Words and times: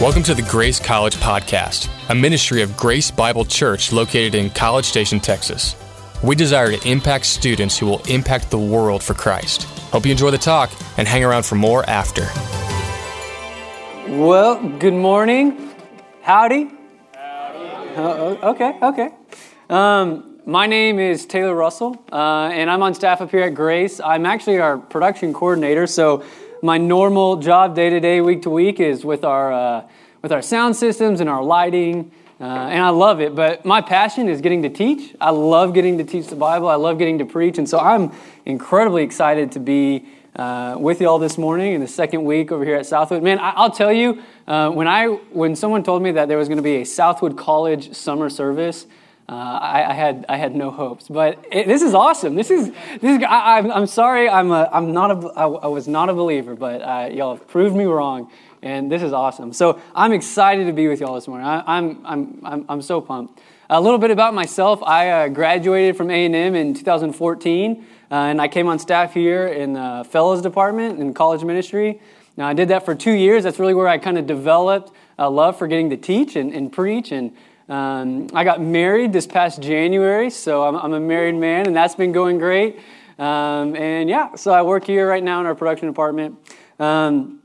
Welcome 0.00 0.22
to 0.22 0.34
the 0.34 0.42
Grace 0.42 0.78
College 0.78 1.16
Podcast, 1.16 1.90
a 2.08 2.14
ministry 2.14 2.62
of 2.62 2.76
Grace 2.76 3.10
Bible 3.10 3.44
Church 3.44 3.90
located 3.92 4.36
in 4.36 4.48
College 4.48 4.84
Station, 4.84 5.18
Texas. 5.18 5.74
We 6.22 6.36
desire 6.36 6.70
to 6.70 6.88
impact 6.88 7.26
students 7.26 7.76
who 7.76 7.86
will 7.86 8.00
impact 8.06 8.52
the 8.52 8.60
world 8.60 9.02
for 9.02 9.14
Christ. 9.14 9.64
Hope 9.90 10.06
you 10.06 10.12
enjoy 10.12 10.30
the 10.30 10.38
talk 10.38 10.70
and 10.98 11.08
hang 11.08 11.24
around 11.24 11.44
for 11.44 11.56
more 11.56 11.82
after. 11.90 12.28
Well, 14.08 14.62
good 14.78 14.94
morning. 14.94 15.74
Howdy. 16.22 16.70
Howdy. 17.12 17.96
Uh, 17.96 18.50
okay, 18.50 18.78
okay. 18.80 19.08
Um, 19.68 20.38
my 20.46 20.68
name 20.68 21.00
is 21.00 21.26
Taylor 21.26 21.56
Russell, 21.56 22.00
uh, 22.12 22.50
and 22.52 22.70
I'm 22.70 22.84
on 22.84 22.94
staff 22.94 23.20
up 23.20 23.32
here 23.32 23.42
at 23.42 23.54
Grace. 23.54 23.98
I'm 23.98 24.26
actually 24.26 24.60
our 24.60 24.78
production 24.78 25.34
coordinator, 25.34 25.88
so 25.88 26.22
my 26.62 26.78
normal 26.78 27.36
job 27.36 27.74
day 27.74 27.90
to 27.90 28.00
day, 28.00 28.20
week 28.20 28.42
to 28.42 28.50
week, 28.50 28.80
is 28.80 29.04
with 29.04 29.24
our 29.24 29.52
uh, 29.52 29.88
with 30.22 30.32
our 30.32 30.42
sound 30.42 30.76
systems 30.76 31.20
and 31.20 31.28
our 31.28 31.42
lighting, 31.42 32.10
uh, 32.40 32.44
and 32.44 32.82
I 32.82 32.90
love 32.90 33.20
it. 33.20 33.34
But 33.34 33.64
my 33.64 33.80
passion 33.80 34.28
is 34.28 34.40
getting 34.40 34.62
to 34.62 34.68
teach. 34.68 35.14
I 35.20 35.30
love 35.30 35.74
getting 35.74 35.98
to 35.98 36.04
teach 36.04 36.26
the 36.26 36.36
Bible. 36.36 36.68
I 36.68 36.74
love 36.74 36.98
getting 36.98 37.18
to 37.18 37.24
preach, 37.24 37.58
and 37.58 37.68
so 37.68 37.78
I'm 37.78 38.12
incredibly 38.44 39.02
excited 39.02 39.52
to 39.52 39.60
be. 39.60 40.06
Uh, 40.36 40.76
with 40.78 41.00
you 41.00 41.08
all 41.08 41.18
this 41.18 41.36
morning 41.36 41.72
in 41.72 41.80
the 41.80 41.88
second 41.88 42.22
week 42.22 42.52
over 42.52 42.64
here 42.64 42.76
at 42.76 42.86
Southwood. 42.86 43.24
Man, 43.24 43.40
I, 43.40 43.60
will 43.60 43.70
tell 43.70 43.92
you, 43.92 44.22
uh, 44.46 44.70
when 44.70 44.86
I 44.86 45.06
when 45.06 45.56
someone 45.56 45.82
told 45.82 46.00
me 46.00 46.12
that 46.12 46.28
there 46.28 46.38
was 46.38 46.46
going 46.46 46.58
to 46.58 46.62
be 46.62 46.76
a 46.76 46.84
Southwood 46.84 47.36
College 47.36 47.92
summer 47.92 48.30
service, 48.30 48.86
uh, 49.28 49.34
I, 49.34 49.90
I, 49.90 49.92
had 49.92 50.24
I 50.26 50.36
had 50.38 50.54
no 50.54 50.70
hopes, 50.70 51.06
but 51.08 51.44
it, 51.52 51.66
this 51.66 51.82
is 51.82 51.92
awesome. 51.92 52.34
This 52.34 52.50
is 52.50 52.70
this 53.00 53.18
is. 53.18 53.22
I, 53.28 53.58
am 53.58 53.86
sorry. 53.86 54.26
I'm 54.26 54.50
a, 54.50 54.70
I'm 54.72 54.92
not 54.92 55.10
a. 55.10 55.28
I, 55.36 55.46
I 55.46 55.66
was 55.66 55.86
not 55.86 56.08
a 56.08 56.14
believer, 56.14 56.54
but 56.54 56.80
uh, 56.80 57.10
y'all 57.12 57.36
have 57.36 57.46
proved 57.46 57.76
me 57.76 57.84
wrong, 57.84 58.30
and 58.62 58.90
this 58.90 59.02
is 59.02 59.12
awesome. 59.12 59.52
So 59.52 59.80
I'm 59.94 60.14
excited 60.14 60.64
to 60.64 60.72
be 60.72 60.88
with 60.88 61.00
y'all 61.00 61.14
this 61.14 61.28
morning. 61.28 61.46
I, 61.46 61.76
am 61.76 62.00
I'm, 62.06 62.40
I'm 62.42 62.64
I'm 62.70 62.82
so 62.82 63.02
pumped. 63.02 63.40
A 63.68 63.78
little 63.78 63.98
bit 63.98 64.10
about 64.10 64.32
myself. 64.32 64.82
I 64.82 65.10
uh, 65.10 65.28
graduated 65.28 65.94
from 65.98 66.10
A 66.10 66.24
and 66.24 66.34
M 66.34 66.54
in 66.54 66.72
2014, 66.72 67.86
uh, 68.10 68.14
and 68.14 68.40
I 68.40 68.48
came 68.48 68.66
on 68.66 68.78
staff 68.78 69.12
here 69.12 69.46
in 69.46 69.74
the 69.74 70.06
Fellows 70.08 70.40
Department 70.40 71.00
in 71.00 71.12
College 71.12 71.44
Ministry. 71.44 72.00
Now 72.38 72.48
I 72.48 72.54
did 72.54 72.68
that 72.68 72.86
for 72.86 72.94
two 72.94 73.12
years. 73.12 73.44
That's 73.44 73.58
really 73.58 73.74
where 73.74 73.88
I 73.88 73.98
kind 73.98 74.16
of 74.16 74.26
developed 74.26 74.90
a 75.18 75.28
love 75.28 75.58
for 75.58 75.66
getting 75.66 75.90
to 75.90 75.98
teach 75.98 76.34
and, 76.34 76.54
and 76.54 76.72
preach 76.72 77.12
and 77.12 77.36
um, 77.68 78.28
I 78.32 78.44
got 78.44 78.62
married 78.62 79.12
this 79.12 79.26
past 79.26 79.60
January, 79.60 80.30
so 80.30 80.64
I'm, 80.64 80.74
I'm, 80.74 80.94
a 80.94 81.00
married 81.00 81.34
man, 81.34 81.66
and 81.66 81.76
that's 81.76 81.94
been 81.94 82.12
going 82.12 82.38
great. 82.38 82.78
Um, 83.18 83.76
and 83.76 84.08
yeah, 84.08 84.36
so 84.36 84.52
I 84.52 84.62
work 84.62 84.84
here 84.84 85.06
right 85.06 85.22
now 85.22 85.40
in 85.40 85.46
our 85.46 85.54
production 85.54 85.86
department. 85.86 86.38
Um, 86.78 87.40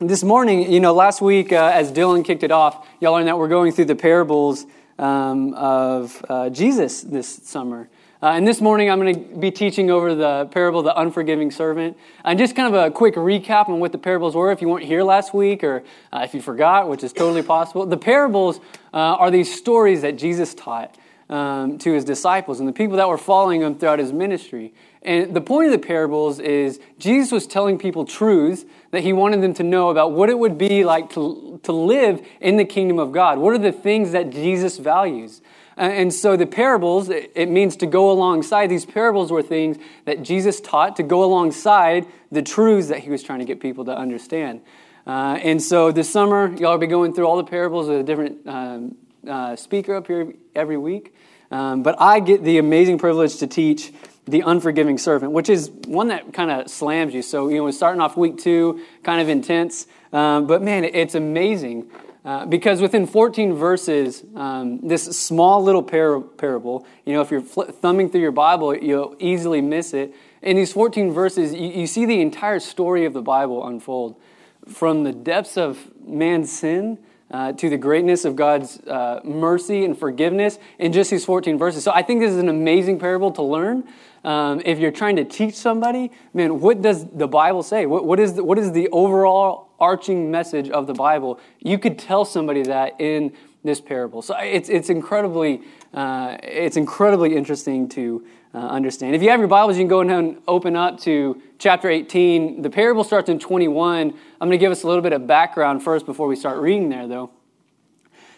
this 0.00 0.24
morning, 0.24 0.72
you 0.72 0.80
know, 0.80 0.92
last 0.92 1.20
week 1.20 1.52
uh, 1.52 1.70
as 1.72 1.92
Dylan 1.92 2.24
kicked 2.24 2.42
it 2.42 2.50
off, 2.50 2.88
y'all 3.00 3.12
learned 3.12 3.28
that 3.28 3.38
we're 3.38 3.48
going 3.48 3.70
through 3.70 3.84
the 3.84 3.94
parables 3.94 4.66
um, 4.98 5.54
of 5.54 6.24
uh, 6.28 6.50
Jesus 6.50 7.02
this 7.02 7.28
summer. 7.28 7.88
Uh, 8.20 8.30
and 8.30 8.48
this 8.48 8.60
morning, 8.60 8.90
I'm 8.90 8.98
going 8.98 9.14
to 9.14 9.36
be 9.36 9.52
teaching 9.52 9.92
over 9.92 10.12
the 10.12 10.48
parable 10.50 10.80
of 10.80 10.84
the 10.84 11.00
unforgiving 11.00 11.52
servant. 11.52 11.96
And 12.24 12.36
just 12.36 12.56
kind 12.56 12.74
of 12.74 12.86
a 12.86 12.90
quick 12.90 13.14
recap 13.14 13.68
on 13.68 13.78
what 13.78 13.92
the 13.92 13.98
parables 13.98 14.34
were 14.34 14.50
if 14.50 14.60
you 14.60 14.68
weren't 14.68 14.84
here 14.84 15.04
last 15.04 15.32
week 15.32 15.62
or 15.62 15.84
uh, 16.12 16.22
if 16.24 16.34
you 16.34 16.42
forgot, 16.42 16.88
which 16.88 17.04
is 17.04 17.12
totally 17.12 17.44
possible. 17.44 17.86
The 17.86 17.96
parables 17.96 18.58
uh, 18.92 18.96
are 18.96 19.30
these 19.30 19.56
stories 19.56 20.02
that 20.02 20.18
Jesus 20.18 20.52
taught 20.52 20.96
um, 21.28 21.78
to 21.78 21.92
his 21.92 22.04
disciples 22.04 22.58
and 22.58 22.68
the 22.68 22.72
people 22.72 22.96
that 22.96 23.08
were 23.08 23.18
following 23.18 23.62
him 23.62 23.76
throughout 23.76 24.00
his 24.00 24.12
ministry. 24.12 24.74
And 25.02 25.32
the 25.32 25.40
point 25.40 25.66
of 25.66 25.80
the 25.80 25.86
parables 25.86 26.40
is 26.40 26.80
Jesus 26.98 27.30
was 27.30 27.46
telling 27.46 27.78
people 27.78 28.04
truths 28.04 28.64
that 28.90 29.04
he 29.04 29.12
wanted 29.12 29.42
them 29.42 29.54
to 29.54 29.62
know 29.62 29.90
about 29.90 30.10
what 30.10 30.28
it 30.28 30.36
would 30.36 30.58
be 30.58 30.84
like 30.84 31.10
to, 31.10 31.60
to 31.62 31.70
live 31.70 32.26
in 32.40 32.56
the 32.56 32.64
kingdom 32.64 32.98
of 32.98 33.12
God. 33.12 33.38
What 33.38 33.54
are 33.54 33.58
the 33.58 33.70
things 33.70 34.10
that 34.10 34.30
Jesus 34.30 34.76
values? 34.76 35.40
And 35.78 36.12
so 36.12 36.36
the 36.36 36.46
parables, 36.46 37.08
it 37.08 37.48
means 37.48 37.76
to 37.76 37.86
go 37.86 38.10
alongside. 38.10 38.66
These 38.66 38.84
parables 38.84 39.30
were 39.30 39.42
things 39.42 39.78
that 40.06 40.22
Jesus 40.22 40.60
taught 40.60 40.96
to 40.96 41.04
go 41.04 41.22
alongside 41.22 42.06
the 42.32 42.42
truths 42.42 42.88
that 42.88 42.98
he 42.98 43.10
was 43.10 43.22
trying 43.22 43.38
to 43.38 43.44
get 43.44 43.60
people 43.60 43.84
to 43.84 43.96
understand. 43.96 44.60
Uh, 45.06 45.38
and 45.42 45.62
so 45.62 45.92
this 45.92 46.10
summer, 46.10 46.54
y'all 46.56 46.72
will 46.72 46.78
be 46.78 46.86
going 46.86 47.14
through 47.14 47.26
all 47.26 47.36
the 47.36 47.44
parables 47.44 47.88
with 47.88 48.00
a 48.00 48.02
different 48.02 48.46
um, 48.46 48.96
uh, 49.26 49.56
speaker 49.56 49.94
up 49.94 50.06
here 50.06 50.34
every 50.54 50.76
week. 50.76 51.14
Um, 51.50 51.82
but 51.82 51.94
I 51.98 52.20
get 52.20 52.42
the 52.42 52.58
amazing 52.58 52.98
privilege 52.98 53.36
to 53.38 53.46
teach 53.46 53.92
the 54.26 54.42
unforgiving 54.42 54.98
servant, 54.98 55.32
which 55.32 55.48
is 55.48 55.70
one 55.86 56.08
that 56.08 56.34
kind 56.34 56.50
of 56.50 56.68
slams 56.68 57.14
you. 57.14 57.22
So, 57.22 57.48
you 57.48 57.56
know, 57.56 57.64
we're 57.64 57.72
starting 57.72 58.02
off 58.02 58.16
week 58.16 58.36
two, 58.36 58.84
kind 59.02 59.22
of 59.22 59.28
intense. 59.30 59.86
Um, 60.12 60.46
but 60.46 60.62
man, 60.62 60.84
it's 60.84 61.14
amazing 61.14 61.90
uh, 62.24 62.46
because 62.46 62.80
within 62.80 63.06
14 63.06 63.54
verses, 63.54 64.24
um, 64.34 64.86
this 64.86 65.04
small 65.04 65.62
little 65.62 65.82
par- 65.82 66.20
parable, 66.20 66.86
you 67.04 67.12
know, 67.12 67.20
if 67.20 67.30
you're 67.30 67.40
fl- 67.40 67.62
thumbing 67.62 68.10
through 68.10 68.20
your 68.20 68.32
Bible, 68.32 68.76
you'll 68.76 69.16
easily 69.18 69.60
miss 69.60 69.94
it. 69.94 70.14
In 70.42 70.56
these 70.56 70.72
14 70.72 71.12
verses, 71.12 71.54
you, 71.54 71.68
you 71.68 71.86
see 71.86 72.04
the 72.04 72.20
entire 72.20 72.60
story 72.60 73.04
of 73.04 73.12
the 73.12 73.22
Bible 73.22 73.66
unfold 73.66 74.20
from 74.66 75.04
the 75.04 75.12
depths 75.12 75.56
of 75.56 75.90
man's 76.06 76.52
sin 76.52 76.98
uh, 77.30 77.52
to 77.52 77.68
the 77.68 77.76
greatness 77.76 78.24
of 78.24 78.36
God's 78.36 78.78
uh, 78.80 79.20
mercy 79.24 79.84
and 79.84 79.98
forgiveness 79.98 80.58
in 80.78 80.92
just 80.92 81.10
these 81.10 81.24
14 81.24 81.58
verses. 81.58 81.84
So 81.84 81.92
I 81.92 82.02
think 82.02 82.20
this 82.20 82.32
is 82.32 82.38
an 82.38 82.48
amazing 82.48 82.98
parable 82.98 83.30
to 83.32 83.42
learn. 83.42 83.84
Um, 84.24 84.60
if 84.64 84.78
you're 84.78 84.90
trying 84.90 85.16
to 85.16 85.24
teach 85.24 85.54
somebody, 85.54 86.10
man, 86.34 86.60
what 86.60 86.82
does 86.82 87.06
the 87.06 87.28
Bible 87.28 87.62
say? 87.62 87.86
What, 87.86 88.04
what, 88.04 88.18
is 88.18 88.34
the, 88.34 88.44
what 88.44 88.58
is 88.58 88.72
the 88.72 88.88
overall 88.88 89.67
arching 89.78 90.30
message 90.30 90.70
of 90.70 90.86
the 90.86 90.94
Bible, 90.94 91.40
you 91.60 91.78
could 91.78 91.98
tell 91.98 92.24
somebody 92.24 92.62
that 92.62 93.00
in 93.00 93.32
this 93.64 93.80
parable. 93.80 94.22
So 94.22 94.36
it's, 94.38 94.68
it's, 94.68 94.88
incredibly, 94.90 95.62
uh, 95.92 96.38
it's 96.42 96.76
incredibly 96.76 97.36
interesting 97.36 97.88
to 97.90 98.24
uh, 98.54 98.58
understand. 98.58 99.14
If 99.14 99.22
you 99.22 99.30
have 99.30 99.40
your 99.40 99.48
Bibles, 99.48 99.76
you 99.76 99.82
can 99.82 99.88
go 99.88 100.00
and 100.00 100.40
open 100.48 100.74
up 100.76 100.98
to 101.00 101.40
chapter 101.58 101.88
18. 101.88 102.62
The 102.62 102.70
parable 102.70 103.04
starts 103.04 103.28
in 103.28 103.38
21. 103.38 104.08
I'm 104.08 104.48
going 104.48 104.50
to 104.52 104.58
give 104.58 104.72
us 104.72 104.84
a 104.84 104.86
little 104.86 105.02
bit 105.02 105.12
of 105.12 105.26
background 105.26 105.82
first 105.82 106.06
before 106.06 106.26
we 106.28 106.36
start 106.36 106.58
reading 106.58 106.88
there, 106.88 107.06
though. 107.06 107.30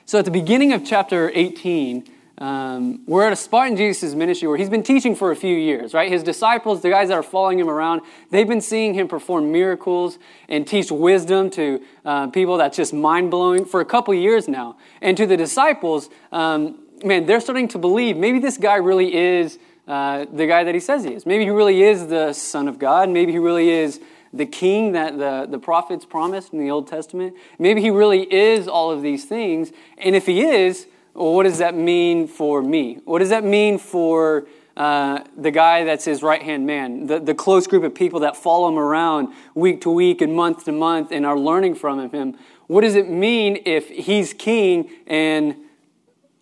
So 0.05 0.19
at 0.19 0.25
the 0.25 0.31
beginning 0.31 0.73
of 0.73 0.84
chapter 0.84 1.31
18, 1.34 2.05
um, 2.41 3.03
we're 3.06 3.27
at 3.27 3.34
a 3.34 3.37
spot 3.37 3.69
in 3.69 3.77
Jesus' 3.77 4.15
ministry 4.15 4.49
where 4.49 4.56
he's 4.56 4.71
been 4.71 4.83
teaching 4.83 5.15
for 5.15 5.31
a 5.31 5.37
few 5.37 5.55
years, 5.55 5.93
right? 5.93 6.11
His 6.11 6.23
disciples, 6.23 6.81
the 6.81 6.89
guys 6.89 7.09
that 7.09 7.15
are 7.15 7.23
following 7.23 7.59
him 7.59 7.69
around, 7.69 8.01
they've 8.31 8.49
been 8.49 8.62
seeing 8.62 8.95
him 8.95 9.09
perform 9.09 9.53
miracles 9.53 10.19
and 10.49 10.67
teach 10.67 10.91
wisdom 10.91 11.50
to 11.50 11.83
uh, 12.06 12.29
people 12.29 12.56
that's 12.56 12.79
just 12.79 12.95
mind 12.95 13.31
blowing 13.31 13.67
for 13.67 13.83
a 13.83 13.84
couple 13.84 14.15
years 14.15 14.49
now. 14.49 14.79
And 15.03 15.19
to 15.19 15.27
the 15.27 15.37
disciples, 15.37 16.09
um, 16.33 16.79
man, 17.05 17.27
they're 17.27 17.43
starting 17.43 17.69
to 17.69 17.79
believe 17.79 18.17
maybe 18.17 18.39
this 18.39 18.56
guy 18.56 18.77
really 18.77 19.15
is 19.15 19.59
uh, 19.87 20.25
the 20.33 20.47
guy 20.47 20.65
that 20.65 20.75
he 20.75 20.81
says 20.81 21.05
he 21.05 21.12
is. 21.12 21.27
Maybe 21.27 21.45
he 21.45 21.50
really 21.50 21.83
is 21.83 22.06
the 22.06 22.33
Son 22.33 22.69
of 22.69 22.79
God. 22.79 23.11
Maybe 23.11 23.33
he 23.33 23.39
really 23.39 23.69
is 23.69 24.00
the 24.33 24.47
king 24.47 24.93
that 24.93 25.19
the, 25.19 25.47
the 25.50 25.59
prophets 25.59 26.06
promised 26.06 26.55
in 26.55 26.59
the 26.59 26.71
Old 26.71 26.87
Testament. 26.87 27.34
Maybe 27.59 27.83
he 27.83 27.91
really 27.91 28.33
is 28.33 28.67
all 28.67 28.91
of 28.91 29.03
these 29.03 29.27
things. 29.27 29.73
And 29.99 30.17
if 30.17 30.25
he 30.25 30.43
is, 30.43 30.87
well, 31.15 31.34
what 31.34 31.44
does 31.44 31.59
that 31.59 31.75
mean 31.75 32.26
for 32.26 32.62
me? 32.62 32.98
What 33.04 33.19
does 33.19 33.31
that 33.31 33.44
mean 33.44 33.78
for 33.78 34.47
uh, 34.76 35.25
the 35.37 35.50
guy 35.50 35.84
that's 35.84 36.04
his 36.04 36.22
right 36.22 36.43
hand 36.43 36.66
man, 36.66 37.06
the, 37.06 37.19
the 37.19 37.34
close 37.34 37.66
group 37.66 37.82
of 37.82 37.94
people 37.94 38.21
that 38.21 38.37
follow 38.37 38.69
him 38.69 38.78
around 38.78 39.28
week 39.54 39.81
to 39.82 39.91
week 39.91 40.20
and 40.20 40.34
month 40.34 40.65
to 40.65 40.72
month 40.72 41.12
and 41.12 41.26
are 41.26 41.38
learning 41.38 41.75
from 41.75 42.10
him? 42.10 42.37
What 42.66 42.82
does 42.82 42.94
it 42.94 43.10
mean 43.10 43.62
if 43.66 43.88
he's 43.88 44.32
king 44.32 44.91
and 45.06 45.56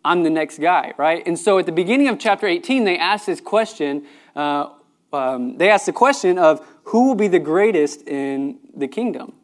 I'm 0.05 0.23
the 0.23 0.31
next 0.31 0.61
guy, 0.61 0.95
right? 0.97 1.27
And 1.27 1.39
so 1.39 1.59
at 1.59 1.67
the 1.67 1.73
beginning 1.73 2.09
of 2.09 2.19
chapter 2.19 2.47
18, 2.47 2.85
they 2.85 2.97
ask 2.97 3.27
this 3.27 3.41
question. 3.41 4.07
Uh, 4.37 4.69
um, 5.13 5.57
they 5.57 5.71
ask 5.71 5.87
the 5.87 5.93
question 5.93 6.39
of 6.39 6.67
who 6.85 7.09
will 7.09 7.15
be 7.15 7.29
the 7.29 7.39
greatest 7.39 8.07
in 8.07 8.59
the 8.75 8.89
kingdom, 8.89 9.35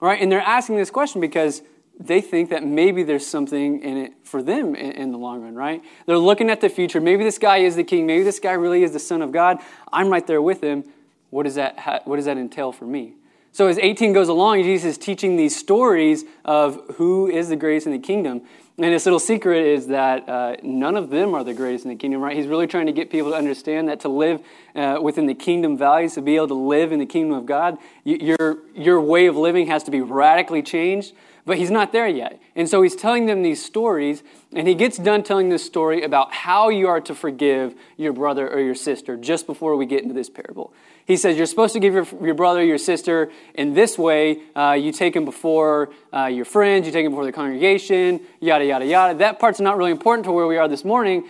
right? 0.00 0.20
And 0.20 0.30
they're 0.30 0.40
asking 0.40 0.76
this 0.76 0.90
question 0.90 1.20
because 1.20 1.62
they 1.98 2.20
think 2.20 2.50
that 2.50 2.64
maybe 2.64 3.02
there's 3.02 3.26
something 3.26 3.80
in 3.80 3.96
it 3.96 4.12
for 4.24 4.42
them 4.42 4.74
in, 4.74 4.92
in, 4.92 5.12
the 5.12 5.18
long 5.18 5.42
run, 5.42 5.54
right? 5.54 5.82
They're 6.06 6.18
looking 6.18 6.50
at 6.50 6.60
the 6.60 6.68
future. 6.68 7.00
Maybe 7.00 7.24
this 7.24 7.38
guy 7.38 7.58
is 7.58 7.76
the 7.76 7.84
king. 7.84 8.06
Maybe 8.06 8.24
this 8.24 8.40
guy 8.40 8.52
really 8.52 8.82
is 8.82 8.92
the 8.92 8.98
son 8.98 9.22
of 9.22 9.32
God. 9.32 9.58
I'm 9.92 10.08
right 10.08 10.26
there 10.26 10.42
with 10.42 10.60
him. 10.60 10.84
What 11.30 11.44
does 11.44 11.54
that, 11.54 12.02
what 12.06 12.16
does 12.16 12.24
that 12.24 12.36
entail 12.36 12.72
for 12.72 12.84
me? 12.84 13.14
So 13.52 13.68
as 13.68 13.78
18 13.78 14.12
goes 14.12 14.28
along, 14.28 14.64
Jesus 14.64 14.92
is 14.92 14.98
teaching 14.98 15.36
these 15.36 15.56
stories 15.56 16.24
of 16.44 16.80
who 16.96 17.28
is 17.28 17.48
the 17.48 17.56
greatest 17.56 17.86
in 17.86 17.92
the 17.92 18.00
kingdom. 18.00 18.42
And 18.76 18.86
his 18.86 19.06
little 19.06 19.20
secret 19.20 19.64
is 19.64 19.86
that 19.86 20.28
uh, 20.28 20.56
none 20.64 20.96
of 20.96 21.10
them 21.10 21.32
are 21.34 21.44
the 21.44 21.54
greatest 21.54 21.84
in 21.84 21.90
the 21.90 21.96
kingdom, 21.96 22.20
right? 22.20 22.36
He's 22.36 22.48
really 22.48 22.66
trying 22.66 22.86
to 22.86 22.92
get 22.92 23.10
people 23.10 23.30
to 23.30 23.36
understand 23.36 23.88
that 23.88 24.00
to 24.00 24.08
live 24.08 24.42
uh, 24.74 24.98
within 25.00 25.26
the 25.26 25.34
kingdom 25.34 25.78
values, 25.78 26.14
to 26.14 26.22
be 26.22 26.34
able 26.34 26.48
to 26.48 26.54
live 26.54 26.90
in 26.90 26.98
the 26.98 27.06
kingdom 27.06 27.36
of 27.36 27.46
God, 27.46 27.78
your, 28.02 28.58
your 28.74 29.00
way 29.00 29.26
of 29.26 29.36
living 29.36 29.68
has 29.68 29.84
to 29.84 29.92
be 29.92 30.00
radically 30.00 30.60
changed. 30.60 31.14
But 31.46 31.58
he's 31.58 31.70
not 31.70 31.92
there 31.92 32.08
yet. 32.08 32.40
And 32.56 32.68
so 32.68 32.80
he's 32.80 32.96
telling 32.96 33.26
them 33.26 33.42
these 33.42 33.62
stories, 33.62 34.22
and 34.54 34.66
he 34.66 34.74
gets 34.74 34.96
done 34.96 35.22
telling 35.22 35.50
this 35.50 35.64
story 35.64 36.02
about 36.02 36.32
how 36.32 36.70
you 36.70 36.88
are 36.88 37.02
to 37.02 37.14
forgive 37.14 37.74
your 37.98 38.14
brother 38.14 38.48
or 38.50 38.60
your 38.60 38.74
sister 38.74 39.16
just 39.16 39.46
before 39.46 39.76
we 39.76 39.84
get 39.84 40.02
into 40.02 40.14
this 40.14 40.30
parable. 40.30 40.72
He 41.06 41.18
says 41.18 41.36
you're 41.36 41.44
supposed 41.44 41.74
to 41.74 41.80
give 41.80 41.92
your, 41.92 42.06
your 42.24 42.34
brother, 42.34 42.64
your 42.64 42.78
sister 42.78 43.30
in 43.54 43.74
this 43.74 43.98
way. 43.98 44.38
Uh, 44.56 44.72
you 44.72 44.90
take 44.90 45.12
them 45.12 45.26
before 45.26 45.90
uh, 46.14 46.26
your 46.26 46.46
friends, 46.46 46.86
you 46.86 46.92
take 46.92 47.04
them 47.04 47.12
before 47.12 47.26
the 47.26 47.32
congregation, 47.32 48.20
yada, 48.40 48.64
yada, 48.64 48.86
yada. 48.86 49.18
That 49.18 49.38
part's 49.38 49.60
not 49.60 49.76
really 49.76 49.90
important 49.90 50.24
to 50.24 50.32
where 50.32 50.46
we 50.46 50.56
are 50.56 50.66
this 50.66 50.84
morning. 50.84 51.28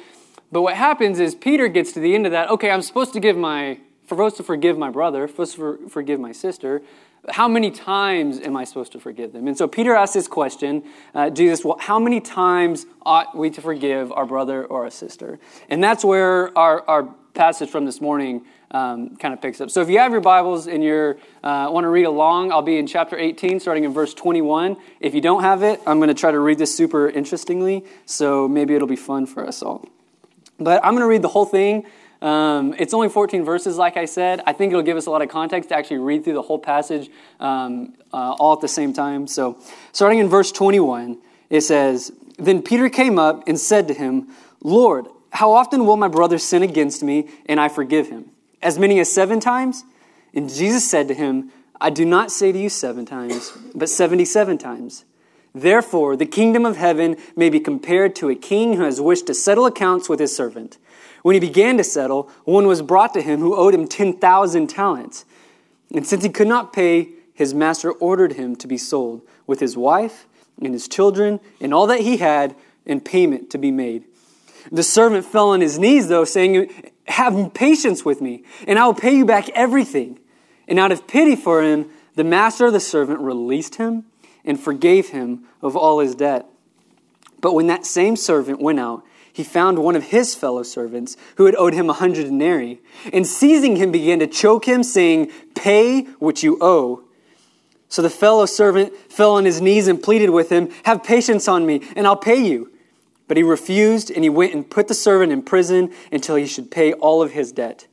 But 0.53 0.63
what 0.63 0.75
happens 0.75 1.19
is 1.19 1.35
Peter 1.35 1.67
gets 1.67 1.91
to 1.93 2.01
the 2.01 2.15
end 2.15 2.27
of 2.27 2.31
that. 2.33 2.51
Okay, 2.51 2.71
I'm 2.71 2.83
supposed 2.83 3.13
to 3.15 3.21
give 3.21 3.37
my, 3.37 3.81
supposed 4.09 4.37
to 4.37 4.45
forgive 4.45 4.79
my 4.79 4.91
brother, 4.91 5.27
supposed 5.27 5.57
to 5.57 5.59
for, 5.59 5.89
forgive 5.89 6.21
my 6.21 6.31
sister. 6.31 6.81
How 7.31 7.49
many 7.49 7.71
times 7.71 8.41
am 8.41 8.57
I 8.57 8.65
supposed 8.65 8.93
to 8.93 9.01
forgive 9.01 9.33
them? 9.33 9.49
And 9.49 9.57
so 9.57 9.67
Peter 9.67 9.95
asks 9.95 10.15
this 10.15 10.29
question 10.29 10.85
uh, 11.15 11.31
Jesus, 11.31 11.65
well, 11.65 11.79
how 11.81 11.99
many 11.99 12.21
times 12.21 12.87
ought 13.03 13.37
we 13.37 13.51
to 13.51 13.61
forgive 13.61 14.13
our 14.13 14.27
brother 14.27 14.65
or 14.65 14.85
our 14.85 14.91
sister? 14.91 15.39
And 15.69 15.83
that's 15.83 16.05
where 16.05 16.57
our, 16.57 16.83
our 16.89 17.15
passage 17.35 17.71
from 17.71 17.85
this 17.85 18.01
morning 18.01 18.45
um, 18.71 19.17
kind 19.17 19.33
of 19.33 19.41
picks 19.41 19.61
up. 19.61 19.71
So 19.71 19.81
if 19.81 19.89
you 19.89 19.99
have 19.99 20.13
your 20.13 20.21
Bibles 20.21 20.67
and 20.67 20.83
you 20.83 21.17
uh, 21.43 21.69
want 21.71 21.85
to 21.85 21.89
read 21.89 22.05
along, 22.05 22.53
I'll 22.53 22.63
be 22.63 22.79
in 22.79 22.87
chapter 22.87 23.17
18, 23.17 23.61
starting 23.61 23.85
in 23.85 23.93
verse 23.93 24.15
21. 24.15 24.77
If 25.01 25.15
you 25.15 25.21
don't 25.21 25.43
have 25.43 25.63
it, 25.63 25.81
I'm 25.87 25.99
going 25.99 26.09
to 26.09 26.15
try 26.15 26.31
to 26.31 26.41
read 26.41 26.59
this 26.59 26.75
super 26.75 27.09
interestingly, 27.09 27.85
so 28.05 28.49
maybe 28.49 28.75
it'll 28.75 28.89
be 28.89 28.97
fun 28.97 29.27
for 29.27 29.47
us 29.47 29.63
all. 29.63 29.89
But 30.59 30.85
I'm 30.85 30.93
going 30.93 31.03
to 31.03 31.09
read 31.09 31.23
the 31.23 31.29
whole 31.29 31.47
thing. 31.47 31.87
Um, 32.25 32.75
it's 32.79 32.95
only 32.95 33.11
14 33.11 33.45
verses, 33.45 33.77
like 33.77 33.99
I 33.99 34.07
said. 34.07 34.41
I 34.47 34.55
think 34.55 34.71
it'll 34.73 34.83
give 34.83 34.97
us 34.97 35.05
a 35.05 35.11
lot 35.11 35.21
of 35.21 35.29
context 35.29 35.69
to 35.69 35.77
actually 35.77 35.99
read 35.99 36.25
through 36.25 36.33
the 36.33 36.43
whole 36.43 36.59
passage 36.59 37.11
um, 37.39 37.93
uh, 38.15 38.33
all 38.39 38.55
at 38.55 38.63
the 38.63 38.69
same 38.69 38.95
time. 38.95 39.27
So, 39.27 39.59
starting 39.93 40.21
in 40.21 40.29
verse 40.29 40.51
21, 40.51 41.19
it 41.51 41.61
says, 41.61 42.13
Then 42.39 42.63
Peter 42.63 42.89
came 42.89 43.19
up 43.19 43.47
and 43.47 43.61
said 43.61 43.89
to 43.89 43.95
him, 43.95 44.29
Lord, 44.63 45.07
how 45.35 45.53
often 45.53 45.85
will 45.85 45.99
my 45.99 46.09
brother 46.09 46.39
sin 46.39 46.63
against 46.63 47.03
me 47.03 47.29
and 47.45 47.61
I 47.61 47.69
forgive 47.69 48.09
him? 48.09 48.31
As 48.63 48.79
many 48.79 48.99
as 49.01 49.13
seven 49.13 49.39
times? 49.39 49.85
And 50.33 50.49
Jesus 50.49 50.91
said 50.91 51.09
to 51.09 51.15
him, 51.15 51.53
I 51.79 51.91
do 51.91 52.07
not 52.07 52.31
say 52.31 52.53
to 52.53 52.59
you 52.59 52.71
seven 52.71 53.05
times, 53.05 53.53
but 53.75 53.91
77 53.91 54.57
times. 54.57 55.05
Therefore, 55.55 56.17
the 56.17 56.25
kingdom 56.25 56.65
of 56.65 56.79
heaven 56.79 57.17
may 57.37 57.51
be 57.51 57.61
compared 57.61 58.17
to 58.17 58.31
a 58.31 58.35
king 58.35 58.75
who 58.75 58.85
has 58.85 58.99
wished 58.99 59.27
to 59.27 59.35
settle 59.35 59.67
accounts 59.67 60.09
with 60.09 60.21
his 60.21 60.35
servant. 60.35 60.79
When 61.25 61.33
he 61.33 61.41
began 61.41 61.79
to 61.79 61.85
settle, 61.85 62.31
one 62.45 62.67
was 62.67 62.83
brought 62.83 63.15
to 63.15 63.23
him 63.23 63.41
who 63.41 63.57
owed 63.57 63.73
him 63.73 63.89
10,000 63.89 64.67
talents. 64.67 65.25
And 65.95 66.07
since 66.07 66.23
he 66.23 66.29
could 66.29 66.47
not 66.47 66.75
pay, 66.75 67.09
his 67.33 67.55
master 67.55 67.93
ordered 67.93 68.35
him 68.35 68.55
to 68.57 68.67
be 68.67 68.77
sold, 68.77 69.23
with 69.47 69.59
his 69.59 69.75
wife 69.75 70.27
and 70.61 70.75
his 70.75 70.87
children 70.87 71.41
and 71.63 71.73
all 71.73 71.87
that 71.87 72.01
he 72.01 72.19
had, 72.19 72.55
in 72.85 73.01
payment 73.01 73.49
to 73.49 73.57
be 73.57 73.71
made. 73.71 74.05
The 74.71 74.83
servant 74.83 75.25
fell 75.25 75.49
on 75.49 75.63
his 75.63 75.79
knees, 75.79 76.09
though, 76.09 76.27
saying, 76.27 76.93
Have 77.07 77.55
patience 77.55 78.05
with 78.05 78.21
me, 78.21 78.45
and 78.67 78.79
I 78.79 78.85
will 78.85 78.93
pay 78.93 79.17
you 79.17 79.25
back 79.25 79.49
everything. 79.55 80.19
And 80.69 80.79
out 80.79 80.93
of 80.93 81.07
pity 81.07 81.37
for 81.37 81.63
him, 81.63 81.89
the 82.17 82.25
master 82.25 82.67
of 82.67 82.75
the 82.75 82.81
servant 82.81 83.21
released 83.21 83.77
him 83.77 84.05
and 84.45 84.61
forgave 84.61 85.09
him 85.09 85.45
of 85.63 85.75
all 85.75 86.01
his 86.01 86.15
debt. 86.15 86.45
But 87.41 87.55
when 87.55 87.69
that 87.69 87.87
same 87.87 88.15
servant 88.15 88.61
went 88.61 88.79
out, 88.79 89.05
he 89.35 89.43
found 89.43 89.81
one 89.81 89.97
of 89.97 90.05
his 90.05 90.33
fellow 90.33 90.63
servants 90.63 91.17
who 91.35 91.47
had 91.47 91.57
owed 91.57 91.75
him 91.75 91.91
a 91.91 91.93
hundred 91.93 92.27
denarii, 92.27 92.81
and 93.13 93.27
seizing 93.27 93.75
him 93.75 93.91
began 93.91 94.21
to 94.21 94.29
choke 94.29 94.65
him, 94.65 94.85
saying, 94.85 95.29
Pay 95.57 96.03
what 96.21 96.45
you 96.45 96.57
owe. 96.61 97.03
So 97.89 98.01
the 98.01 98.09
fellow 98.11 98.47
servant 98.47 98.95
fell 99.11 99.33
on 99.33 99.45
his 99.45 99.61
knees 99.61 99.89
and 99.89 100.01
pleaded 100.01 100.31
with 100.31 100.51
him, 100.51 100.71
Have 100.85 101.03
patience 101.03 101.49
on 101.49 101.67
me, 101.67 101.83
and 101.97 102.07
I'll 102.07 102.15
pay 102.15 102.47
you. 102.47 102.71
But 103.27 103.37
he 103.37 103.43
refused, 103.43 104.09
and 104.09 104.23
he 104.23 104.31
went 104.31 104.55
and 104.55 104.71
put 104.71 104.87
the 104.87 104.95
servant 104.95 105.33
in 105.33 105.43
prison 105.43 105.93
until 106.13 106.37
he 106.37 106.47
should 106.47 106.71
pay 106.71 106.93
all 106.93 107.21
of 107.21 107.33
his 107.33 107.51
debt. 107.51 107.89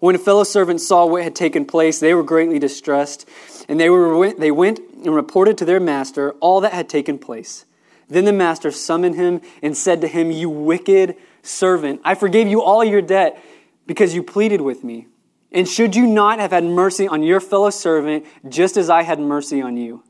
When 0.00 0.14
a 0.14 0.18
fellow 0.18 0.44
servant 0.44 0.80
saw 0.80 1.04
what 1.04 1.24
had 1.24 1.36
taken 1.36 1.66
place, 1.66 2.00
they 2.00 2.14
were 2.14 2.22
greatly 2.22 2.58
distressed, 2.58 3.28
and 3.68 3.78
they, 3.78 3.90
were, 3.90 4.32
they 4.32 4.50
went 4.50 4.80
and 5.04 5.14
reported 5.14 5.58
to 5.58 5.66
their 5.66 5.80
master 5.80 6.32
all 6.40 6.62
that 6.62 6.72
had 6.72 6.88
taken 6.88 7.18
place. 7.18 7.66
Then 8.08 8.24
the 8.24 8.32
master 8.32 8.70
summoned 8.70 9.16
him 9.16 9.40
and 9.62 9.76
said 9.76 10.00
to 10.00 10.08
him, 10.08 10.30
You 10.30 10.48
wicked 10.48 11.16
servant, 11.42 12.00
I 12.04 12.14
forgave 12.14 12.48
you 12.48 12.62
all 12.62 12.84
your 12.84 13.02
debt 13.02 13.42
because 13.86 14.14
you 14.14 14.22
pleaded 14.22 14.60
with 14.60 14.84
me. 14.84 15.06
And 15.52 15.68
should 15.68 15.96
you 15.96 16.06
not 16.06 16.38
have 16.38 16.50
had 16.50 16.64
mercy 16.64 17.08
on 17.08 17.22
your 17.22 17.40
fellow 17.40 17.70
servant 17.70 18.26
just 18.48 18.76
as 18.76 18.90
I 18.90 19.02
had 19.02 19.18
mercy 19.18 19.60
on 19.62 19.76
you? 19.76 20.02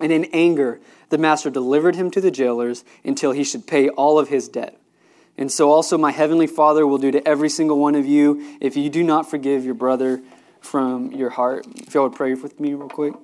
And 0.00 0.12
in 0.12 0.26
anger, 0.32 0.80
the 1.08 1.18
master 1.18 1.50
delivered 1.50 1.94
him 1.94 2.10
to 2.12 2.20
the 2.20 2.30
jailers 2.30 2.84
until 3.04 3.32
he 3.32 3.44
should 3.44 3.66
pay 3.66 3.88
all 3.88 4.18
of 4.18 4.28
his 4.28 4.48
debt. 4.48 4.76
And 5.36 5.50
so 5.50 5.70
also 5.70 5.96
my 5.96 6.10
heavenly 6.10 6.46
Father 6.46 6.86
will 6.86 6.98
do 6.98 7.10
to 7.10 7.26
every 7.26 7.48
single 7.48 7.78
one 7.78 7.94
of 7.94 8.06
you 8.06 8.58
if 8.60 8.76
you 8.76 8.90
do 8.90 9.02
not 9.02 9.30
forgive 9.30 9.64
your 9.64 9.74
brother 9.74 10.20
from 10.60 11.12
your 11.12 11.30
heart. 11.30 11.66
If 11.76 11.94
y'all 11.94 12.04
would 12.04 12.14
pray 12.16 12.34
with 12.34 12.60
me 12.60 12.74
real 12.74 12.88
quick. 12.88 13.14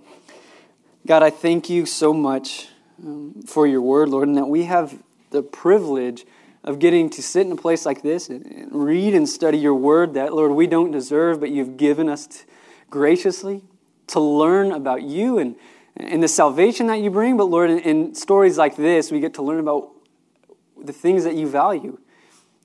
God, 1.07 1.23
I 1.23 1.31
thank 1.31 1.69
you 1.69 1.87
so 1.87 2.13
much 2.13 2.69
um, 3.05 3.43
for 3.47 3.67
your 3.67 3.81
word, 3.81 4.09
Lord, 4.09 4.29
and 4.29 4.37
that 4.37 4.47
we 4.47 4.65
have 4.65 5.03
the 5.31 5.43
privilege 5.43 6.25
of 6.65 6.79
getting 6.79 7.09
to 7.11 7.23
sit 7.23 7.47
in 7.47 7.53
a 7.53 7.57
place 7.57 7.87
like 7.87 8.03
this 8.03 8.29
and, 8.29 8.45
and 8.47 8.73
read 8.73 9.15
and 9.15 9.29
study 9.29 9.59
your 9.59 9.75
word 9.75 10.15
that, 10.15 10.33
Lord, 10.33 10.53
we 10.53 10.67
don't 10.67 10.91
deserve, 10.91 11.39
but 11.41 11.51
you've 11.51 11.77
given 11.77 12.09
us 12.09 12.27
t- 12.27 12.39
graciously 12.91 13.63
to 14.09 14.21
learn 14.21 14.73
about 14.73 15.03
you 15.03 15.39
and, 15.39 15.57
and 15.97 16.23
the 16.23 16.29
salvation 16.29 16.89
that 16.89 17.01
you 17.01 17.11
bring. 17.11 17.37
But, 17.37 17.45
Lord, 17.45 17.71
in, 17.71 17.79
in 17.81 18.15
stories 18.15 18.59
like 18.59 18.77
this, 18.77 19.13
we 19.13 19.21
get 19.21 19.35
to 19.35 19.43
learn 19.43 19.61
about 19.61 19.91
the 20.83 20.93
things 20.93 21.25
that 21.25 21.35
you 21.35 21.49
value. 21.49 21.99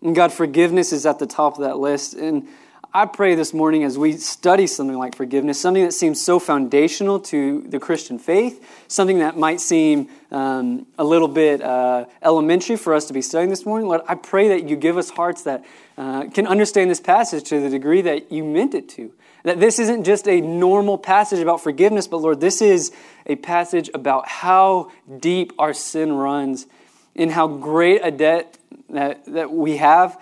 And 0.01 0.16
God, 0.16 0.34
forgiveness 0.34 0.92
is 0.92 1.06
at 1.06 1.19
the 1.19 1.27
top 1.27 1.56
of 1.56 1.62
that 1.62 1.77
list. 1.77 2.16
And 2.16 2.48
I 2.94 3.06
pray 3.06 3.36
this 3.36 3.54
morning 3.54 3.86
as 3.86 3.98
we 3.98 4.18
study 4.18 4.68
something 4.68 4.98
like 4.98 5.16
forgiveness, 5.16 5.58
something 5.58 5.86
that 5.86 5.94
seems 5.94 6.22
so 6.22 6.40
foundational 6.40 7.22
to 7.22 7.62
the 7.62 7.80
Christian 7.80 8.20
faith, 8.20 8.84
something 8.90 9.20
that 9.20 9.38
might 9.38 9.62
seem 9.62 10.10
um, 10.30 10.86
a 10.98 11.04
little 11.06 11.30
bit 11.30 11.62
uh, 11.62 12.08
elementary 12.22 12.76
for 12.76 12.94
us 12.94 13.06
to 13.06 13.14
be 13.14 13.22
studying 13.22 13.50
this 13.50 13.66
morning, 13.66 13.88
Lord, 13.88 14.02
I 14.10 14.16
pray 14.16 14.50
that 14.50 14.68
you 14.68 14.76
give 14.76 14.98
us 14.98 15.10
hearts 15.10 15.44
that 15.44 15.64
uh, 15.98 16.26
can 16.32 16.46
understand 16.46 16.92
this 16.92 17.00
passage 17.00 17.46
to 17.46 17.62
the 17.62 17.70
degree 17.70 18.02
that 18.02 18.30
you 18.30 18.44
meant 18.44 18.74
it 18.74 18.90
to. 18.90 19.14
That 19.44 19.62
this 19.62 19.80
isn't 19.80 20.04
just 20.04 20.28
a 20.28 20.42
normal 20.42 20.98
passage 20.98 21.40
about 21.40 21.62
forgiveness, 21.62 22.08
but 22.08 22.18
Lord, 22.18 22.42
this 22.42 22.62
is 22.62 22.92
a 23.26 23.38
passage 23.38 23.90
about 23.94 24.28
how 24.28 24.92
deep 25.18 25.54
our 25.58 25.74
sin 25.74 26.12
runs 26.12 26.68
and 27.16 27.32
how 27.32 27.48
great 27.48 28.02
a 28.04 28.12
debt 28.12 28.58
that, 28.90 29.24
that 29.28 29.50
we 29.50 29.78
have 29.78 30.20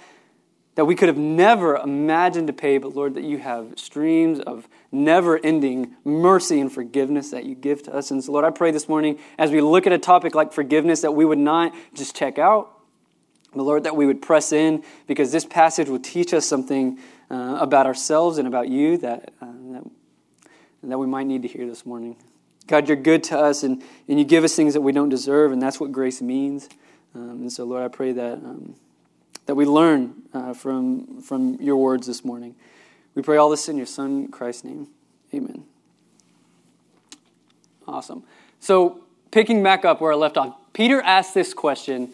that 0.79 0.85
we 0.85 0.95
could 0.95 1.09
have 1.09 1.17
never 1.17 1.75
imagined 1.75 2.47
to 2.47 2.53
pay, 2.53 2.77
but 2.77 2.95
Lord, 2.95 3.15
that 3.15 3.25
you 3.25 3.37
have 3.37 3.73
streams 3.75 4.39
of 4.39 4.65
never 4.93 5.37
ending 5.37 5.93
mercy 6.05 6.61
and 6.61 6.71
forgiveness 6.71 7.31
that 7.31 7.43
you 7.43 7.53
give 7.53 7.83
to 7.83 7.93
us. 7.93 8.11
And 8.11 8.23
so, 8.23 8.31
Lord, 8.31 8.45
I 8.45 8.49
pray 8.49 8.71
this 8.71 8.87
morning 8.87 9.19
as 9.37 9.51
we 9.51 9.59
look 9.59 9.87
at 9.87 9.91
a 9.91 9.97
topic 9.97 10.35
like 10.35 10.53
forgiveness 10.53 11.01
that 11.01 11.11
we 11.11 11.25
would 11.25 11.37
not 11.37 11.75
just 11.93 12.15
check 12.15 12.39
out, 12.39 12.79
but 13.53 13.63
Lord, 13.63 13.83
that 13.83 13.97
we 13.97 14.05
would 14.05 14.21
press 14.21 14.53
in 14.53 14.81
because 15.05 15.33
this 15.33 15.43
passage 15.43 15.89
will 15.89 15.99
teach 15.99 16.33
us 16.33 16.45
something 16.45 16.97
uh, 17.29 17.57
about 17.59 17.85
ourselves 17.85 18.37
and 18.37 18.47
about 18.47 18.69
you 18.69 18.97
that, 18.99 19.33
uh, 19.41 19.47
that, 19.73 19.83
that 20.83 20.97
we 20.97 21.07
might 21.07 21.27
need 21.27 21.41
to 21.41 21.49
hear 21.49 21.67
this 21.67 21.85
morning. 21.85 22.15
God, 22.67 22.87
you're 22.87 22.95
good 22.95 23.25
to 23.25 23.37
us 23.37 23.63
and, 23.63 23.83
and 24.07 24.17
you 24.17 24.23
give 24.23 24.45
us 24.45 24.55
things 24.55 24.75
that 24.75 24.81
we 24.81 24.93
don't 24.93 25.09
deserve, 25.09 25.51
and 25.51 25.61
that's 25.61 25.77
what 25.77 25.91
grace 25.91 26.21
means. 26.21 26.69
Um, 27.13 27.31
and 27.31 27.51
so, 27.51 27.65
Lord, 27.65 27.83
I 27.83 27.89
pray 27.89 28.13
that. 28.13 28.35
Um, 28.35 28.75
that 29.49 29.55
we 29.55 29.65
learn 29.65 30.13
uh, 30.31 30.53
from, 30.53 31.19
from 31.23 31.55
your 31.59 31.75
words 31.75 32.05
this 32.05 32.23
morning. 32.23 32.53
We 33.15 33.23
pray 33.23 33.37
all 33.37 33.49
this 33.49 33.67
in 33.67 33.77
your 33.77 33.87
Son, 33.87 34.27
Christ's 34.27 34.63
name. 34.63 34.89
Amen. 35.33 35.63
Awesome. 37.87 38.21
So, 38.59 39.05
picking 39.31 39.63
back 39.63 39.85
up 39.85 40.01
where 40.01 40.11
I 40.11 40.15
left 40.17 40.37
off, 40.37 40.55
Peter 40.71 41.01
asked 41.01 41.33
this 41.33 41.55
question 41.55 42.13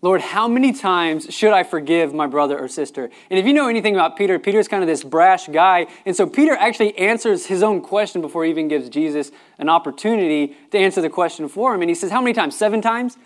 Lord, 0.00 0.22
how 0.22 0.48
many 0.48 0.72
times 0.72 1.26
should 1.34 1.52
I 1.52 1.64
forgive 1.64 2.14
my 2.14 2.26
brother 2.26 2.58
or 2.58 2.66
sister? 2.66 3.10
And 3.28 3.38
if 3.38 3.44
you 3.44 3.52
know 3.52 3.68
anything 3.68 3.94
about 3.94 4.16
Peter, 4.16 4.38
Peter's 4.38 4.66
kind 4.66 4.82
of 4.82 4.86
this 4.86 5.04
brash 5.04 5.48
guy. 5.48 5.86
And 6.06 6.16
so 6.16 6.26
Peter 6.26 6.54
actually 6.54 6.96
answers 6.96 7.44
his 7.44 7.62
own 7.62 7.82
question 7.82 8.22
before 8.22 8.44
he 8.44 8.50
even 8.50 8.68
gives 8.68 8.88
Jesus 8.88 9.32
an 9.58 9.68
opportunity 9.68 10.56
to 10.70 10.78
answer 10.78 11.02
the 11.02 11.10
question 11.10 11.46
for 11.46 11.74
him. 11.74 11.82
And 11.82 11.90
he 11.90 11.94
says, 11.94 12.10
How 12.10 12.22
many 12.22 12.32
times? 12.32 12.56
Seven 12.56 12.80
times? 12.80 13.18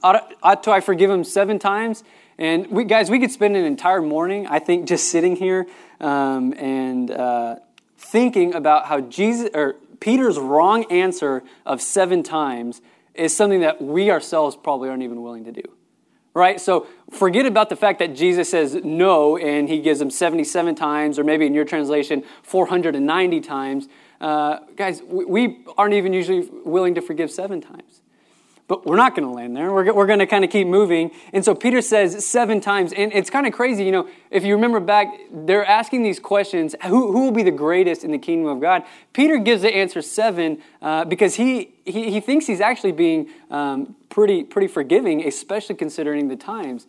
Ought, 0.00 0.32
ought 0.44 0.68
I 0.68 0.78
forgive 0.78 1.10
him 1.10 1.24
seven 1.24 1.58
times? 1.58 2.04
And 2.38 2.66
we, 2.70 2.84
guys, 2.84 3.10
we 3.10 3.20
could 3.20 3.30
spend 3.30 3.56
an 3.56 3.64
entire 3.64 4.02
morning, 4.02 4.46
I 4.46 4.58
think, 4.58 4.88
just 4.88 5.08
sitting 5.08 5.36
here 5.36 5.66
um, 6.00 6.52
and 6.54 7.10
uh, 7.10 7.56
thinking 7.96 8.54
about 8.54 8.86
how 8.86 9.00
Jesus 9.00 9.50
or 9.54 9.76
Peter's 10.00 10.38
wrong 10.38 10.84
answer 10.90 11.42
of 11.64 11.80
seven 11.80 12.22
times 12.22 12.82
is 13.14 13.36
something 13.36 13.60
that 13.60 13.80
we 13.80 14.10
ourselves 14.10 14.56
probably 14.56 14.88
aren't 14.88 15.02
even 15.02 15.22
willing 15.22 15.44
to 15.44 15.52
do. 15.52 15.62
Right? 16.34 16.60
So 16.60 16.88
forget 17.12 17.46
about 17.46 17.68
the 17.68 17.76
fact 17.76 18.00
that 18.00 18.16
Jesus 18.16 18.50
says 18.50 18.74
no 18.74 19.38
and 19.38 19.68
he 19.68 19.80
gives 19.80 20.00
them 20.00 20.10
77 20.10 20.74
times, 20.74 21.18
or 21.18 21.22
maybe 21.24 21.46
in 21.46 21.54
your 21.54 21.64
translation, 21.64 22.24
490 22.42 23.40
times. 23.40 23.88
Uh, 24.20 24.58
guys, 24.74 25.00
we 25.02 25.64
aren't 25.78 25.94
even 25.94 26.12
usually 26.12 26.48
willing 26.64 26.96
to 26.96 27.00
forgive 27.00 27.30
seven 27.30 27.60
times. 27.60 28.00
But 28.66 28.86
we're 28.86 28.96
not 28.96 29.14
going 29.14 29.28
to 29.28 29.34
land 29.34 29.54
there. 29.54 29.70
We're, 29.72 29.92
we're 29.92 30.06
going 30.06 30.20
to 30.20 30.26
kind 30.26 30.42
of 30.42 30.50
keep 30.50 30.66
moving. 30.66 31.10
And 31.34 31.44
so 31.44 31.54
Peter 31.54 31.82
says 31.82 32.24
seven 32.24 32.62
times, 32.62 32.94
and 32.94 33.12
it's 33.12 33.28
kind 33.28 33.46
of 33.46 33.52
crazy. 33.52 33.84
You 33.84 33.92
know, 33.92 34.08
if 34.30 34.42
you 34.42 34.54
remember 34.54 34.80
back, 34.80 35.08
they're 35.30 35.66
asking 35.66 36.02
these 36.02 36.18
questions 36.18 36.74
who, 36.86 37.12
who 37.12 37.24
will 37.24 37.30
be 37.30 37.42
the 37.42 37.50
greatest 37.50 38.04
in 38.04 38.10
the 38.10 38.18
kingdom 38.18 38.48
of 38.48 38.60
God? 38.60 38.84
Peter 39.12 39.36
gives 39.36 39.62
the 39.62 39.74
answer 39.74 40.00
seven 40.00 40.62
uh, 40.80 41.04
because 41.04 41.34
he, 41.34 41.74
he, 41.84 42.10
he 42.10 42.20
thinks 42.20 42.46
he's 42.46 42.62
actually 42.62 42.92
being 42.92 43.28
um, 43.50 43.94
pretty, 44.08 44.42
pretty 44.42 44.68
forgiving, 44.68 45.26
especially 45.26 45.74
considering 45.74 46.28
the 46.28 46.36
times. 46.36 46.86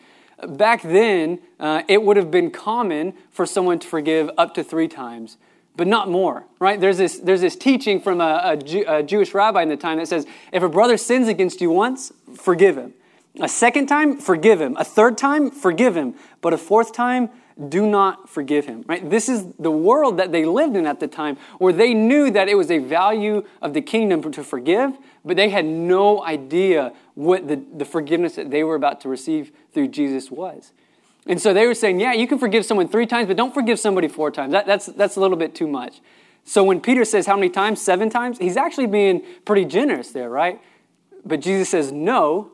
Back 0.47 0.81
then, 0.81 1.39
uh, 1.59 1.83
it 1.89 2.03
would 2.03 2.15
have 2.15 2.31
been 2.31 2.51
common 2.51 3.13
for 3.31 3.45
someone 3.45 3.79
to 3.79 3.87
forgive 3.87 4.29
up 4.37 4.53
to 4.53 4.63
three 4.63 4.87
times 4.87 5.37
but 5.77 5.87
not 5.87 6.09
more, 6.09 6.45
right? 6.59 6.79
There's 6.79 6.97
this, 6.97 7.19
there's 7.19 7.41
this 7.41 7.55
teaching 7.55 7.99
from 7.99 8.21
a, 8.21 8.41
a, 8.43 8.57
Jew, 8.57 8.85
a, 8.87 9.03
Jewish 9.03 9.33
rabbi 9.33 9.61
in 9.61 9.69
the 9.69 9.77
time 9.77 9.97
that 9.97 10.07
says 10.07 10.25
if 10.51 10.63
a 10.63 10.69
brother 10.69 10.97
sins 10.97 11.27
against 11.27 11.61
you 11.61 11.69
once, 11.69 12.11
forgive 12.35 12.77
him. 12.77 12.93
A 13.41 13.49
second 13.49 13.87
time, 13.87 14.17
forgive 14.17 14.61
him. 14.61 14.77
A 14.77 14.85
third 14.85 15.17
time, 15.17 15.51
forgive 15.51 15.95
him. 15.97 16.15
But 16.41 16.53
a 16.53 16.57
fourth 16.57 16.93
time, 16.93 17.29
do 17.69 17.87
not 17.87 18.29
forgive 18.29 18.65
him, 18.65 18.83
right? 18.85 19.09
This 19.09 19.29
is 19.29 19.45
the 19.59 19.71
world 19.71 20.17
that 20.17 20.31
they 20.31 20.45
lived 20.45 20.75
in 20.75 20.85
at 20.85 20.99
the 20.99 21.07
time 21.07 21.37
where 21.57 21.71
they 21.71 21.93
knew 21.93 22.29
that 22.31 22.49
it 22.49 22.55
was 22.55 22.69
a 22.69 22.79
value 22.79 23.45
of 23.61 23.73
the 23.73 23.81
kingdom 23.81 24.21
to 24.33 24.43
forgive, 24.43 24.97
but 25.23 25.37
they 25.37 25.49
had 25.49 25.65
no 25.65 26.23
idea 26.23 26.93
what 27.13 27.47
the, 27.47 27.61
the 27.73 27.85
forgiveness 27.85 28.35
that 28.35 28.51
they 28.51 28.63
were 28.63 28.75
about 28.75 28.99
to 29.01 29.09
receive 29.09 29.53
through 29.73 29.87
Jesus 29.87 30.29
was. 30.29 30.73
And 31.27 31.41
so 31.41 31.53
they 31.53 31.65
were 31.65 31.73
saying, 31.73 31.99
yeah, 31.99 32.13
you 32.13 32.27
can 32.27 32.37
forgive 32.37 32.65
someone 32.65 32.87
three 32.87 33.07
times, 33.07 33.27
but 33.27 33.37
don't 33.37 33.53
forgive 33.53 33.79
somebody 33.79 34.07
four 34.07 34.29
times. 34.29 34.51
That, 34.51 34.67
that's, 34.67 34.85
that's 34.87 35.15
a 35.15 35.19
little 35.19 35.37
bit 35.37 35.55
too 35.55 35.67
much. 35.67 36.01
So 36.43 36.63
when 36.63 36.79
Peter 36.79 37.03
says 37.03 37.25
how 37.25 37.35
many 37.35 37.49
times? 37.49 37.81
Seven 37.81 38.09
times? 38.09 38.37
He's 38.37 38.57
actually 38.57 38.85
being 38.85 39.23
pretty 39.45 39.65
generous 39.65 40.11
there, 40.11 40.29
right? 40.29 40.61
But 41.25 41.41
Jesus 41.41 41.69
says, 41.69 41.91
no. 41.91 42.51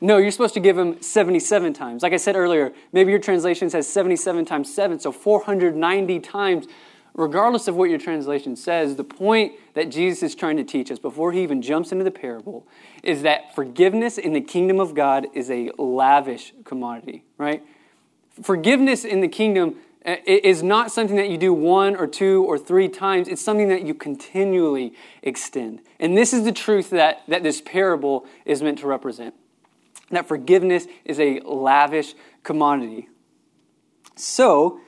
No, 0.00 0.18
you're 0.18 0.30
supposed 0.30 0.54
to 0.54 0.60
give 0.60 0.78
him 0.78 1.00
77 1.00 1.72
times. 1.74 2.02
Like 2.02 2.12
I 2.12 2.16
said 2.16 2.36
earlier, 2.36 2.72
maybe 2.92 3.10
your 3.10 3.20
translation 3.20 3.70
says 3.70 3.88
77 3.88 4.44
times 4.44 4.72
7, 4.72 5.00
so 5.00 5.12
490 5.12 6.20
times. 6.20 6.66
Regardless 7.14 7.68
of 7.68 7.76
what 7.76 7.90
your 7.90 7.98
translation 7.98 8.56
says, 8.56 8.96
the 8.96 9.04
point 9.04 9.52
that 9.74 9.90
Jesus 9.90 10.22
is 10.22 10.34
trying 10.34 10.56
to 10.56 10.64
teach 10.64 10.90
us 10.90 10.98
before 10.98 11.30
he 11.30 11.42
even 11.42 11.60
jumps 11.60 11.92
into 11.92 12.04
the 12.04 12.10
parable 12.10 12.66
is 13.02 13.22
that 13.22 13.54
forgiveness 13.54 14.16
in 14.16 14.32
the 14.32 14.40
kingdom 14.40 14.80
of 14.80 14.94
God 14.94 15.26
is 15.34 15.50
a 15.50 15.70
lavish 15.76 16.54
commodity, 16.64 17.24
right? 17.36 17.62
Forgiveness 18.40 19.04
in 19.04 19.20
the 19.20 19.28
kingdom 19.28 19.76
uh, 20.06 20.16
is 20.26 20.62
not 20.62 20.90
something 20.90 21.16
that 21.16 21.28
you 21.28 21.36
do 21.36 21.52
one 21.52 21.96
or 21.96 22.06
two 22.06 22.44
or 22.44 22.58
three 22.58 22.88
times. 22.88 23.28
It's 23.28 23.42
something 23.42 23.68
that 23.68 23.82
you 23.82 23.94
continually 23.94 24.94
extend. 25.22 25.80
And 26.00 26.16
this 26.16 26.32
is 26.32 26.44
the 26.44 26.52
truth 26.52 26.90
that, 26.90 27.22
that 27.28 27.42
this 27.42 27.60
parable 27.60 28.26
is 28.44 28.62
meant 28.62 28.78
to 28.78 28.86
represent 28.86 29.34
that 30.12 30.28
forgiveness 30.28 30.86
is 31.04 31.18
a 31.18 31.40
lavish 31.40 32.14
commodity. 32.42 33.08
So, 34.14 34.80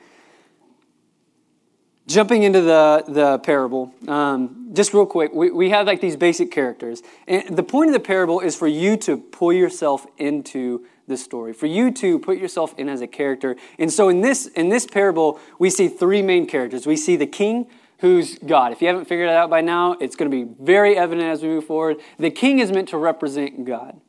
jumping 2.07 2.43
into 2.43 2.61
the, 2.61 3.03
the 3.07 3.39
parable, 3.39 3.93
um, 4.07 4.69
just 4.73 4.93
real 4.93 5.05
quick, 5.05 5.33
we, 5.33 5.51
we 5.51 5.71
have 5.71 5.87
like 5.87 5.99
these 5.99 6.15
basic 6.15 6.51
characters. 6.51 7.01
And 7.27 7.57
the 7.57 7.63
point 7.63 7.89
of 7.89 7.93
the 7.93 7.99
parable 7.99 8.39
is 8.39 8.55
for 8.55 8.67
you 8.67 8.97
to 8.97 9.17
pull 9.17 9.51
yourself 9.51 10.05
into 10.17 10.85
this 11.07 11.23
story, 11.23 11.53
for 11.53 11.67
you 11.67 11.91
to 11.91 12.19
put 12.19 12.37
yourself 12.37 12.73
in 12.77 12.89
as 12.89 13.01
a 13.01 13.07
character. 13.07 13.55
And 13.77 13.91
so 13.91 14.09
in 14.09 14.21
this, 14.21 14.47
in 14.47 14.69
this 14.69 14.85
parable, 14.85 15.39
we 15.59 15.69
see 15.69 15.87
three 15.87 16.21
main 16.21 16.47
characters. 16.47 16.87
We 16.87 16.97
see 16.97 17.15
the 17.15 17.27
king, 17.27 17.67
who's 17.99 18.37
God. 18.39 18.71
If 18.71 18.81
you 18.81 18.87
haven't 18.87 19.05
figured 19.05 19.29
it 19.29 19.35
out 19.35 19.49
by 19.49 19.61
now, 19.61 19.93
it's 19.93 20.15
going 20.15 20.29
to 20.29 20.45
be 20.45 20.51
very 20.59 20.97
evident 20.97 21.27
as 21.27 21.41
we 21.41 21.49
move 21.49 21.65
forward. 21.65 21.97
The 22.17 22.31
king 22.31 22.59
is 22.59 22.71
meant 22.71 22.89
to 22.89 22.97
represent 22.97 23.65
God. 23.65 23.99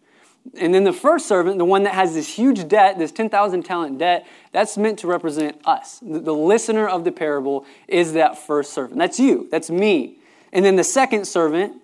And 0.59 0.73
then 0.73 0.85
the 0.85 0.93
first 0.93 1.27
servant, 1.27 1.59
the 1.59 1.65
one 1.65 1.83
that 1.85 1.95
has 1.95 2.15
this 2.15 2.35
huge 2.35 2.69
debt, 2.69 2.99
this 2.99 3.11
10,000 3.11 3.65
talent 3.65 3.99
debt, 3.99 4.27
that's 4.53 4.77
meant 4.77 4.99
to 5.01 5.07
represent 5.07 5.61
us. 5.65 5.99
The 6.01 6.35
listener 6.35 6.87
of 6.87 7.05
the 7.05 7.13
parable 7.13 7.67
is 7.89 8.13
that 8.13 8.39
first 8.39 8.73
servant. 8.73 8.99
That's 8.99 9.19
you, 9.19 9.49
that's 9.51 9.71
me. 9.71 10.19
And 10.53 10.65
then 10.65 10.77
the 10.77 10.85
second 10.85 11.27
servant 11.27 11.83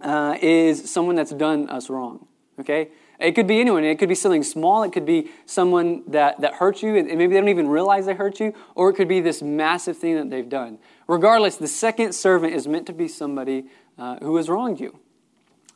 uh, 0.00 0.36
is 0.40 0.90
someone 0.90 1.16
that's 1.16 1.32
done 1.32 1.68
us 1.68 1.90
wrong. 1.90 2.26
Okay? 2.58 2.88
It 3.18 3.32
could 3.32 3.46
be 3.46 3.60
anyone. 3.60 3.84
It 3.84 3.98
could 3.98 4.08
be 4.08 4.14
something 4.14 4.42
small. 4.42 4.82
It 4.82 4.92
could 4.92 5.06
be 5.06 5.30
someone 5.46 6.02
that, 6.08 6.40
that 6.40 6.54
hurt 6.54 6.82
you, 6.82 6.96
and 6.96 7.06
maybe 7.06 7.28
they 7.28 7.40
don't 7.40 7.48
even 7.48 7.68
realize 7.68 8.06
they 8.06 8.14
hurt 8.14 8.40
you, 8.40 8.54
or 8.74 8.90
it 8.90 8.94
could 8.94 9.08
be 9.08 9.20
this 9.20 9.42
massive 9.42 9.96
thing 9.96 10.16
that 10.16 10.30
they've 10.30 10.48
done. 10.48 10.78
Regardless, 11.08 11.56
the 11.56 11.68
second 11.68 12.14
servant 12.14 12.54
is 12.54 12.68
meant 12.68 12.86
to 12.86 12.92
be 12.92 13.08
somebody 13.08 13.66
uh, 13.98 14.18
who 14.18 14.36
has 14.36 14.48
wronged 14.48 14.80
you. 14.80 14.98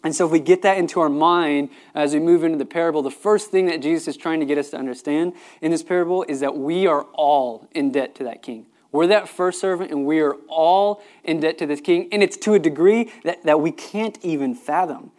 And 0.03 0.15
so, 0.15 0.25
if 0.25 0.33
we 0.33 0.41
get 0.41 0.63
that 0.63 0.79
into 0.79 1.01
our 1.01 1.11
mind 1.11 1.69
as 1.95 2.15
we 2.15 2.21
move 2.21 2.43
into 2.43 2.57
the 2.57 2.65
parable, 2.65 3.03
the 3.03 3.11
first 3.11 3.51
thing 3.51 3.67
that 3.67 3.83
Jesus 3.83 4.09
is 4.09 4.17
trying 4.17 4.41
to 4.41 4.47
get 4.47 4.57
us 4.57 4.71
to 4.71 4.79
understand 4.79 5.35
in 5.61 5.71
this 5.71 5.83
parable 5.83 6.25
is 6.27 6.41
that 6.41 6.57
we 6.57 6.87
are 6.87 7.03
all 7.13 7.69
in 7.73 7.93
debt 7.93 8.15
to 8.17 8.25
that 8.25 8.43
king. 8.43 8.67
We're 8.93 9.07
that 9.09 9.29
first 9.29 9.61
servant, 9.61 9.91
and 9.91 10.07
we 10.07 10.21
are 10.21 10.35
all 10.49 11.03
in 11.23 11.41
debt 11.41 11.59
to 11.59 11.67
this 11.67 11.81
king. 11.81 12.09
And 12.13 12.23
it's 12.23 12.37
to 12.39 12.55
a 12.55 12.59
degree 12.59 13.13
that, 13.25 13.45
that 13.45 13.61
we 13.61 13.71
can't 13.71 14.19
even 14.23 14.55
fathom. 14.55 15.13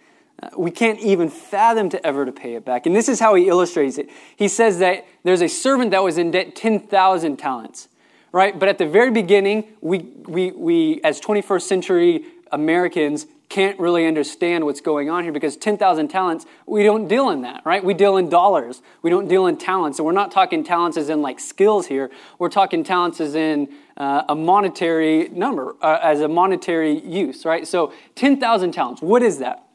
We 0.58 0.72
can't 0.72 1.00
even 1.00 1.30
fathom 1.30 1.90
to 1.90 2.06
ever 2.06 2.26
to 2.26 2.32
pay 2.32 2.56
it 2.56 2.66
back. 2.66 2.86
And 2.86 2.96
this 2.96 3.08
is 3.08 3.20
how 3.20 3.36
he 3.36 3.48
illustrates 3.48 3.98
it. 3.98 4.10
He 4.36 4.48
says 4.48 4.80
that 4.80 5.06
there's 5.24 5.42
a 5.42 5.48
servant 5.48 5.92
that 5.92 6.04
was 6.04 6.18
in 6.18 6.32
debt 6.32 6.56
10,000 6.56 7.38
talents, 7.38 7.88
right? 8.32 8.58
But 8.58 8.70
at 8.70 8.78
the 8.78 8.88
very 8.88 9.12
beginning, 9.12 9.66
we, 9.82 10.00
we, 10.28 10.52
we 10.52 11.02
as 11.04 11.22
21st 11.22 11.62
century 11.62 12.26
Americans, 12.52 13.28
can't 13.52 13.78
really 13.80 14.08
understand 14.08 14.64
what's 14.64 14.80
going 14.80 15.10
on 15.10 15.24
here 15.24 15.34
because 15.34 15.58
10,000 15.58 16.08
talents, 16.08 16.46
we 16.66 16.84
don't 16.84 17.10
deal 17.10 17.30
in 17.32 17.42
that, 17.42 17.62
right? 17.66 17.84
We 17.84 17.94
deal 17.94 18.16
in 18.16 18.30
dollars. 18.30 18.82
We 19.02 19.10
don't 19.10 19.28
deal 19.28 19.46
in 19.46 19.58
talents. 19.58 20.00
And 20.00 20.06
we're 20.06 20.14
not 20.14 20.32
talking 20.32 20.64
talents 20.64 20.96
as 20.96 21.10
in 21.10 21.22
like 21.22 21.38
skills 21.38 21.88
here. 21.88 22.10
We're 22.40 22.50
talking 22.50 22.86
talents 22.86 23.20
as 23.20 23.36
in 23.36 23.68
uh, 23.98 24.24
a 24.30 24.36
monetary 24.36 25.28
number, 25.30 25.76
uh, 25.82 26.00
as 26.02 26.22
a 26.22 26.30
monetary 26.30 26.98
use, 27.06 27.44
right? 27.44 27.68
So 27.68 27.92
10,000 28.16 28.72
talents, 28.72 29.02
what 29.02 29.22
is 29.22 29.40
that? 29.40 29.68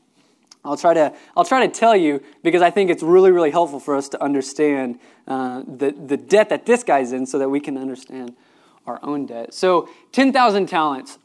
I'll 0.66 0.76
try 0.76 0.94
to 0.94 1.14
I'll 1.36 1.44
try 1.44 1.66
to 1.66 1.72
tell 1.72 1.96
you 1.96 2.22
because 2.42 2.62
I 2.62 2.70
think 2.70 2.90
it's 2.90 3.02
really 3.02 3.30
really 3.30 3.50
helpful 3.50 3.80
for 3.80 3.96
us 3.96 4.08
to 4.10 4.22
understand 4.22 4.98
uh, 5.26 5.62
the 5.66 5.92
the 5.92 6.16
debt 6.16 6.48
that 6.48 6.66
this 6.66 6.82
guy's 6.82 7.12
in, 7.12 7.26
so 7.26 7.38
that 7.38 7.48
we 7.48 7.60
can 7.60 7.76
understand 7.76 8.34
our 8.86 8.98
own 9.02 9.26
debt. 9.26 9.54
So 9.54 9.88
ten 10.12 10.32
thousand 10.32 10.66
talents. 10.66 11.18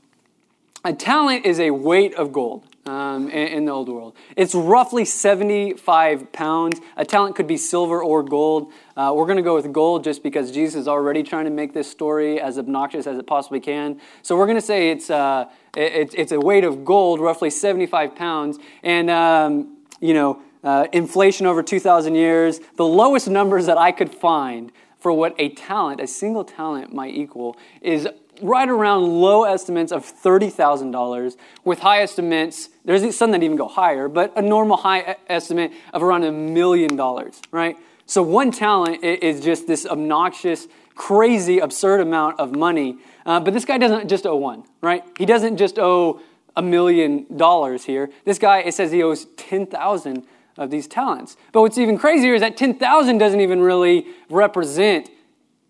A 0.83 0.93
talent 0.93 1.45
is 1.45 1.59
a 1.59 1.69
weight 1.69 2.15
of 2.15 2.33
gold 2.33 2.65
um, 2.87 3.29
in, 3.29 3.47
in, 3.49 3.65
the 3.65 3.71
old 3.71 3.87
world. 3.87 4.15
It's 4.35 4.55
roughly 4.55 5.05
75 5.05 6.31
pounds. 6.31 6.79
A 6.97 7.05
talent 7.05 7.35
could 7.35 7.45
be 7.45 7.57
silver 7.57 8.01
or 8.01 8.23
gold. 8.23 8.71
Uh, 8.97 9.13
we're 9.15 9.27
going 9.27 9.37
to 9.37 9.43
go 9.43 9.53
with 9.53 9.71
gold 9.71 10.03
just 10.03 10.23
because 10.23 10.51
Jesus 10.51 10.81
is 10.81 10.87
already 10.87 11.21
trying 11.21 11.45
to 11.45 11.51
make 11.51 11.73
this 11.73 11.89
story 11.89 12.41
as 12.41 12.57
obnoxious 12.57 13.05
as 13.05 13.19
it 13.19 13.27
possibly 13.27 13.59
can. 13.59 14.01
So 14.23 14.35
we're 14.35 14.47
going 14.47 14.57
to 14.57 14.65
say 14.65 14.89
it's, 14.89 15.11
uh, 15.11 15.49
it, 15.77 16.15
it's 16.15 16.31
a 16.31 16.39
weight 16.39 16.63
of 16.63 16.83
gold, 16.83 17.19
roughly 17.19 17.51
75 17.51 18.15
pounds. 18.15 18.57
And, 18.81 19.11
um, 19.11 19.77
you 19.99 20.15
know, 20.15 20.41
uh, 20.63 20.87
inflation 20.91 21.45
over 21.45 21.61
2,000 21.61 22.15
years, 22.15 22.59
the 22.75 22.85
lowest 22.85 23.27
numbers 23.27 23.67
that 23.67 23.77
I 23.77 23.91
could 23.91 24.13
find 24.13 24.71
for 24.97 25.11
what 25.11 25.35
a 25.37 25.49
talent, 25.49 26.01
a 26.01 26.07
single 26.07 26.43
talent, 26.43 26.91
might 26.91 27.13
equal 27.13 27.55
is 27.81 28.07
right 28.41 28.67
around 28.67 29.03
low 29.03 29.43
estimates 29.43 29.91
of 29.91 30.03
$30,000 30.05 31.35
with 31.63 31.79
high 31.79 32.01
estimates, 32.01 32.69
there's 32.85 33.15
some 33.15 33.31
that 33.31 33.43
even 33.43 33.57
go 33.57 33.67
higher, 33.67 34.07
but 34.07 34.35
a 34.37 34.41
normal 34.41 34.77
high 34.77 35.15
estimate 35.27 35.71
of 35.93 36.03
around 36.03 36.23
a 36.23 36.31
million 36.31 36.95
dollars, 36.95 37.41
right? 37.51 37.77
So 38.05 38.21
one 38.21 38.51
talent 38.51 39.03
is 39.03 39.39
just 39.39 39.67
this 39.67 39.85
obnoxious, 39.85 40.67
crazy, 40.95 41.59
absurd 41.59 42.01
amount 42.01 42.39
of 42.39 42.55
money. 42.55 42.97
Uh, 43.25 43.39
but 43.39 43.53
this 43.53 43.65
guy 43.65 43.77
doesn't 43.77 44.09
just 44.09 44.25
owe 44.25 44.35
one, 44.35 44.63
right? 44.81 45.03
He 45.17 45.25
doesn't 45.25 45.57
just 45.57 45.79
owe 45.79 46.19
a 46.55 46.61
million 46.61 47.25
dollars 47.37 47.85
here. 47.85 48.09
This 48.25 48.37
guy, 48.37 48.59
it 48.59 48.73
says 48.73 48.91
he 48.91 49.01
owes 49.01 49.25
10,000 49.37 50.25
of 50.57 50.69
these 50.69 50.87
talents. 50.87 51.37
But 51.51 51.61
what's 51.61 51.77
even 51.77 51.97
crazier 51.97 52.33
is 52.33 52.41
that 52.41 52.57
10,000 52.57 53.17
doesn't 53.17 53.39
even 53.39 53.61
really 53.61 54.07
represent 54.29 55.09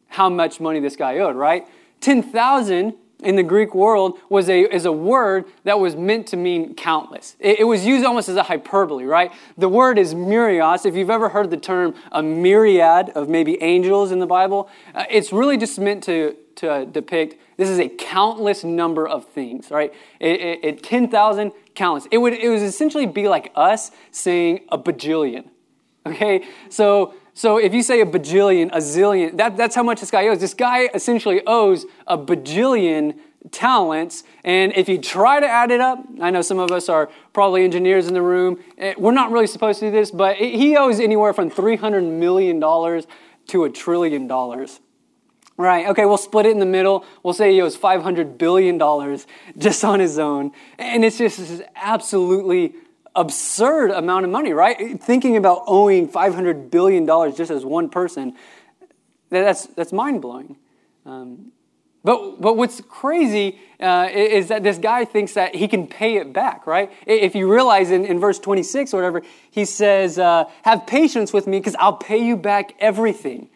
how 0.07 0.29
much 0.29 0.59
money 0.59 0.79
this 0.79 0.95
guy 0.95 1.19
owed, 1.19 1.35
right? 1.35 1.67
10,000 2.01 2.95
in 3.21 3.35
the 3.35 3.43
Greek 3.43 3.75
world 3.75 4.17
was 4.29 4.49
a, 4.49 4.61
is 4.73 4.85
a 4.85 4.91
word 4.91 5.45
that 5.63 5.79
was 5.79 5.95
meant 5.95 6.27
to 6.27 6.37
mean 6.37 6.73
countless. 6.73 7.35
It, 7.39 7.59
it, 7.59 7.63
was 7.63 7.85
used 7.85 8.05
almost 8.05 8.29
as 8.29 8.35
a 8.35 8.43
hyperbole, 8.43 9.05
right? 9.05 9.31
The 9.57 9.69
word 9.69 9.97
is 9.97 10.15
myrios. 10.15 10.85
If 10.85 10.95
you've 10.95 11.09
ever 11.09 11.29
heard 11.29 11.51
the 11.51 11.57
term 11.57 11.93
a 12.11 12.23
myriad 12.23 13.09
of 13.09 13.29
maybe 13.29 13.61
angels 13.61 14.11
in 14.11 14.19
the 14.19 14.25
Bible, 14.25 14.69
uh, 14.95 15.05
it's 15.09 15.31
really 15.31 15.57
just 15.57 15.79
meant 15.79 16.03
to, 16.05 16.35
to 16.55 16.71
uh, 16.71 16.85
depict 16.85 17.35
this 17.57 17.69
is 17.69 17.79
a 17.79 17.89
countless 17.89 18.63
number 18.63 19.07
of 19.07 19.25
things, 19.25 19.69
right? 19.69 19.93
It, 20.19 20.41
it, 20.41 20.59
it 20.63 20.83
10,000 20.83 21.51
countless. 21.75 22.07
It 22.11 22.17
would, 22.17 22.33
it 22.33 22.49
would 22.49 22.61
essentially 22.61 23.05
be 23.05 23.27
like 23.27 23.51
us 23.55 23.91
saying 24.09 24.61
a 24.69 24.79
bajillion, 24.79 25.47
okay? 26.07 26.43
So 26.69 27.13
so 27.33 27.57
if 27.57 27.73
you 27.73 27.81
say 27.81 28.01
a 28.01 28.05
bajillion, 28.05 28.69
a 28.73 28.77
zillion, 28.77 29.37
that, 29.37 29.57
that's 29.57 29.75
how 29.75 29.83
much 29.83 29.99
this 29.99 30.11
guy 30.11 30.27
owes. 30.27 30.39
This 30.39 30.53
guy 30.53 30.89
essentially 30.93 31.41
owes 31.47 31.85
a 32.07 32.17
bajillion 32.17 33.17
talents. 33.49 34.23
And 34.43 34.73
if 34.75 34.87
you 34.87 34.99
try 34.99 35.39
to 35.39 35.47
add 35.47 35.71
it 35.71 35.81
up, 35.81 36.05
I 36.19 36.29
know 36.29 36.41
some 36.41 36.59
of 36.59 36.71
us 36.71 36.89
are 36.89 37.09
probably 37.33 37.63
engineers 37.63 38.07
in 38.07 38.13
the 38.13 38.21
room. 38.21 38.59
Eh, 38.77 38.93
we're 38.97 39.13
not 39.13 39.31
really 39.31 39.47
supposed 39.47 39.79
to 39.79 39.87
do 39.87 39.91
this, 39.91 40.11
but 40.11 40.35
he 40.35 40.77
owes 40.77 40.99
anywhere 40.99 41.33
from 41.33 41.49
$300 41.49 42.03
million 42.07 42.59
to 42.59 43.63
a 43.63 43.69
trillion 43.69 44.27
dollars. 44.27 44.79
Right, 45.57 45.87
okay, 45.89 46.05
we'll 46.05 46.17
split 46.17 46.47
it 46.47 46.51
in 46.53 46.59
the 46.59 46.65
middle. 46.65 47.05
We'll 47.21 47.35
say 47.35 47.51
he 47.51 47.61
owes 47.61 47.77
$500 47.77 48.37
billion 48.37 48.79
just 49.57 49.83
on 49.83 49.99
his 49.99 50.17
own. 50.17 50.53
And 50.79 51.05
it's 51.05 51.19
just 51.19 51.61
absolutely 51.75 52.73
absurd 53.15 53.91
amount 53.91 54.25
of 54.25 54.31
money, 54.31 54.53
right? 54.53 55.01
Thinking 55.01 55.37
about 55.37 55.63
owing 55.67 56.07
$500 56.07 56.71
billion 56.71 57.05
just 57.35 57.51
as 57.51 57.65
one 57.65 57.89
person, 57.89 58.35
that's, 59.29 59.65
that's 59.67 59.91
mind 59.91 60.21
blowing. 60.21 60.57
Um, 61.05 61.51
but, 62.03 62.41
but 62.41 62.57
what's 62.57 62.81
crazy 62.81 63.59
uh, 63.79 64.09
is 64.11 64.47
that 64.47 64.63
this 64.63 64.77
guy 64.77 65.05
thinks 65.05 65.33
that 65.33 65.55
he 65.55 65.67
can 65.67 65.87
pay 65.87 66.17
it 66.17 66.33
back, 66.33 66.65
right? 66.65 66.91
If 67.05 67.35
you 67.35 67.51
realize 67.51 67.91
in, 67.91 68.05
in 68.05 68.19
verse 68.19 68.39
26 68.39 68.93
or 68.93 68.97
whatever, 68.97 69.21
he 69.51 69.65
says, 69.65 70.17
uh, 70.17 70.45
Have 70.63 70.87
patience 70.87 71.31
with 71.31 71.45
me 71.45 71.59
because 71.59 71.75
I'll 71.77 71.97
pay 71.97 72.23
you 72.23 72.35
back 72.35 72.73
everything. 72.79 73.49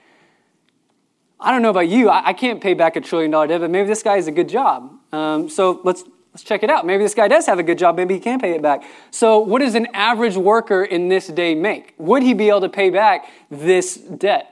I 1.39 1.51
don't 1.51 1.61
know 1.61 1.71
about 1.71 1.89
you, 1.89 2.09
I, 2.09 2.27
I, 2.27 2.33
can't 2.33 2.61
pay 2.61 2.73
back 2.73 2.95
a 2.95 3.01
trillion 3.01 3.29
dollar 3.29 3.47
debt, 3.47 3.61
but 3.61 3.69
maybe 3.69 3.87
this 3.87 4.01
guy 4.01 4.15
has 4.15 4.27
a 4.27 4.31
good 4.31 4.47
job. 4.47 4.97
Um, 5.11 5.49
so 5.49 5.81
let's, 5.83 6.03
let's 6.35 6.43
check 6.43 6.63
it 6.63 6.69
out. 6.69 6.85
Maybe 6.85 7.01
this 7.01 7.15
guy 7.15 7.29
does 7.29 7.45
have 7.45 7.59
a 7.59 7.63
good 7.63 7.77
job, 7.77 7.95
maybe 7.95 8.15
he 8.15 8.19
can 8.19 8.41
pay 8.41 8.51
it 8.51 8.61
back. 8.61 8.83
So, 9.09 9.39
what 9.39 9.59
does 9.59 9.73
an 9.73 9.87
average 9.93 10.35
worker 10.35 10.83
in 10.83 11.07
this 11.07 11.27
day 11.27 11.55
make? 11.55 11.95
Would 11.97 12.23
he 12.23 12.33
be 12.33 12.49
able 12.49 12.59
to 12.61 12.69
pay 12.69 12.89
back 12.89 13.29
this 13.49 13.95
debt? 13.95 14.51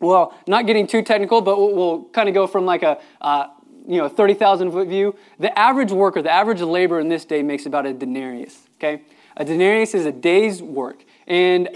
well, 0.00 0.34
not 0.46 0.66
getting 0.66 0.86
too 0.86 1.02
technical, 1.02 1.40
but 1.40 1.58
we'll, 1.58 2.04
kind 2.12 2.28
of 2.28 2.34
go 2.34 2.46
from 2.46 2.64
like 2.64 2.82
a 2.82 2.98
uh, 3.20 3.48
you 3.86 3.98
know 3.98 4.08
30,000 4.08 4.70
foot 4.70 4.88
view. 4.88 5.14
The 5.38 5.56
average 5.56 5.92
worker, 5.92 6.22
the 6.22 6.30
average 6.30 6.60
labor 6.60 7.00
in 7.00 7.08
this 7.08 7.24
day 7.24 7.42
makes 7.42 7.66
about 7.66 7.86
a 7.86 7.92
denarius. 7.92 8.68
Okay, 8.78 9.02
a 9.36 9.44
denarius 9.44 9.94
is 9.94 10.06
a 10.06 10.12
day's 10.12 10.62
work, 10.62 11.04
and 11.26 11.68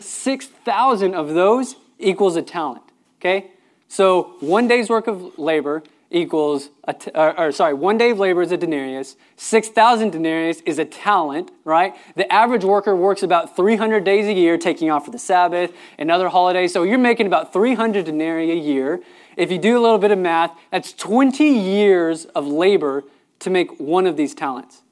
6,000 0.00 1.14
of 1.14 1.28
those 1.34 1.76
equals 1.98 2.36
a 2.36 2.42
talent. 2.42 2.82
Okay, 3.20 3.50
so 3.88 4.36
one 4.40 4.68
day's 4.68 4.88
work 4.88 5.06
of 5.06 5.38
labor 5.38 5.82
equals, 6.10 6.70
a 6.84 6.94
t- 6.94 7.10
or, 7.14 7.38
or, 7.38 7.52
sorry, 7.52 7.72
one 7.72 7.96
day 7.96 8.10
of 8.10 8.18
labor 8.18 8.42
is 8.42 8.50
a 8.50 8.56
denarius. 8.56 9.16
6,000 9.36 10.10
denarius 10.10 10.60
is 10.66 10.78
a 10.78 10.84
talent, 10.84 11.50
right? 11.64 11.94
The 12.16 12.30
average 12.32 12.64
worker 12.64 12.96
works 12.96 13.22
about 13.22 13.54
300 13.54 14.02
days 14.02 14.26
a 14.26 14.32
year, 14.32 14.58
taking 14.58 14.90
off 14.90 15.04
for 15.04 15.12
the 15.12 15.18
Sabbath 15.18 15.72
and 15.98 16.10
other 16.10 16.28
holidays. 16.28 16.72
So 16.72 16.82
you're 16.82 16.98
making 16.98 17.26
about 17.26 17.52
300 17.52 18.04
denarii 18.04 18.50
a 18.50 18.54
year. 18.54 19.00
If 19.36 19.52
you 19.52 19.58
do 19.58 19.78
a 19.78 19.80
little 19.80 19.98
bit 19.98 20.10
of 20.10 20.18
math, 20.18 20.56
that's 20.72 20.92
20 20.92 21.44
years 21.44 22.24
of 22.24 22.46
labor 22.46 23.04
to 23.38 23.50
make 23.50 23.78
one 23.78 24.06
of 24.06 24.16
these 24.16 24.34
talents. 24.34 24.82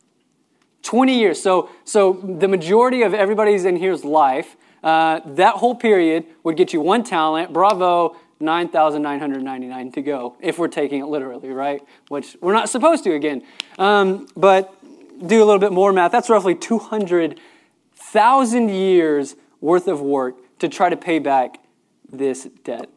20 0.83 1.19
years. 1.19 1.43
So, 1.43 1.69
so 1.85 2.13
the 2.13 2.49
majority 2.49 3.03
of 3.03 3.13
everybody's 3.13 3.65
in 3.65 3.77
here's 3.77 4.05
life, 4.05 4.57
uh, 4.85 5.21
that 5.27 5.57
whole 5.57 5.75
period 5.75 6.25
would 6.45 6.57
get 6.57 6.73
you 6.73 6.81
one 6.81 7.03
talent. 7.03 7.53
Bravo, 7.53 8.17
9,999 8.41 9.93
to 9.93 10.03
go, 10.03 10.37
if 10.41 10.59
we're 10.59 10.67
taking 10.69 11.01
it 11.01 11.07
literally, 11.07 11.49
right? 11.51 11.83
Which 12.09 12.37
we're 12.41 12.53
not 12.53 12.69
supposed 12.69 13.05
to 13.05 13.15
again. 13.15 13.45
Um, 13.79 14.27
but 14.37 14.75
do 15.27 15.43
a 15.43 15.45
little 15.45 15.59
bit 15.59 15.73
more 15.73 15.93
math. 15.93 16.13
That's 16.13 16.31
roughly 16.31 16.55
200,000 16.55 18.69
years 18.69 19.35
worth 19.61 19.89
of 19.89 20.01
work 20.01 20.37
to 20.61 20.69
try 20.69 20.89
to 20.89 20.97
pay 20.97 21.19
back 21.19 21.59
this 22.11 22.45
debt. 22.65 22.89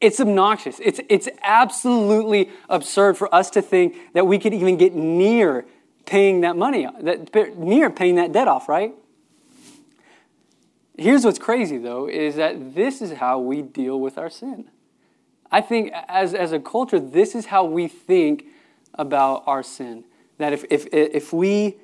It's 0.00 0.20
obnoxious. 0.20 0.80
It's, 0.80 1.00
it's 1.08 1.28
absolutely 1.42 2.50
absurd 2.68 3.16
for 3.16 3.34
us 3.34 3.50
to 3.50 3.62
think 3.62 3.96
that 4.14 4.26
we 4.26 4.38
could 4.38 4.54
even 4.54 4.76
get 4.76 4.94
near 4.94 5.66
paying 6.06 6.42
that 6.42 6.56
money, 6.56 6.86
that, 7.00 7.58
near 7.58 7.90
paying 7.90 8.14
that 8.14 8.32
debt 8.32 8.48
off, 8.48 8.68
right? 8.68 8.94
Here's 10.98 11.24
what's 11.24 11.38
crazy, 11.38 11.78
though, 11.78 12.08
is 12.08 12.34
that 12.36 12.74
this 12.74 13.00
is 13.00 13.12
how 13.12 13.38
we 13.38 13.62
deal 13.62 14.00
with 14.00 14.18
our 14.18 14.28
sin. 14.28 14.68
I 15.50 15.60
think 15.60 15.92
as, 16.08 16.34
as 16.34 16.50
a 16.50 16.58
culture, 16.58 16.98
this 16.98 17.36
is 17.36 17.46
how 17.46 17.64
we 17.64 17.86
think 17.86 18.46
about 18.94 19.44
our 19.46 19.62
sin. 19.62 20.04
That 20.38 20.52
if, 20.52 20.64
if, 20.70 20.86
if 20.92 21.32
we 21.32 21.76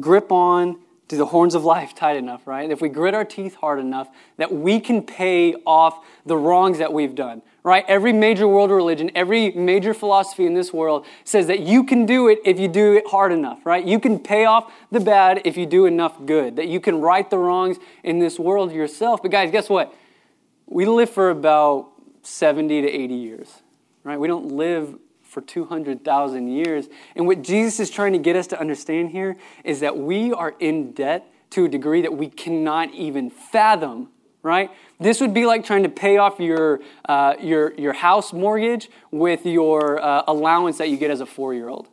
grip 0.00 0.32
on 0.32 0.80
to 1.08 1.16
the 1.16 1.26
horns 1.26 1.54
of 1.54 1.64
life 1.64 1.94
tight 1.94 2.16
enough, 2.16 2.44
right? 2.46 2.68
If 2.68 2.80
we 2.80 2.88
grit 2.88 3.14
our 3.14 3.24
teeth 3.24 3.54
hard 3.54 3.78
enough, 3.78 4.08
that 4.36 4.52
we 4.52 4.80
can 4.80 5.02
pay 5.02 5.54
off 5.64 6.04
the 6.26 6.36
wrongs 6.36 6.78
that 6.78 6.92
we've 6.92 7.14
done, 7.14 7.42
right? 7.66 7.84
Every 7.88 8.12
major 8.12 8.46
world 8.46 8.70
religion, 8.70 9.10
every 9.16 9.50
major 9.50 9.92
philosophy 9.92 10.46
in 10.46 10.54
this 10.54 10.72
world 10.72 11.04
says 11.24 11.48
that 11.48 11.58
you 11.58 11.82
can 11.82 12.06
do 12.06 12.28
it 12.28 12.38
if 12.44 12.60
you 12.60 12.68
do 12.68 12.92
it 12.92 13.08
hard 13.08 13.32
enough, 13.32 13.66
right? 13.66 13.84
You 13.84 13.98
can 13.98 14.20
pay 14.20 14.44
off 14.44 14.72
the 14.92 15.00
bad 15.00 15.42
if 15.44 15.56
you 15.56 15.66
do 15.66 15.84
enough 15.84 16.24
good, 16.26 16.54
that 16.54 16.68
you 16.68 16.78
can 16.78 17.00
right 17.00 17.28
the 17.28 17.38
wrongs 17.38 17.78
in 18.04 18.20
this 18.20 18.38
world 18.38 18.70
yourself. 18.70 19.20
But 19.20 19.32
guys, 19.32 19.50
guess 19.50 19.68
what? 19.68 19.92
We 20.68 20.84
live 20.84 21.10
for 21.10 21.28
about 21.30 21.88
70 22.22 22.82
to 22.82 22.88
80 22.88 23.14
years, 23.14 23.62
right? 24.04 24.20
We 24.20 24.28
don't 24.28 24.52
live 24.52 24.96
for 25.24 25.40
200,000 25.40 26.46
years. 26.46 26.86
And 27.16 27.26
what 27.26 27.42
Jesus 27.42 27.80
is 27.80 27.90
trying 27.90 28.12
to 28.12 28.20
get 28.20 28.36
us 28.36 28.46
to 28.48 28.60
understand 28.60 29.10
here 29.10 29.36
is 29.64 29.80
that 29.80 29.98
we 29.98 30.32
are 30.32 30.54
in 30.60 30.92
debt 30.92 31.32
to 31.50 31.64
a 31.64 31.68
degree 31.68 32.02
that 32.02 32.14
we 32.14 32.28
cannot 32.28 32.94
even 32.94 33.28
fathom, 33.28 34.10
right? 34.46 34.70
This 35.00 35.20
would 35.20 35.34
be 35.34 35.44
like 35.44 35.64
trying 35.64 35.82
to 35.82 35.88
pay 35.88 36.18
off 36.18 36.38
your, 36.38 36.80
uh, 37.06 37.34
your, 37.40 37.74
your 37.74 37.92
house 37.92 38.32
mortgage 38.32 38.88
with 39.10 39.44
your 39.44 40.00
uh, 40.00 40.22
allowance 40.28 40.78
that 40.78 40.88
you 40.88 40.96
get 40.96 41.10
as 41.10 41.20
a 41.20 41.26
four 41.26 41.52
year 41.52 41.68
old, 41.68 41.88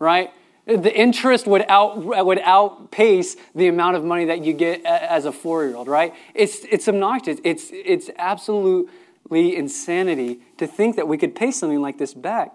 right? 0.00 0.30
The 0.66 0.94
interest 0.94 1.46
would, 1.46 1.64
out, 1.68 2.04
would 2.26 2.40
outpace 2.40 3.36
the 3.54 3.68
amount 3.68 3.96
of 3.96 4.04
money 4.04 4.26
that 4.26 4.44
you 4.44 4.52
get 4.52 4.84
as 4.84 5.24
a 5.24 5.32
four 5.32 5.64
year 5.64 5.76
old, 5.76 5.86
right? 5.86 6.12
It's, 6.34 6.64
it's 6.70 6.88
obnoxious. 6.88 7.38
It's, 7.44 7.70
it's 7.72 8.10
absolutely 8.18 9.56
insanity 9.56 10.40
to 10.58 10.66
think 10.66 10.96
that 10.96 11.06
we 11.06 11.16
could 11.16 11.36
pay 11.36 11.52
something 11.52 11.80
like 11.80 11.98
this 11.98 12.14
back. 12.14 12.52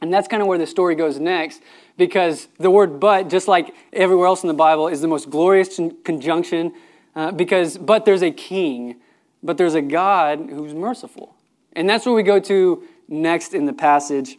And 0.00 0.12
that's 0.12 0.28
kind 0.28 0.42
of 0.42 0.46
where 0.46 0.58
the 0.58 0.66
story 0.66 0.94
goes 0.94 1.18
next, 1.18 1.60
because 1.96 2.48
the 2.58 2.70
word 2.70 3.00
but, 3.00 3.28
just 3.28 3.48
like 3.48 3.74
everywhere 3.92 4.26
else 4.26 4.42
in 4.42 4.48
the 4.48 4.54
Bible, 4.54 4.88
is 4.88 5.00
the 5.00 5.08
most 5.08 5.28
glorious 5.28 5.80
conjunction. 6.04 6.72
Uh, 7.18 7.32
because, 7.32 7.76
but 7.76 8.04
there's 8.04 8.22
a 8.22 8.30
king, 8.30 8.94
but 9.42 9.58
there's 9.58 9.74
a 9.74 9.82
God 9.82 10.38
who's 10.38 10.72
merciful. 10.72 11.34
And 11.72 11.90
that's 11.90 12.06
where 12.06 12.14
we 12.14 12.22
go 12.22 12.38
to 12.38 12.84
next 13.08 13.54
in 13.54 13.66
the 13.66 13.72
passage. 13.72 14.38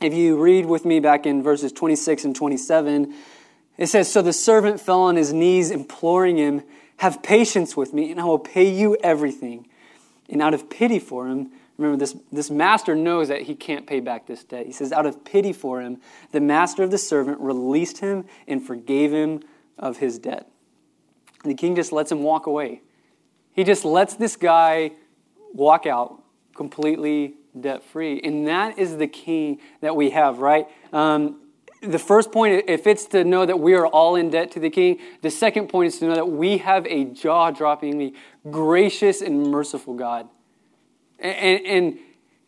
If 0.00 0.14
you 0.14 0.40
read 0.40 0.64
with 0.64 0.86
me 0.86 1.00
back 1.00 1.26
in 1.26 1.42
verses 1.42 1.70
26 1.70 2.24
and 2.24 2.34
27, 2.34 3.14
it 3.76 3.88
says, 3.88 4.10
So 4.10 4.22
the 4.22 4.32
servant 4.32 4.80
fell 4.80 5.02
on 5.02 5.16
his 5.16 5.34
knees, 5.34 5.70
imploring 5.70 6.38
him, 6.38 6.62
Have 6.96 7.22
patience 7.22 7.76
with 7.76 7.92
me, 7.92 8.10
and 8.10 8.18
I 8.18 8.24
will 8.24 8.38
pay 8.38 8.70
you 8.72 8.96
everything. 9.02 9.68
And 10.30 10.40
out 10.40 10.54
of 10.54 10.70
pity 10.70 10.98
for 10.98 11.28
him, 11.28 11.50
Remember, 11.76 11.98
this, 11.98 12.16
this 12.32 12.50
master 12.50 12.96
knows 12.96 13.28
that 13.28 13.42
he 13.42 13.54
can't 13.54 13.86
pay 13.86 14.00
back 14.00 14.26
this 14.26 14.44
debt. 14.44 14.64
He 14.64 14.72
says, 14.72 14.92
out 14.92 15.04
of 15.04 15.24
pity 15.26 15.52
for 15.52 15.82
him, 15.82 15.98
the 16.32 16.40
master 16.40 16.82
of 16.82 16.90
the 16.90 16.98
servant 16.98 17.38
released 17.38 17.98
him 17.98 18.24
and 18.48 18.66
forgave 18.66 19.12
him 19.12 19.42
of 19.78 19.98
his 19.98 20.18
debt. 20.18 20.48
The 21.44 21.54
king 21.54 21.76
just 21.76 21.92
lets 21.92 22.10
him 22.10 22.22
walk 22.22 22.46
away. 22.46 22.82
He 23.52 23.64
just 23.64 23.84
lets 23.84 24.14
this 24.14 24.36
guy 24.36 24.92
walk 25.52 25.86
out 25.86 26.22
completely 26.54 27.34
debt 27.58 27.82
free. 27.82 28.20
And 28.22 28.46
that 28.46 28.78
is 28.78 28.96
the 28.96 29.06
key 29.06 29.60
that 29.80 29.96
we 29.96 30.10
have, 30.10 30.38
right? 30.38 30.66
Um, 30.92 31.40
the 31.82 31.98
first 31.98 32.32
point, 32.32 32.64
if 32.68 32.86
it's 32.86 33.06
to 33.06 33.24
know 33.24 33.46
that 33.46 33.60
we 33.60 33.74
are 33.74 33.86
all 33.86 34.16
in 34.16 34.30
debt 34.30 34.50
to 34.52 34.60
the 34.60 34.70
king, 34.70 34.98
the 35.22 35.30
second 35.30 35.68
point 35.68 35.88
is 35.88 35.98
to 36.00 36.06
know 36.06 36.14
that 36.14 36.28
we 36.28 36.58
have 36.58 36.86
a 36.86 37.04
jaw 37.04 37.52
droppingly 37.52 38.14
gracious 38.50 39.22
and 39.22 39.50
merciful 39.50 39.94
God. 39.94 40.28
And, 41.18 41.66
and, 41.66 41.98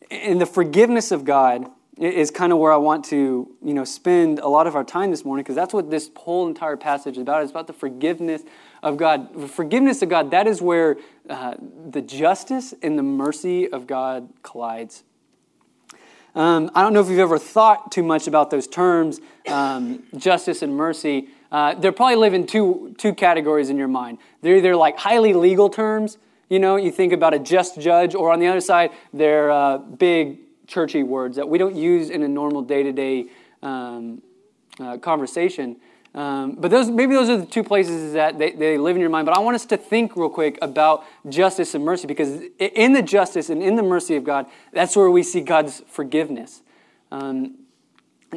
and 0.09 0.41
the 0.41 0.45
forgiveness 0.45 1.11
of 1.11 1.23
God 1.23 1.69
is 2.01 2.31
kind 2.31 2.51
of 2.51 2.57
where 2.57 2.71
I 2.71 2.77
want 2.77 3.05
to, 3.05 3.49
you 3.63 3.73
know, 3.73 3.83
spend 3.83 4.39
a 4.39 4.47
lot 4.47 4.65
of 4.65 4.75
our 4.75 4.83
time 4.83 5.11
this 5.11 5.23
morning 5.23 5.43
because 5.43 5.55
that's 5.55 5.73
what 5.73 5.91
this 5.91 6.09
whole 6.15 6.47
entire 6.47 6.75
passage 6.75 7.15
is 7.15 7.21
about. 7.21 7.43
It's 7.43 7.51
about 7.51 7.67
the 7.67 7.73
forgiveness 7.73 8.41
of 8.81 8.97
God. 8.97 9.33
The 9.39 9.47
forgiveness 9.47 10.01
of 10.01 10.09
God, 10.09 10.31
that 10.31 10.47
is 10.47 10.61
where 10.61 10.97
uh, 11.29 11.55
the 11.89 12.01
justice 12.01 12.73
and 12.81 12.97
the 12.97 13.03
mercy 13.03 13.71
of 13.71 13.85
God 13.85 14.29
collides. 14.41 15.03
Um, 16.33 16.71
I 16.73 16.81
don't 16.81 16.93
know 16.93 17.01
if 17.01 17.09
you've 17.09 17.19
ever 17.19 17.37
thought 17.37 17.91
too 17.91 18.03
much 18.03 18.25
about 18.25 18.49
those 18.49 18.65
terms, 18.65 19.19
um, 19.47 20.03
justice 20.17 20.61
and 20.61 20.75
mercy. 20.75 21.27
Uh, 21.51 21.75
they're 21.75 21.91
probably 21.91 22.15
live 22.15 22.33
in 22.33 22.47
two, 22.47 22.95
two 22.97 23.13
categories 23.13 23.69
in 23.69 23.77
your 23.77 23.89
mind. 23.89 24.17
They're 24.41 24.55
either 24.55 24.75
like 24.75 24.97
highly 24.97 25.33
legal 25.33 25.69
terms, 25.69 26.17
you 26.51 26.59
know, 26.59 26.75
you 26.75 26.91
think 26.91 27.13
about 27.13 27.33
a 27.33 27.39
just 27.39 27.79
judge, 27.79 28.13
or 28.13 28.29
on 28.29 28.39
the 28.39 28.47
other 28.47 28.59
side, 28.59 28.91
they're 29.13 29.49
uh, 29.49 29.77
big 29.77 30.39
churchy 30.71 31.03
words 31.03 31.35
that 31.35 31.47
we 31.47 31.57
don't 31.57 31.75
use 31.75 32.09
in 32.09 32.23
a 32.23 32.27
normal 32.27 32.61
day 32.61 32.83
to 32.83 32.91
day 32.91 33.27
conversation. 35.01 35.75
Um, 36.13 36.55
but 36.59 36.71
those, 36.71 36.89
maybe 36.89 37.13
those 37.13 37.29
are 37.29 37.37
the 37.37 37.45
two 37.45 37.63
places 37.63 38.13
that 38.13 38.37
they, 38.37 38.51
they 38.51 38.77
live 38.77 38.95
in 38.95 39.01
your 39.01 39.09
mind. 39.09 39.25
But 39.25 39.35
I 39.35 39.39
want 39.39 39.55
us 39.55 39.65
to 39.67 39.77
think 39.77 40.17
real 40.17 40.29
quick 40.29 40.57
about 40.61 41.05
justice 41.29 41.73
and 41.73 41.85
mercy 41.85 42.05
because 42.05 42.41
in 42.59 42.91
the 42.91 43.01
justice 43.01 43.49
and 43.49 43.63
in 43.63 43.75
the 43.75 43.83
mercy 43.83 44.15
of 44.15 44.23
God, 44.23 44.47
that's 44.73 44.95
where 44.95 45.09
we 45.09 45.23
see 45.23 45.39
God's 45.39 45.81
forgiveness. 45.87 46.63
Um, 47.11 47.59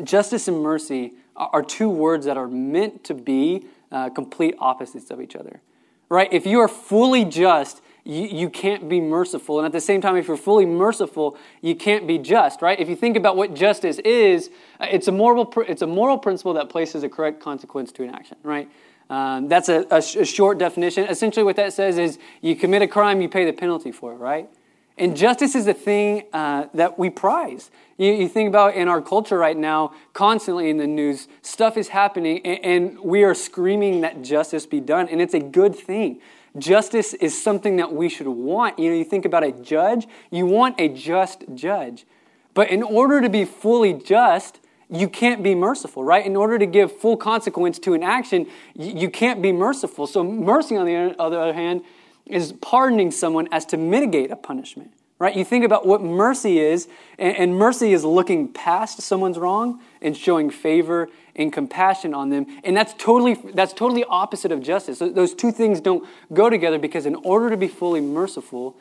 justice 0.04 0.46
and 0.46 0.62
mercy 0.62 1.14
are 1.36 1.62
two 1.62 1.88
words 1.88 2.26
that 2.26 2.36
are 2.36 2.46
meant 2.46 3.02
to 3.04 3.14
be 3.14 3.66
uh, 3.90 4.10
complete 4.10 4.54
opposites 4.60 5.10
of 5.10 5.20
each 5.20 5.34
other. 5.34 5.60
Right? 6.08 6.32
If 6.32 6.46
you 6.46 6.60
are 6.60 6.68
fully 6.68 7.24
just, 7.24 7.80
you, 8.04 8.22
you 8.22 8.50
can't 8.50 8.88
be 8.88 9.00
merciful. 9.00 9.58
And 9.58 9.66
at 9.66 9.72
the 9.72 9.80
same 9.80 10.00
time, 10.00 10.16
if 10.16 10.28
you're 10.28 10.36
fully 10.36 10.66
merciful, 10.66 11.36
you 11.62 11.74
can't 11.74 12.06
be 12.06 12.18
just, 12.18 12.60
right? 12.62 12.78
If 12.78 12.88
you 12.88 12.96
think 12.96 13.16
about 13.16 13.36
what 13.36 13.54
justice 13.54 13.98
is, 14.00 14.50
uh, 14.78 14.86
it's 14.90 15.08
a 15.08 15.12
moral, 15.12 15.52
it's 15.66 15.82
a 15.82 15.86
moral 15.86 16.18
principle 16.18 16.54
that 16.54 16.68
places 16.68 17.02
a 17.02 17.08
correct 17.08 17.40
consequence 17.40 17.92
to 17.92 18.04
an 18.04 18.10
action, 18.10 18.36
right? 18.42 18.70
Um, 19.08 19.48
that's 19.48 19.68
a, 19.68 19.86
a, 19.90 20.02
sh- 20.02 20.16
a 20.16 20.24
short 20.24 20.58
definition. 20.58 21.06
Essentially, 21.08 21.44
what 21.44 21.56
that 21.56 21.72
says 21.72 21.98
is 21.98 22.18
you 22.40 22.56
commit 22.56 22.82
a 22.82 22.88
crime, 22.88 23.20
you 23.20 23.28
pay 23.28 23.44
the 23.44 23.52
penalty 23.52 23.92
for 23.92 24.12
it, 24.12 24.16
right? 24.16 24.48
And 24.96 25.16
justice 25.16 25.54
is 25.54 25.64
the 25.64 25.74
thing 25.74 26.24
uh, 26.32 26.66
that 26.74 26.98
we 26.98 27.10
prize. 27.10 27.70
You, 27.96 28.12
you, 28.12 28.28
think 28.28 28.48
about 28.48 28.76
in 28.76 28.86
our 28.86 29.02
culture 29.02 29.36
right 29.36 29.56
now, 29.56 29.92
constantly 30.12 30.70
in 30.70 30.76
the 30.76 30.86
news, 30.86 31.26
stuff 31.42 31.76
is 31.76 31.88
happening, 31.88 32.40
and, 32.44 32.64
and 32.64 33.00
we 33.00 33.24
are 33.24 33.34
screaming 33.34 34.02
that 34.02 34.22
justice 34.22 34.66
be 34.66 34.80
done, 34.80 35.08
and 35.08 35.20
it's 35.20 35.34
a 35.34 35.40
good 35.40 35.74
thing. 35.74 36.20
Justice 36.56 37.14
is 37.14 37.40
something 37.40 37.76
that 37.76 37.92
we 37.92 38.08
should 38.08 38.28
want. 38.28 38.78
You 38.78 38.90
know, 38.90 38.96
you 38.96 39.04
think 39.04 39.24
about 39.24 39.42
a 39.42 39.52
judge, 39.52 40.06
you 40.30 40.46
want 40.46 40.80
a 40.80 40.88
just 40.88 41.44
judge. 41.54 42.06
But 42.54 42.70
in 42.70 42.82
order 42.82 43.20
to 43.20 43.28
be 43.28 43.44
fully 43.44 43.92
just, 43.92 44.60
you 44.88 45.08
can't 45.08 45.42
be 45.42 45.54
merciful, 45.54 46.04
right? 46.04 46.24
In 46.24 46.36
order 46.36 46.58
to 46.58 46.66
give 46.66 46.96
full 46.96 47.16
consequence 47.16 47.78
to 47.80 47.94
an 47.94 48.02
action, 48.02 48.46
you 48.74 49.10
can't 49.10 49.42
be 49.42 49.50
merciful. 49.50 50.06
So, 50.06 50.22
mercy, 50.22 50.76
on 50.76 50.86
the 50.86 51.20
other 51.20 51.52
hand, 51.52 51.82
is 52.26 52.52
pardoning 52.52 53.10
someone 53.10 53.48
as 53.50 53.66
to 53.66 53.76
mitigate 53.76 54.30
a 54.30 54.36
punishment, 54.36 54.92
right? 55.18 55.36
You 55.36 55.44
think 55.44 55.64
about 55.64 55.86
what 55.86 56.02
mercy 56.02 56.58
is, 56.58 56.88
and, 57.18 57.56
mercy 57.56 57.92
is 57.92 58.04
looking 58.04 58.48
past 58.48 59.02
someone's 59.02 59.38
wrong 59.38 59.80
and 60.00 60.16
showing 60.16 60.50
favor 60.50 61.08
and 61.36 61.52
compassion 61.52 62.14
on 62.14 62.30
them. 62.30 62.46
And 62.62 62.76
that's 62.76 62.94
totally, 62.94 63.34
that's 63.54 63.72
totally 63.72 64.04
opposite 64.04 64.52
of 64.52 64.62
justice. 64.62 64.98
Those 64.98 65.34
two 65.34 65.52
things 65.52 65.80
don't 65.80 66.06
go 66.32 66.48
together 66.48 66.78
because 66.78 67.06
in 67.06 67.16
order 67.16 67.50
to 67.50 67.56
be 67.56 67.68
fully 67.68 68.00
merciful, 68.00 68.76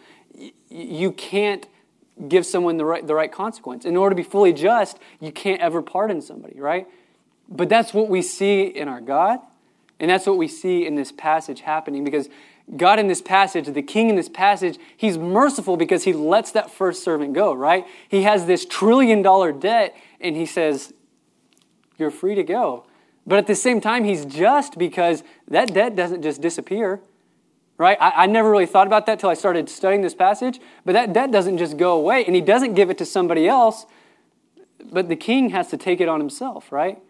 you 0.70 1.12
can't 1.12 1.68
give 2.28 2.46
someone 2.46 2.78
the 2.78 2.86
right, 2.86 3.06
the 3.06 3.16
right 3.16 3.32
consequence. 3.32 3.86
In 3.86 3.98
order 3.98 4.16
to 4.16 4.22
be 4.22 4.28
fully 4.28 4.54
just, 4.54 5.00
you 5.20 5.32
can't 5.32 5.62
ever 5.62 5.82
pardon 5.82 6.22
somebody, 6.22 6.60
right? 6.60 6.88
But 7.50 7.70
that's 7.70 7.94
what 7.94 8.10
we 8.10 8.22
see 8.22 8.64
in 8.64 8.88
our 8.88 9.02
God, 9.02 9.40
and 10.00 10.10
that's 10.10 10.26
what 10.26 10.38
we 10.38 10.48
see 10.48 10.86
in 10.86 10.96
this 10.96 11.12
passage 11.12 11.62
happening 11.62 12.04
because 12.04 12.30
God 12.78 12.98
in 12.98 13.08
this 13.08 13.22
passage, 13.22 13.68
the 13.68 13.82
king 13.82 14.10
in 14.10 14.16
this 14.16 14.30
passage, 14.30 14.78
he's 14.96 15.18
merciful 15.18 15.76
because 15.76 16.04
he 16.04 16.14
lets 16.14 16.52
that 16.52 16.72
first 16.72 17.04
servant 17.04 17.34
go, 17.34 17.54
right? 17.54 17.86
He 18.08 18.24
has 18.24 18.46
this 18.46 18.66
trillion 18.66 19.22
dollar 19.22 19.52
debt 19.52 19.96
and 20.22 20.36
he 20.36 20.46
says, 20.46 20.94
You're 21.98 22.12
free 22.12 22.36
to 22.36 22.44
go. 22.44 22.86
But 23.26 23.40
at 23.40 23.48
the 23.48 23.56
same 23.56 23.80
time, 23.80 24.04
he's 24.04 24.26
just 24.26 24.78
because 24.78 25.24
that 25.48 25.74
debt 25.74 25.96
doesn't 25.96 26.22
just 26.24 26.42
disappear, 26.42 27.00
right? 27.78 27.98
I, 28.02 28.24
I 28.24 28.26
never 28.26 28.50
really 28.50 28.66
thought 28.66 28.88
about 28.88 29.06
that 29.06 29.20
till 29.20 29.30
I 29.30 29.34
started 29.34 29.70
studying 29.70 30.02
this 30.02 30.16
passage, 30.16 30.60
but 30.84 30.94
that 30.94 31.14
debt 31.14 31.32
doesn't 31.32 31.58
just 31.58 31.78
go 31.78 31.98
away 31.98 32.26
and 32.26 32.36
he 32.36 32.42
doesn't 32.42 32.74
give 32.74 32.90
it 32.90 32.98
to 32.98 33.06
somebody 33.06 33.48
else, 33.48 33.86
but 34.92 35.08
the 35.08 35.16
king 35.16 35.52
has 35.52 35.70
to 35.70 35.78
take 35.78 36.02
it 36.02 36.10
on 36.10 36.20
himself, 36.20 36.72
right? 36.72 37.02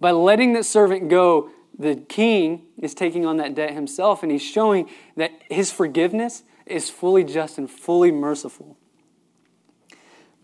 By 0.00 0.12
letting 0.12 0.54
that 0.54 0.64
servant 0.64 1.08
go, 1.08 1.50
the 1.78 1.96
king 1.96 2.62
is 2.78 2.94
taking 2.94 3.26
on 3.26 3.36
that 3.36 3.54
debt 3.54 3.72
himself, 3.72 4.22
and 4.22 4.32
he's 4.32 4.42
showing 4.42 4.88
that 5.16 5.30
his 5.48 5.70
forgiveness 5.70 6.42
is 6.66 6.90
fully 6.90 7.24
just 7.24 7.58
and 7.58 7.70
fully 7.70 8.10
merciful. 8.10 8.76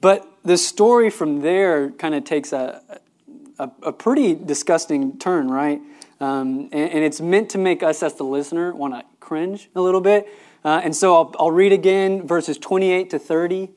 But 0.01 0.29
the 0.45 0.57
story 0.59 1.11
from 1.11 1.41
there 1.41 1.91
kind 1.91 2.15
of 2.15 2.25
takes 2.25 2.53
a, 2.53 3.01
a, 3.59 3.71
a, 3.83 3.93
pretty 3.93 4.35
disgusting 4.35 5.19
turn, 5.19 5.49
right? 5.49 5.81
Um, 6.21 6.69
and, 6.73 6.91
and, 6.91 7.05
it's 7.05 7.21
meant 7.21 7.51
to 7.51 7.59
make 7.59 7.83
us, 7.83 8.03
as 8.03 8.15
the 8.15 8.25
listener, 8.25 8.75
want 8.75 8.95
to 8.95 9.05
cringe 9.21 9.71
a 9.75 9.81
little 9.81 10.01
bit. 10.01 10.29
Uh, 10.65 10.81
and 10.83 10.95
so 10.95 11.15
I'll, 11.15 11.35
I'll 11.39 11.51
read 11.51 11.73
again 11.73 12.27
verses 12.27 12.57
28 12.59 13.11
to 13.11 13.19
30. 13.19 13.71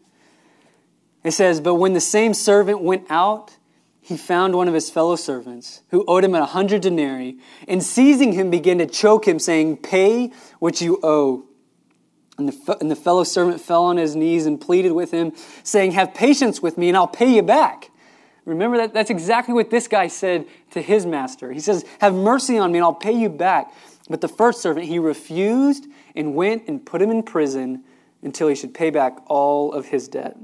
It 1.23 1.31
says, 1.31 1.59
But 1.59 1.75
when 1.75 1.93
the 1.93 2.01
same 2.01 2.33
servant 2.33 2.81
went 2.81 3.05
out, 3.09 3.57
he 3.99 4.15
found 4.15 4.55
one 4.55 4.69
of 4.69 4.73
his 4.73 4.89
fellow 4.89 5.17
servants 5.17 5.81
who 5.89 6.05
owed 6.07 6.23
him 6.23 6.33
a 6.33 6.45
hundred 6.45 6.81
denarii, 6.81 7.39
and 7.67 7.83
seizing 7.83 8.31
him 8.31 8.49
began 8.49 8.77
to 8.77 8.85
choke 8.85 9.27
him, 9.27 9.37
saying, 9.37 9.77
Pay 9.77 10.31
what 10.59 10.79
you 10.79 10.99
owe. 11.03 11.43
And 12.37 12.49
the, 12.49 12.77
and 12.79 12.89
the 12.89 12.95
fellow 12.95 13.25
servant 13.25 13.59
fell 13.59 13.83
on 13.83 13.97
his 13.97 14.15
knees 14.15 14.45
and 14.45 14.61
pleaded 14.61 14.93
with 14.93 15.11
him, 15.11 15.33
saying, 15.63 15.91
Have 15.91 16.13
patience 16.13 16.61
with 16.61 16.77
me, 16.77 16.87
and 16.87 16.95
I'll 16.95 17.07
pay 17.07 17.35
you 17.35 17.41
back. 17.41 17.89
Remember 18.47 18.77
that 18.77 18.93
that's 18.93 19.09
exactly 19.09 19.53
what 19.53 19.69
this 19.69 19.87
guy 19.87 20.07
said 20.07 20.45
to 20.71 20.81
his 20.81 21.05
master. 21.05 21.51
He 21.51 21.59
says, 21.59 21.85
Have 21.99 22.15
mercy 22.15 22.57
on 22.57 22.71
me, 22.71 22.79
and 22.79 22.85
I'll 22.85 22.93
pay 22.93 23.11
you 23.11 23.29
back. 23.29 23.73
But 24.09 24.21
the 24.21 24.27
first 24.27 24.61
servant, 24.61 24.87
he 24.87 24.99
refused 24.99 25.85
and 26.15 26.33
went 26.33 26.67
and 26.67 26.85
put 26.85 27.01
him 27.01 27.11
in 27.11 27.23
prison 27.23 27.83
until 28.21 28.47
he 28.47 28.55
should 28.55 28.73
pay 28.73 28.89
back 28.89 29.17
all 29.27 29.73
of 29.73 29.87
his 29.87 30.07
debt 30.07 30.37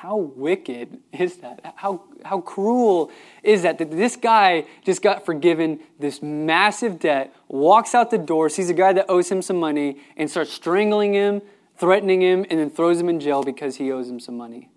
how 0.00 0.16
wicked 0.16 0.98
is 1.12 1.36
that? 1.36 1.74
How, 1.76 2.02
how 2.24 2.40
cruel 2.40 3.10
is 3.42 3.64
that? 3.64 3.76
That 3.76 3.90
this 3.90 4.16
guy 4.16 4.64
just 4.82 5.02
got 5.02 5.26
forgiven 5.26 5.78
this 5.98 6.22
massive 6.22 6.98
debt, 6.98 7.34
walks 7.48 7.94
out 7.94 8.10
the 8.10 8.16
door, 8.16 8.48
sees 8.48 8.70
a 8.70 8.74
guy 8.74 8.94
that 8.94 9.04
owes 9.10 9.30
him 9.30 9.42
some 9.42 9.60
money, 9.60 9.98
and 10.16 10.30
starts 10.30 10.52
strangling 10.52 11.12
him, 11.12 11.42
threatening 11.76 12.22
him, 12.22 12.46
and 12.48 12.58
then 12.58 12.70
throws 12.70 12.98
him 12.98 13.10
in 13.10 13.20
jail 13.20 13.42
because 13.42 13.76
he 13.76 13.92
owes 13.92 14.08
him 14.08 14.18
some 14.18 14.38
money. 14.38 14.70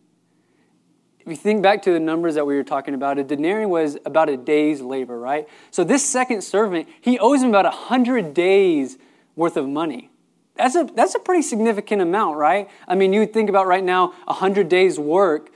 If 1.25 1.29
you 1.29 1.35
think 1.37 1.63
back 1.63 1.81
to 1.83 1.91
the 1.93 2.01
numbers 2.01 2.35
that 2.35 2.45
we 2.45 2.55
were 2.55 2.65
talking 2.65 2.93
about, 2.93 3.17
a 3.17 3.23
denarius 3.23 3.69
was 3.69 3.97
about 4.05 4.27
a 4.27 4.35
day's 4.35 4.81
labor, 4.81 5.17
right? 5.17 5.47
So 5.71 5.85
this 5.85 6.03
second 6.03 6.43
servant, 6.43 6.89
he 6.99 7.17
owes 7.17 7.41
him 7.41 7.47
about 7.47 7.65
a 7.65 7.71
hundred 7.71 8.33
days 8.33 8.97
worth 9.37 9.55
of 9.55 9.69
money. 9.69 10.11
That's 10.55 10.75
a, 10.75 10.83
that's 10.93 11.15
a 11.15 11.19
pretty 11.19 11.41
significant 11.41 12.01
amount, 12.01 12.37
right? 12.37 12.69
I 12.89 12.95
mean, 12.95 13.13
you 13.13 13.25
think 13.25 13.49
about 13.49 13.67
right 13.67 13.83
now, 13.83 14.07
100 14.25 14.67
days' 14.67 14.99
work, 14.99 15.49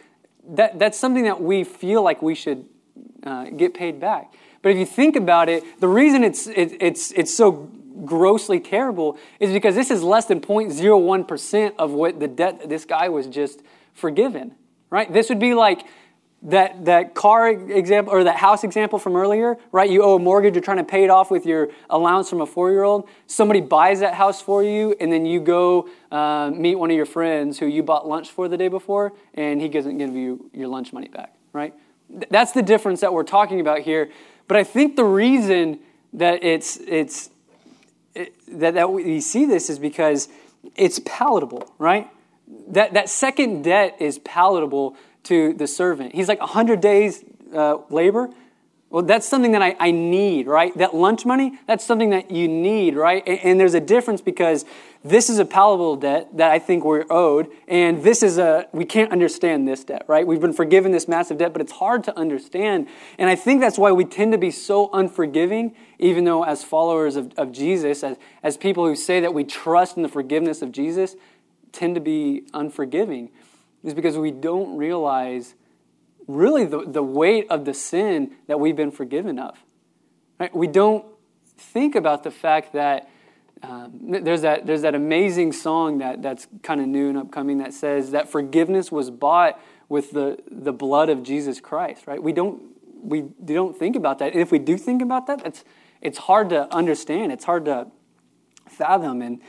that, 0.52 0.80
that's 0.80 0.98
something 0.98 1.26
that 1.26 1.42
we 1.42 1.66
feel 1.66 2.02
like 2.02 2.22
we 2.22 2.34
should 2.34 2.66
uh, 3.24 3.50
get 3.50 3.74
paid 3.74 4.00
back. 4.00 4.34
But 4.62 4.70
if 4.70 4.78
you 4.78 4.86
think 4.86 5.18
about 5.18 5.50
it, 5.50 5.64
the 5.82 5.88
reason 5.88 6.24
it's, 6.24 6.48
it, 6.48 6.78
it's, 6.80 7.12
it's 7.12 7.34
so 7.34 7.70
grossly 8.06 8.60
terrible 8.60 9.18
is 9.40 9.52
because 9.52 9.76
this 9.76 9.92
is 9.92 10.02
less 10.02 10.26
than 10.26 10.40
0.01% 10.40 11.74
of 11.78 11.92
what 11.92 12.20
the 12.20 12.28
debt 12.28 12.70
this 12.70 12.86
guy 12.86 13.10
was 13.10 13.28
just 13.28 13.62
forgiven, 13.94 14.56
right? 14.90 15.12
This 15.12 15.30
would 15.30 15.40
be 15.40 15.54
like 15.54 15.86
that, 16.44 16.86
that 16.86 17.16
car 17.16 17.50
example 17.50 18.14
or 18.14 18.24
that 18.24 18.38
house 18.38 18.64
example 18.64 19.00
from 19.00 19.16
earlier, 19.16 19.58
right? 19.72 19.90
You 19.90 20.04
owe 20.04 20.16
a 20.16 20.20
mortgage, 20.20 20.54
you're 20.54 20.64
trying 20.64 20.78
to 20.78 20.84
pay 20.84 21.04
it 21.04 21.10
off 21.10 21.32
with 21.32 21.46
your 21.46 21.70
allowance 21.90 22.30
from 22.30 22.42
a 22.42 22.46
four 22.46 22.72
year 22.72 22.84
old. 22.84 23.10
Somebody 23.26 23.62
buys 23.62 24.00
that 24.02 24.14
house 24.14 24.42
for 24.42 24.64
you, 24.64 24.96
and 25.00 25.12
then 25.12 25.26
you 25.26 25.40
go 25.40 25.90
uh, 26.12 26.52
meet 26.54 26.76
one 26.76 26.92
of 26.92 26.96
your 26.96 27.06
friends 27.06 27.60
who 27.60 27.66
you 27.66 27.84
bought 27.84 28.08
lunch 28.08 28.30
for 28.30 28.48
the 28.48 28.58
day 28.58 28.68
before, 28.68 29.14
and 29.34 29.62
he 29.62 29.68
doesn't 29.68 29.98
give 29.98 30.16
you 30.16 30.50
your 30.54 30.68
lunch 30.68 30.94
money 30.94 31.08
back, 31.08 31.34
right? 31.54 31.74
That's 32.10 32.52
the 32.52 32.62
difference 32.62 33.02
that 33.02 33.12
we're 33.12 33.24
talking 33.24 33.60
about 33.60 33.80
here. 33.80 34.10
But 34.48 34.58
I 34.58 34.64
think 34.64 34.96
the 34.96 35.04
reason 35.04 35.80
that 36.14 36.44
it's, 36.44 36.78
it's 36.78 37.30
it, 38.16 38.34
that, 38.60 38.76
that 38.76 38.92
we 38.92 39.20
see 39.20 39.46
this 39.46 39.70
is 39.70 39.80
because 39.80 40.30
it's 40.76 41.00
palatable, 41.04 41.74
right? 41.78 42.10
That, 42.70 42.94
that 42.94 43.10
second 43.10 43.64
debt 43.64 43.98
is 44.00 44.20
palatable 44.20 44.96
to 45.24 45.54
the 45.54 45.68
servant. 45.68 46.16
He's 46.16 46.28
like 46.28 46.40
100 46.40 46.80
days 46.80 47.24
uh, 47.54 47.80
labor. 47.90 48.30
Well, 48.90 49.04
that's 49.04 49.28
something 49.28 49.52
that 49.52 49.62
I, 49.62 49.76
I 49.80 49.92
need, 49.92 50.48
right? 50.48 50.76
That 50.78 50.96
lunch 50.96 51.26
money, 51.26 51.60
that's 51.68 51.84
something 51.84 52.12
that 52.12 52.32
you 52.32 52.48
need, 52.48 52.96
right? 52.96 53.22
And, 53.28 53.40
and, 53.40 53.60
there's 53.60 53.74
a 53.74 53.82
difference 53.82 54.22
because 54.22 54.64
this 55.04 55.30
is 55.30 55.40
a 55.40 55.46
palatable 55.46 55.98
debt 55.98 56.38
that 56.38 56.52
I 56.52 56.60
think 56.60 56.86
we're 56.86 57.04
owed, 57.10 57.50
and 57.68 58.02
this 58.02 58.24
is 58.24 58.38
a, 58.38 58.68
we 58.72 58.86
can't 58.86 59.12
understand 59.12 59.68
this 59.68 59.84
debt, 59.84 60.06
right? 60.08 60.26
We've 60.26 60.40
been 60.40 60.54
forgiven 60.54 60.94
this 60.94 61.06
massive 61.06 61.38
debt, 61.38 61.52
but 61.52 61.62
it's 61.62 61.74
hard 61.74 62.06
to 62.06 62.18
understand. 62.18 62.88
And 63.18 63.30
I 63.30 63.36
think 63.36 63.60
that's 63.60 63.78
why 63.78 63.92
we 63.92 64.06
tend 64.06 64.32
to 64.32 64.38
be 64.38 64.52
so 64.52 64.90
unforgiving, 64.94 65.76
even 66.00 66.24
though 66.24 66.46
as 66.46 66.64
followers 66.64 67.18
of, 67.18 67.34
of 67.38 67.52
Jesus, 67.52 68.04
as, 68.06 68.16
as 68.42 68.56
people 68.56 68.86
who 68.86 68.96
say 68.96 69.20
that 69.20 69.34
we 69.34 69.44
trust 69.44 69.98
in 69.98 70.04
the 70.04 70.10
forgiveness 70.10 70.62
of 70.62 70.72
Jesus, 70.72 71.18
tend 71.72 71.96
to 71.96 72.02
be 72.02 72.44
unforgiving 72.54 73.30
is 73.84 73.94
because 73.94 74.18
we 74.18 74.32
don't 74.32 74.78
realize 74.78 75.56
really 76.28 76.66
the, 76.66 76.84
the 76.86 77.04
weight 77.04 77.48
of 77.50 77.66
the 77.66 77.74
sin 77.74 78.32
that 78.48 78.60
we've 78.60 78.76
been 78.76 78.92
forgiven 78.92 79.40
of. 79.40 79.58
Right? 80.40 80.54
We 80.56 80.68
don't 80.68 81.06
think 81.58 81.96
about 81.96 82.24
the 82.24 82.32
fact 82.32 82.74
that 82.74 83.10
um, 83.64 83.92
there's, 84.24 84.42
that, 84.42 84.68
there's 84.68 84.84
that 84.84 84.94
amazing 84.94 85.52
song 85.52 85.98
that, 86.00 86.22
that's 86.22 86.48
kind 86.62 86.80
of 86.80 86.88
new 86.88 87.10
and 87.10 87.18
upcoming 87.18 87.58
that 87.60 87.74
says 87.74 88.12
that 88.12 88.30
forgiveness 88.30 88.92
was 88.92 89.10
bought 89.10 89.60
with 89.90 90.12
the, 90.12 90.38
the 90.52 90.74
blood 90.74 91.10
of 91.10 91.24
Jesus 91.24 91.60
Christ, 91.60 92.06
right? 92.06 92.22
We 92.22 92.34
don't, 92.34 92.62
we 93.02 93.24
don't 93.46 93.76
think 93.76 93.96
about 93.96 94.20
that. 94.20 94.34
And 94.34 94.42
if 94.42 94.52
we 94.52 94.60
do 94.60 94.78
think 94.78 95.02
about 95.02 95.28
that, 95.28 95.46
it's, 95.46 95.64
it's 96.02 96.18
hard 96.20 96.50
to 96.50 96.72
understand. 96.74 97.32
It's 97.32 97.46
hard 97.46 97.66
to 97.66 97.88
fathom. 98.70 99.22
And 99.22 99.42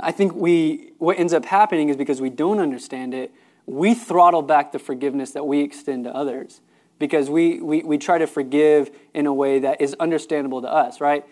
I 0.00 0.12
think 0.12 0.34
we, 0.34 0.92
what 0.98 1.18
ends 1.18 1.32
up 1.32 1.44
happening 1.44 1.88
is 1.88 1.96
because 1.96 2.20
we 2.20 2.30
don't 2.30 2.58
understand 2.58 3.14
it, 3.14 3.32
we 3.66 3.94
throttle 3.94 4.42
back 4.42 4.72
the 4.72 4.78
forgiveness 4.78 5.32
that 5.32 5.46
we 5.46 5.60
extend 5.60 6.04
to 6.04 6.14
others 6.14 6.60
because 6.98 7.28
we, 7.28 7.60
we, 7.60 7.82
we 7.82 7.98
try 7.98 8.18
to 8.18 8.26
forgive 8.26 8.90
in 9.14 9.26
a 9.26 9.32
way 9.32 9.60
that 9.60 9.80
is 9.80 9.94
understandable 10.00 10.62
to 10.62 10.68
us, 10.68 11.00
right? 11.00 11.24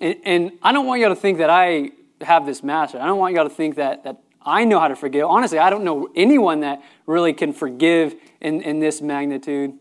And, 0.00 0.16
and 0.24 0.52
I 0.62 0.72
don't 0.72 0.86
want 0.86 1.00
y'all 1.00 1.10
to 1.10 1.20
think 1.20 1.38
that 1.38 1.50
I 1.50 1.90
have 2.20 2.46
this 2.46 2.62
mastered. 2.62 3.00
I 3.00 3.06
don't 3.06 3.18
want 3.18 3.34
y'all 3.34 3.48
to 3.48 3.54
think 3.54 3.76
that, 3.76 4.04
that 4.04 4.18
I 4.42 4.64
know 4.64 4.78
how 4.78 4.88
to 4.88 4.96
forgive. 4.96 5.26
Honestly, 5.26 5.58
I 5.58 5.70
don't 5.70 5.84
know 5.84 6.08
anyone 6.14 6.60
that 6.60 6.82
really 7.06 7.32
can 7.32 7.52
forgive 7.52 8.14
in, 8.40 8.60
in 8.62 8.80
this 8.80 9.00
magnitude. 9.00 9.74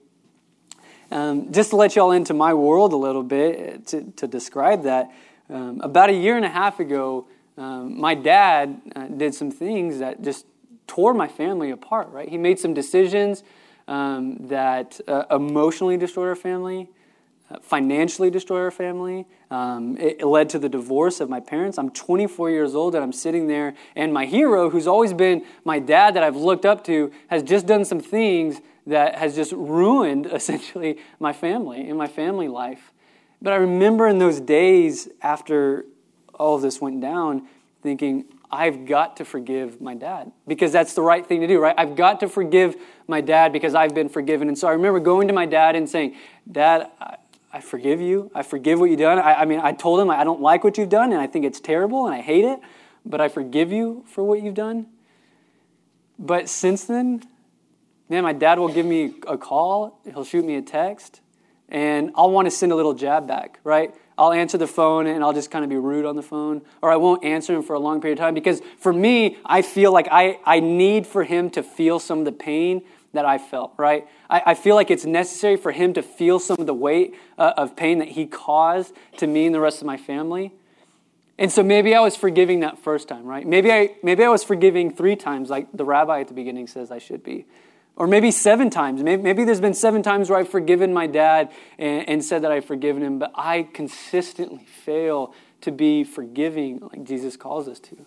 Um, 1.11 1.51
just 1.51 1.71
to 1.71 1.75
let 1.75 1.95
y'all 1.95 2.11
into 2.11 2.33
my 2.33 2.53
world 2.53 2.91
a 2.93 2.97
little 2.97 3.23
bit 3.23 3.87
to, 3.87 4.03
to 4.13 4.27
describe 4.27 4.83
that, 4.83 5.11
um, 5.49 5.79
about 5.81 6.09
a 6.09 6.13
year 6.13 6.37
and 6.37 6.45
a 6.45 6.49
half 6.49 6.79
ago, 6.79 7.27
um, 7.57 7.99
my 7.99 8.15
dad 8.15 8.81
uh, 8.95 9.07
did 9.07 9.35
some 9.35 9.51
things 9.51 9.99
that 9.99 10.21
just 10.21 10.45
tore 10.87 11.13
my 11.13 11.27
family 11.27 11.71
apart, 11.71 12.09
right? 12.09 12.27
He 12.27 12.37
made 12.37 12.59
some 12.59 12.73
decisions 12.73 13.43
um, 13.87 14.37
that 14.47 14.99
uh, 15.07 15.25
emotionally 15.29 15.97
destroyed 15.97 16.27
our 16.27 16.35
family, 16.35 16.89
uh, 17.51 17.59
financially 17.59 18.29
destroyed 18.29 18.61
our 18.61 18.71
family. 18.71 19.25
Um, 19.51 19.97
it, 19.97 20.17
it, 20.21 20.25
led 20.25 20.49
to 20.49 20.59
the 20.59 20.69
divorce 20.69 21.19
of 21.19 21.29
my 21.29 21.39
parents. 21.39 21.77
I'm 21.77 21.91
24 21.91 22.49
years 22.49 22.75
old 22.75 22.95
and 22.95 23.03
I'm 23.03 23.13
sitting 23.13 23.47
there, 23.47 23.75
and 23.95 24.13
my 24.13 24.25
hero, 24.25 24.69
who's 24.69 24.87
always 24.87 25.13
been 25.13 25.43
my 25.63 25.79
dad 25.79 26.15
that 26.15 26.23
I've 26.23 26.35
looked 26.35 26.65
up 26.65 26.83
to, 26.85 27.11
has 27.27 27.43
just 27.43 27.67
done 27.67 27.85
some 27.85 27.99
things 27.99 28.61
that 28.87 29.15
has 29.15 29.35
just 29.35 29.51
ruined 29.51 30.25
essentially 30.31 30.97
my 31.19 31.33
family 31.33 31.87
and 31.87 31.97
my 31.97 32.07
family 32.07 32.47
life. 32.47 32.91
But 33.41 33.53
I 33.53 33.57
remember 33.57 34.07
in 34.07 34.19
those 34.19 34.39
days 34.39 35.09
after 35.21 35.85
all 36.35 36.55
of 36.55 36.61
this 36.61 36.81
went 36.81 37.01
down, 37.01 37.47
thinking, 37.81 38.25
I've 38.53 38.85
got 38.85 39.17
to 39.17 39.25
forgive 39.25 39.81
my 39.81 39.95
dad 39.95 40.31
because 40.47 40.71
that's 40.71 40.93
the 40.93 41.01
right 41.01 41.25
thing 41.25 41.41
to 41.41 41.47
do, 41.47 41.59
right? 41.59 41.73
I've 41.75 41.95
got 41.95 42.19
to 42.19 42.29
forgive 42.29 42.75
my 43.07 43.19
dad 43.19 43.51
because 43.51 43.73
I've 43.73 43.95
been 43.95 44.09
forgiven. 44.09 44.47
And 44.47 44.57
so 44.57 44.67
I 44.67 44.73
remember 44.73 44.99
going 44.99 45.27
to 45.27 45.33
my 45.33 45.47
dad 45.47 45.75
and 45.75 45.89
saying, 45.89 46.15
Dad, 46.49 46.91
I, 47.01 47.17
I 47.51 47.61
forgive 47.61 47.99
you. 47.99 48.29
I 48.35 48.43
forgive 48.43 48.79
what 48.79 48.91
you've 48.91 48.99
done. 48.99 49.17
I, 49.17 49.41
I 49.41 49.45
mean, 49.45 49.59
I 49.59 49.71
told 49.71 49.99
him 49.99 50.11
I 50.11 50.23
don't 50.23 50.41
like 50.41 50.63
what 50.63 50.77
you've 50.77 50.89
done 50.89 51.11
and 51.11 51.19
I 51.19 51.25
think 51.25 51.45
it's 51.45 51.59
terrible 51.59 52.05
and 52.05 52.13
I 52.13 52.21
hate 52.21 52.45
it, 52.45 52.59
but 53.05 53.19
I 53.19 53.27
forgive 53.27 53.71
you 53.71 54.05
for 54.07 54.23
what 54.23 54.43
you've 54.43 54.53
done. 54.53 54.85
But 56.19 56.47
since 56.47 56.85
then, 56.85 57.23
man, 58.07 58.23
my 58.23 58.33
dad 58.33 58.59
will 58.59 58.71
give 58.71 58.85
me 58.85 59.15
a 59.27 59.37
call, 59.37 59.99
he'll 60.05 60.23
shoot 60.23 60.45
me 60.45 60.55
a 60.55 60.61
text, 60.61 61.21
and 61.69 62.11
I'll 62.13 62.29
want 62.29 62.45
to 62.45 62.51
send 62.51 62.71
a 62.71 62.75
little 62.75 62.93
jab 62.93 63.27
back, 63.27 63.59
right? 63.63 63.95
I'll 64.17 64.31
answer 64.31 64.57
the 64.57 64.67
phone 64.67 65.07
and 65.07 65.23
I'll 65.23 65.33
just 65.33 65.51
kind 65.51 65.63
of 65.63 65.69
be 65.69 65.77
rude 65.77 66.05
on 66.05 66.15
the 66.15 66.21
phone, 66.21 66.61
or 66.81 66.91
I 66.91 66.95
won't 66.95 67.23
answer 67.23 67.53
him 67.53 67.63
for 67.63 67.73
a 67.73 67.79
long 67.79 68.01
period 68.01 68.19
of 68.19 68.23
time 68.23 68.33
because 68.33 68.61
for 68.77 68.93
me, 68.93 69.37
I 69.45 69.61
feel 69.61 69.91
like 69.91 70.07
I, 70.11 70.39
I 70.45 70.59
need 70.59 71.07
for 71.07 71.23
him 71.23 71.49
to 71.51 71.63
feel 71.63 71.99
some 71.99 72.19
of 72.19 72.25
the 72.25 72.31
pain 72.31 72.83
that 73.13 73.25
I 73.25 73.37
felt, 73.37 73.73
right? 73.77 74.07
I, 74.29 74.41
I 74.47 74.53
feel 74.55 74.75
like 74.75 74.91
it's 74.91 75.05
necessary 75.05 75.55
for 75.55 75.71
him 75.71 75.93
to 75.93 76.01
feel 76.01 76.39
some 76.39 76.57
of 76.59 76.65
the 76.65 76.73
weight 76.73 77.15
uh, 77.37 77.53
of 77.57 77.75
pain 77.75 77.99
that 77.99 78.09
he 78.09 78.25
caused 78.25 78.93
to 79.17 79.27
me 79.27 79.45
and 79.45 79.55
the 79.55 79.59
rest 79.59 79.81
of 79.81 79.87
my 79.87 79.97
family. 79.97 80.51
And 81.37 81.51
so 81.51 81.63
maybe 81.63 81.95
I 81.95 81.99
was 81.99 82.15
forgiving 82.15 82.59
that 82.59 82.79
first 82.79 83.07
time, 83.07 83.25
right? 83.25 83.45
Maybe 83.45 83.71
I, 83.71 83.95
maybe 84.03 84.23
I 84.23 84.29
was 84.29 84.43
forgiving 84.43 84.93
three 84.93 85.15
times, 85.15 85.49
like 85.49 85.67
the 85.73 85.85
rabbi 85.85 86.21
at 86.21 86.27
the 86.27 86.33
beginning 86.33 86.67
says 86.67 86.91
I 86.91 86.99
should 86.99 87.23
be. 87.23 87.45
Or 87.95 88.07
maybe 88.07 88.31
seven 88.31 88.69
times. 88.69 89.03
Maybe, 89.03 89.21
maybe 89.21 89.43
there's 89.43 89.61
been 89.61 89.75
seven 89.75 90.01
times 90.01 90.29
where 90.29 90.39
I've 90.39 90.49
forgiven 90.49 90.93
my 90.93 91.05
dad 91.05 91.51
and, 91.77 92.09
and 92.09 92.25
said 92.25 92.41
that 92.41 92.51
I've 92.51 92.65
forgiven 92.65 93.03
him, 93.03 93.19
but 93.19 93.31
I 93.35 93.67
consistently 93.71 94.65
fail 94.65 95.33
to 95.61 95.71
be 95.71 96.03
forgiving 96.03 96.79
like 96.79 97.03
Jesus 97.03 97.37
calls 97.37 97.67
us 97.67 97.79
to. 97.79 98.05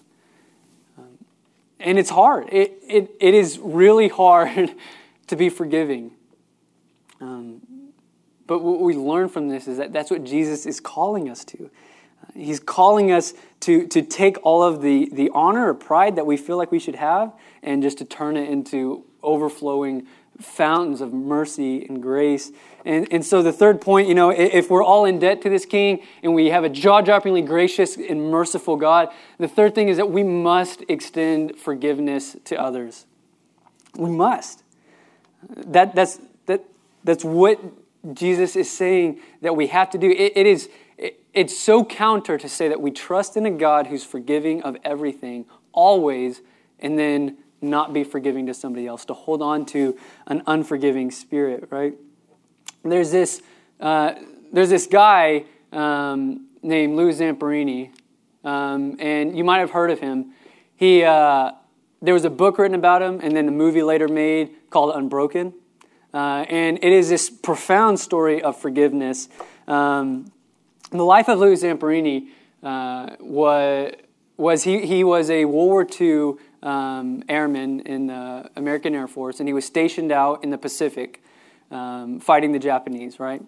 Um, 0.99 1.18
and 1.79 1.99
it's 1.99 2.11
hard. 2.11 2.49
It, 2.51 2.79
it, 2.87 3.11
it 3.20 3.35
is 3.35 3.59
really 3.59 4.09
hard 4.22 4.75
to 5.29 5.37
be 5.37 5.49
forgiving. 5.49 6.12
Um, 7.20 7.62
but 8.46 8.62
what 8.62 8.81
we 8.81 8.94
learn 8.94 9.29
from 9.29 9.49
this 9.49 9.68
is 9.68 9.79
that 9.79 9.92
that's 9.92 10.11
what 10.11 10.25
Jesus 10.25 10.66
is 10.66 10.81
calling 10.81 11.31
us 11.31 11.44
to. 11.46 11.70
Uh, 12.22 12.33
he's 12.35 12.61
calling 12.61 13.11
us 13.11 13.35
to, 13.61 13.87
to 13.88 14.03
take 14.03 14.37
all 14.42 14.62
of 14.62 14.83
the, 14.83 15.09
the 15.12 15.31
honor 15.33 15.68
or 15.68 15.75
pride 15.75 16.16
that 16.16 16.27
we 16.27 16.37
feel 16.37 16.57
like 16.57 16.70
we 16.70 16.79
should 16.79 16.96
have 16.96 17.33
and 17.62 17.83
just 17.83 17.99
to 17.99 18.05
turn 18.05 18.37
it 18.37 18.51
into 18.51 19.05
overflowing 19.27 20.07
fountains 20.41 21.01
of 21.01 21.12
mercy 21.12 21.85
and 21.87 22.03
grace. 22.03 22.53
And, 22.85 23.09
and 23.11 23.25
so 23.25 23.43
the 23.43 23.53
third 23.53 23.81
point, 23.81 24.09
you 24.09 24.15
know, 24.15 24.31
if 24.31 24.71
we're 24.71 24.85
all 24.85 25.05
in 25.05 25.19
debt 25.19 25.43
to 25.43 25.51
this 25.51 25.67
king 25.67 26.03
and 26.23 26.35
we 26.35 26.47
have 26.47 26.62
a 26.62 26.69
jaw-droppingly 26.69 27.47
gracious 27.47 27.97
and 27.97 28.31
merciful 28.31 28.77
God, 28.77 29.09
the 29.39 29.49
third 29.49 29.75
thing 29.75 29.89
is 29.89 29.97
that 29.97 30.11
we 30.11 30.23
must 30.23 30.85
extend 30.89 31.59
forgiveness 31.59 32.37
to 32.45 32.61
others. 32.61 33.07
We 33.97 34.11
must. 34.11 34.62
That, 35.49 35.95
that's, 35.95 36.21
that, 36.47 36.65
that's 37.03 37.25
what 37.25 37.61
Jesus 38.12 38.57
is 38.57 38.71
saying 38.71 39.21
that 39.41 39.57
we 39.57 39.67
have 39.69 39.91
to 39.91 39.99
do. 39.99 40.11
it, 40.11 40.33
it 40.37 40.47
is, 40.47 40.69
it, 40.97 41.21
it's 41.35 41.59
so 41.59 41.85
counter 41.85 42.39
to 42.39 42.49
say 42.49 42.69
that 42.69 42.81
we 42.81 42.91
trust 42.91 43.37
in 43.37 43.47
a 43.47 43.51
God 43.51 43.89
who's 43.89 44.05
forgiving 44.05 44.62
of 44.62 44.77
everything, 44.85 45.47
always, 45.73 46.41
and 46.79 46.99
then 46.99 47.39
not 47.61 47.92
be 47.92 48.05
forgiving 48.05 48.47
to 48.47 48.55
somebody 48.55 48.87
else, 48.87 49.05
to 49.07 49.14
hold 49.14 49.42
on 49.42 49.66
to 49.66 49.97
an 50.27 50.42
unforgiving 50.47 51.11
spirit, 51.11 51.69
right? 51.71 51.95
There's 52.85 53.11
this, 53.11 53.42
uh, 53.81 54.14
there's 54.53 54.71
this 54.71 54.87
guy 54.87 55.45
um, 55.73 56.49
named 56.62 56.97
Lou 56.97 57.11
Zamperini, 57.11 57.90
um, 58.45 58.97
and 58.99 59.37
you 59.37 59.45
might 59.45 59.59
have 59.59 59.71
heard 59.71 59.90
of 59.90 60.01
him. 60.01 60.33
He, 60.77 61.03
uh, 61.03 61.53
there 62.03 62.14
was 62.14 62.25
a 62.25 62.31
book 62.31 62.59
written 62.59 62.75
about 62.77 63.03
him, 63.03 63.21
and 63.23 63.37
then 63.37 63.49
a 63.49 63.53
movie 63.53 63.83
later 63.83 64.09
made 64.09 64.71
called 64.71 64.95
Unbroken. 64.95 65.55
Uh, 66.12 66.45
and 66.49 66.79
it 66.83 66.92
is 66.92 67.09
this 67.09 67.29
profound 67.29 67.99
story 67.99 68.42
of 68.42 68.57
forgiveness. 68.57 69.29
Um, 69.66 70.33
the 70.90 71.03
life 71.03 71.29
of 71.29 71.38
Lou 71.38 71.55
Zamperini 71.55 72.29
uh, 72.62 73.16
was, 73.21 73.92
was 74.37 74.62
he, 74.62 74.87
he 74.87 75.05
was 75.05 75.31
a 75.31 75.45
World 75.45 75.69
War 75.69 75.87
II 76.01 76.35
um, 76.62 77.23
airman 77.29 77.81
in 77.81 78.07
the 78.07 78.51
American 78.57 78.95
Air 78.95 79.09
Force, 79.09 79.40
and 79.40 79.49
he 79.49 79.53
was 79.53 79.64
stationed 79.64 80.12
out 80.12 80.42
in 80.42 80.51
the 80.51 80.59
Pacific 80.59 81.23
um, 81.71 82.21
fighting 82.21 82.53
the 82.53 82.59
Japanese, 82.59 83.19
right? 83.19 83.42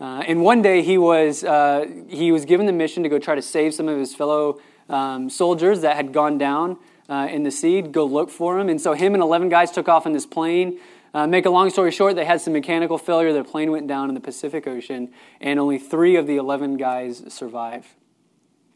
Uh, 0.00 0.22
and 0.26 0.42
one 0.42 0.62
day 0.62 0.82
he 0.82 0.98
was, 0.98 1.44
uh, 1.44 1.86
he 2.08 2.32
was 2.32 2.44
given 2.44 2.66
the 2.66 2.72
mission 2.72 3.02
to 3.02 3.08
go 3.08 3.18
try 3.18 3.34
to 3.34 3.42
save 3.42 3.72
some 3.74 3.88
of 3.88 3.98
his 3.98 4.14
fellow 4.14 4.60
um, 4.88 5.30
soldiers 5.30 5.80
that 5.82 5.96
had 5.96 6.12
gone 6.12 6.38
down 6.38 6.76
uh, 7.08 7.28
in 7.30 7.42
the 7.42 7.50
sea, 7.50 7.82
go 7.82 8.04
look 8.04 8.30
for 8.30 8.58
him. 8.58 8.68
And 8.68 8.80
so 8.80 8.94
him 8.94 9.14
and 9.14 9.22
11 9.22 9.48
guys 9.48 9.70
took 9.70 9.88
off 9.88 10.06
in 10.06 10.12
this 10.12 10.26
plane. 10.26 10.78
Uh, 11.14 11.26
make 11.26 11.44
a 11.44 11.50
long 11.50 11.68
story 11.68 11.90
short, 11.90 12.16
they 12.16 12.24
had 12.24 12.40
some 12.40 12.54
mechanical 12.54 12.96
failure. 12.96 13.32
Their 13.32 13.44
plane 13.44 13.70
went 13.70 13.86
down 13.86 14.08
in 14.08 14.14
the 14.14 14.20
Pacific 14.20 14.66
Ocean, 14.66 15.12
and 15.40 15.60
only 15.60 15.78
three 15.78 16.16
of 16.16 16.26
the 16.26 16.36
11 16.36 16.78
guys 16.78 17.22
survived. 17.28 17.88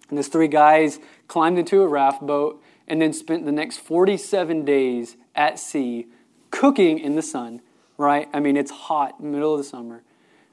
And 0.08 0.18
those 0.18 0.28
three 0.28 0.48
guys 0.48 1.00
climbed 1.28 1.58
into 1.58 1.82
a 1.82 1.88
raft 1.88 2.20
boat 2.20 2.62
and 2.88 3.00
then 3.00 3.12
spent 3.12 3.44
the 3.44 3.52
next 3.52 3.78
47 3.78 4.64
days 4.64 5.16
at 5.34 5.58
sea 5.58 6.06
cooking 6.50 6.98
in 6.98 7.16
the 7.16 7.22
sun, 7.22 7.60
right? 7.98 8.28
I 8.32 8.40
mean, 8.40 8.56
it's 8.56 8.70
hot, 8.70 9.22
middle 9.22 9.54
of 9.54 9.58
the 9.58 9.64
summer, 9.64 10.02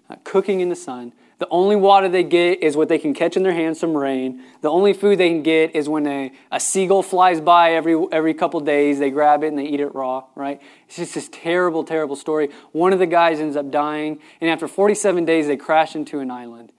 uh, 0.10 0.16
cooking 0.24 0.60
in 0.60 0.70
the 0.70 0.76
sun. 0.76 1.14
The 1.40 1.48
only 1.50 1.76
water 1.76 2.08
they 2.08 2.24
get 2.24 2.64
is 2.64 2.78
what 2.78 2.90
they 2.90 2.98
can 2.98 3.14
catch 3.14 3.36
in 3.36 3.44
their 3.44 3.54
hands 3.54 3.80
from 3.80 3.98
rain. 3.98 4.42
The 4.62 4.70
only 4.70 4.94
food 4.94 5.18
they 5.18 5.30
can 5.30 5.44
get 5.44 5.76
is 5.76 5.90
when 5.90 6.08
a, 6.08 6.32
a 6.52 6.60
seagull 6.60 7.04
flies 7.04 7.42
by 7.42 7.74
every, 7.74 8.02
every 8.12 8.34
couple 8.34 8.60
days. 8.62 9.00
They 9.00 9.10
grab 9.10 9.44
it 9.44 9.48
and 9.48 9.58
they 9.58 9.66
eat 9.66 9.80
it 9.80 9.94
raw, 9.94 10.24
right? 10.36 10.62
It's 10.88 10.98
just 10.98 11.16
this 11.16 11.30
terrible, 11.32 11.84
terrible 11.84 12.16
story. 12.16 12.50
One 12.72 12.94
of 12.94 13.00
the 13.00 13.08
guys 13.08 13.40
ends 13.40 13.58
up 13.58 13.72
dying, 13.72 14.20
and 14.40 14.50
after 14.50 14.68
47 14.68 15.26
days, 15.26 15.48
they 15.48 15.58
crash 15.58 15.96
into 15.96 16.20
an 16.20 16.32
island. 16.32 16.72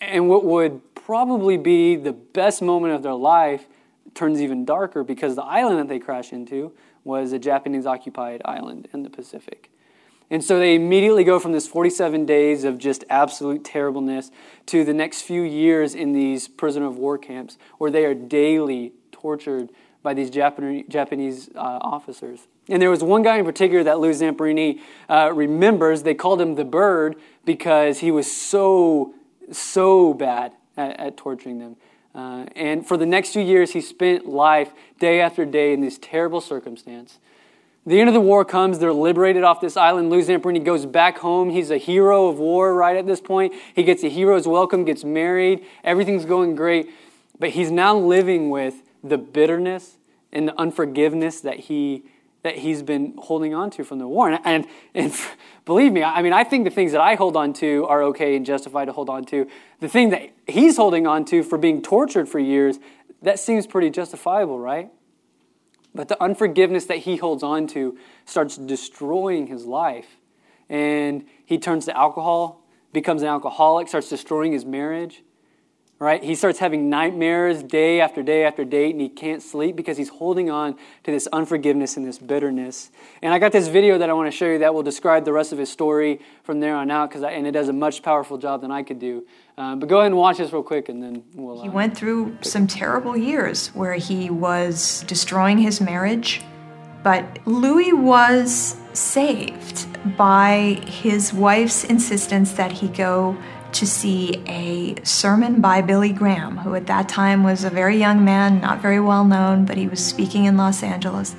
And 0.00 0.28
what 0.28 0.44
would 0.44 0.94
probably 0.94 1.56
be 1.56 1.96
the 1.96 2.12
best 2.12 2.62
moment 2.62 2.94
of 2.94 3.02
their 3.02 3.14
life 3.14 3.66
turns 4.18 4.42
even 4.42 4.64
darker 4.64 5.04
because 5.04 5.36
the 5.36 5.44
island 5.44 5.78
that 5.78 5.88
they 5.88 5.98
crash 5.98 6.32
into 6.32 6.72
was 7.04 7.32
a 7.32 7.38
Japanese 7.38 7.86
occupied 7.86 8.42
island 8.44 8.88
in 8.92 9.04
the 9.04 9.10
Pacific. 9.10 9.70
And 10.28 10.44
so 10.44 10.58
they 10.58 10.74
immediately 10.74 11.24
go 11.24 11.38
from 11.38 11.52
this 11.52 11.66
47 11.66 12.26
days 12.26 12.64
of 12.64 12.78
just 12.78 13.04
absolute 13.08 13.64
terribleness 13.64 14.30
to 14.66 14.84
the 14.84 14.92
next 14.92 15.22
few 15.22 15.42
years 15.42 15.94
in 15.94 16.12
these 16.12 16.48
prisoner 16.48 16.86
of 16.86 16.98
war 16.98 17.16
camps 17.16 17.56
where 17.78 17.90
they 17.90 18.04
are 18.04 18.12
daily 18.12 18.92
tortured 19.12 19.70
by 20.02 20.14
these 20.14 20.30
Japanese 20.30 21.48
uh, 21.54 21.78
officers. 21.80 22.46
And 22.68 22.82
there 22.82 22.90
was 22.90 23.02
one 23.02 23.22
guy 23.22 23.38
in 23.38 23.44
particular 23.44 23.82
that 23.84 24.00
Lou 24.00 24.10
Zamperini 24.10 24.80
uh, 25.08 25.32
remembers. 25.32 26.02
They 26.02 26.14
called 26.14 26.40
him 26.40 26.56
the 26.56 26.64
bird 26.64 27.16
because 27.44 28.00
he 28.00 28.10
was 28.10 28.30
so, 28.30 29.14
so 29.50 30.12
bad 30.12 30.52
at, 30.76 30.98
at 31.00 31.16
torturing 31.16 31.58
them. 31.58 31.76
Uh, 32.18 32.46
and 32.56 32.84
for 32.84 32.96
the 32.96 33.06
next 33.06 33.32
few 33.32 33.42
years, 33.42 33.70
he 33.70 33.80
spent 33.80 34.26
life 34.26 34.72
day 34.98 35.20
after 35.20 35.44
day 35.44 35.72
in 35.72 35.80
this 35.80 35.98
terrible 36.02 36.40
circumstance. 36.40 37.20
The 37.86 38.00
end 38.00 38.08
of 38.08 38.14
the 38.14 38.20
war 38.20 38.44
comes. 38.44 38.80
They're 38.80 38.92
liberated 38.92 39.44
off 39.44 39.60
this 39.60 39.76
island. 39.76 40.10
Lou 40.10 40.20
Zamperini 40.20 40.64
goes 40.64 40.84
back 40.84 41.18
home. 41.18 41.48
He's 41.50 41.70
a 41.70 41.76
hero 41.76 42.26
of 42.26 42.40
war 42.40 42.74
right 42.74 42.96
at 42.96 43.06
this 43.06 43.20
point. 43.20 43.54
He 43.72 43.84
gets 43.84 44.02
a 44.02 44.08
hero's 44.08 44.48
welcome, 44.48 44.84
gets 44.84 45.04
married. 45.04 45.64
Everything's 45.84 46.24
going 46.24 46.56
great. 46.56 46.90
But 47.38 47.50
he's 47.50 47.70
now 47.70 47.96
living 47.96 48.50
with 48.50 48.82
the 49.04 49.16
bitterness 49.16 49.98
and 50.32 50.48
the 50.48 50.60
unforgiveness 50.60 51.40
that 51.42 51.60
he 51.60 52.02
that 52.42 52.58
he's 52.58 52.82
been 52.82 53.14
holding 53.18 53.54
on 53.54 53.70
to 53.70 53.84
from 53.84 53.98
the 53.98 54.06
war. 54.06 54.30
And, 54.30 54.40
and, 54.44 54.66
and, 54.94 55.14
believe 55.64 55.92
me, 55.92 56.02
I 56.02 56.22
mean, 56.22 56.32
I 56.32 56.44
think 56.44 56.64
the 56.64 56.70
things 56.70 56.92
that 56.92 57.00
I 57.00 57.14
hold 57.14 57.36
on 57.36 57.52
to 57.54 57.86
are 57.86 58.02
okay 58.04 58.36
and 58.36 58.46
justified 58.46 58.86
to 58.86 58.92
hold 58.92 59.08
on 59.08 59.24
to. 59.26 59.46
The 59.80 59.88
thing 59.88 60.10
that 60.10 60.30
he's 60.46 60.76
holding 60.76 61.06
on 61.06 61.24
to 61.26 61.42
for 61.42 61.58
being 61.58 61.82
tortured 61.82 62.28
for 62.28 62.38
years, 62.38 62.78
that 63.22 63.38
seems 63.38 63.66
pretty 63.66 63.90
justifiable, 63.90 64.58
right? 64.58 64.90
But 65.94 66.08
the 66.08 66.22
unforgiveness 66.22 66.86
that 66.86 66.98
he 66.98 67.16
holds 67.16 67.42
on 67.42 67.66
to 67.68 67.98
starts 68.24 68.56
destroying 68.56 69.48
his 69.48 69.66
life. 69.66 70.18
And 70.68 71.24
he 71.44 71.58
turns 71.58 71.86
to 71.86 71.96
alcohol, 71.96 72.64
becomes 72.92 73.22
an 73.22 73.28
alcoholic, 73.28 73.88
starts 73.88 74.08
destroying 74.08 74.52
his 74.52 74.64
marriage 74.64 75.22
right? 75.98 76.22
He 76.22 76.36
starts 76.36 76.60
having 76.60 76.88
nightmares 76.88 77.62
day 77.62 78.00
after 78.00 78.22
day 78.22 78.44
after 78.44 78.64
day, 78.64 78.90
and 78.90 79.00
he 79.00 79.08
can't 79.08 79.42
sleep 79.42 79.74
because 79.74 79.96
he's 79.96 80.10
holding 80.10 80.48
on 80.48 80.76
to 81.02 81.10
this 81.10 81.26
unforgiveness 81.32 81.96
and 81.96 82.06
this 82.06 82.18
bitterness. 82.18 82.90
And 83.20 83.34
I 83.34 83.38
got 83.40 83.50
this 83.50 83.66
video 83.66 83.98
that 83.98 84.08
I 84.08 84.12
want 84.12 84.30
to 84.30 84.36
show 84.36 84.46
you 84.46 84.58
that 84.58 84.72
will 84.72 84.84
describe 84.84 85.24
the 85.24 85.32
rest 85.32 85.52
of 85.52 85.58
his 85.58 85.70
story 85.70 86.20
from 86.44 86.60
there 86.60 86.76
on 86.76 86.90
out, 86.90 87.10
because 87.10 87.22
and 87.24 87.46
it 87.46 87.52
does 87.52 87.68
a 87.68 87.72
much 87.72 88.02
powerful 88.02 88.38
job 88.38 88.60
than 88.60 88.70
I 88.70 88.82
could 88.82 89.00
do. 89.00 89.26
Uh, 89.56 89.74
but 89.74 89.88
go 89.88 89.98
ahead 89.98 90.12
and 90.12 90.16
watch 90.16 90.38
this 90.38 90.52
real 90.52 90.62
quick, 90.62 90.88
and 90.88 91.02
then 91.02 91.24
we'll. 91.34 91.60
Uh, 91.60 91.64
he 91.64 91.68
went 91.68 91.96
through 91.96 92.38
some 92.42 92.68
terrible 92.68 93.16
years 93.16 93.68
where 93.68 93.94
he 93.94 94.30
was 94.30 95.02
destroying 95.08 95.58
his 95.58 95.80
marriage, 95.80 96.42
but 97.02 97.44
Louis 97.44 97.92
was 97.92 98.76
saved 98.92 99.86
by 100.16 100.80
his 100.86 101.32
wife's 101.32 101.82
insistence 101.84 102.52
that 102.52 102.70
he 102.70 102.88
go 102.88 103.36
to 103.72 103.86
see 103.86 104.42
a 104.46 104.96
sermon 105.04 105.60
by 105.60 105.82
Billy 105.82 106.12
Graham, 106.12 106.58
who 106.58 106.74
at 106.74 106.86
that 106.86 107.08
time 107.08 107.44
was 107.44 107.64
a 107.64 107.70
very 107.70 107.96
young 107.96 108.24
man, 108.24 108.60
not 108.60 108.80
very 108.80 109.00
well 109.00 109.24
known, 109.24 109.64
but 109.64 109.76
he 109.76 109.86
was 109.86 110.04
speaking 110.04 110.46
in 110.46 110.56
Los 110.56 110.82
Angeles. 110.82 111.36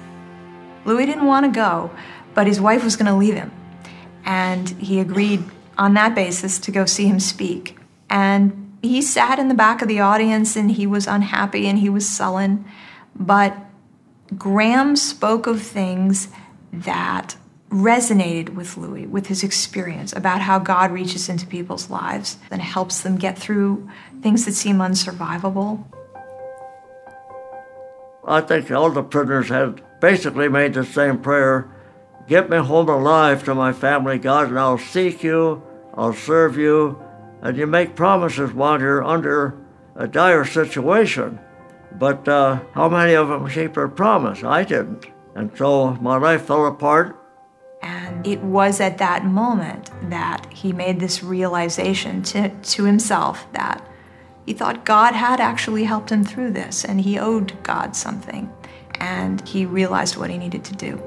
Louis 0.85 1.05
didn't 1.05 1.25
want 1.25 1.45
to 1.45 1.51
go, 1.51 1.91
but 2.33 2.47
his 2.47 2.61
wife 2.61 2.83
was 2.83 2.95
going 2.95 3.11
to 3.11 3.15
leave 3.15 3.35
him. 3.35 3.51
And 4.25 4.69
he 4.69 4.99
agreed 4.99 5.43
on 5.77 5.93
that 5.95 6.13
basis 6.13 6.59
to 6.59 6.71
go 6.71 6.85
see 6.85 7.07
him 7.07 7.19
speak. 7.19 7.77
And 8.09 8.77
he 8.81 9.01
sat 9.01 9.39
in 9.39 9.47
the 9.47 9.55
back 9.55 9.81
of 9.81 9.87
the 9.87 9.99
audience 9.99 10.55
and 10.55 10.71
he 10.71 10.87
was 10.87 11.07
unhappy 11.07 11.67
and 11.67 11.79
he 11.79 11.89
was 11.89 12.07
sullen. 12.07 12.65
But 13.15 13.57
Graham 14.37 14.95
spoke 14.95 15.47
of 15.47 15.61
things 15.61 16.29
that 16.71 17.35
resonated 17.69 18.55
with 18.55 18.77
Louis, 18.77 19.05
with 19.05 19.27
his 19.27 19.43
experience 19.43 20.13
about 20.13 20.41
how 20.41 20.59
God 20.59 20.91
reaches 20.91 21.29
into 21.29 21.45
people's 21.45 21.89
lives 21.89 22.37
and 22.51 22.61
helps 22.61 23.01
them 23.01 23.17
get 23.17 23.37
through 23.37 23.87
things 24.21 24.45
that 24.45 24.53
seem 24.53 24.77
unsurvivable. 24.77 25.85
I 28.27 28.41
think 28.41 28.69
all 28.71 28.89
the 28.89 29.03
prisoners 29.03 29.49
had 29.49 29.81
basically 29.99 30.49
made 30.49 30.73
the 30.73 30.83
same 30.83 31.19
prayer 31.19 31.69
Get 32.29 32.47
me 32.47 32.57
home 32.57 32.87
alive 32.89 33.43
to 33.45 33.55
my 33.55 33.73
family, 33.73 34.19
God, 34.19 34.49
and 34.49 34.59
I'll 34.59 34.77
seek 34.77 35.23
you, 35.23 35.63
I'll 35.95 36.13
serve 36.13 36.57
you. 36.57 37.03
And 37.41 37.57
you 37.57 37.65
make 37.65 37.95
promises 37.95 38.53
while 38.53 38.79
you're 38.79 39.03
under 39.03 39.57
a 39.95 40.07
dire 40.07 40.45
situation. 40.45 41.39
But 41.91 42.27
uh, 42.27 42.59
how 42.73 42.87
many 42.87 43.15
of 43.15 43.29
them 43.29 43.49
keep 43.49 43.73
their 43.73 43.87
promise? 43.87 44.43
I 44.43 44.63
didn't. 44.63 45.07
And 45.33 45.49
so 45.57 45.93
my 45.95 46.17
life 46.17 46.45
fell 46.45 46.67
apart 46.67 47.17
and 47.81 48.25
it 48.25 48.41
was 48.41 48.79
at 48.79 48.97
that 48.97 49.25
moment 49.25 49.89
that 50.09 50.45
he 50.51 50.73
made 50.73 50.99
this 50.99 51.23
realization 51.23 52.21
to, 52.23 52.49
to 52.49 52.83
himself 52.83 53.47
that 53.53 53.85
he 54.45 54.53
thought 54.53 54.83
God 54.83 55.13
had 55.13 55.39
actually 55.39 55.83
helped 55.83 56.11
him 56.11 56.23
through 56.23 56.51
this 56.51 56.83
and 56.83 57.01
he 57.01 57.19
owed 57.19 57.61
God 57.63 57.95
something. 57.95 58.51
And 58.95 59.47
he 59.47 59.65
realized 59.65 60.17
what 60.17 60.29
he 60.29 60.37
needed 60.37 60.63
to 60.65 60.75
do. 60.75 60.97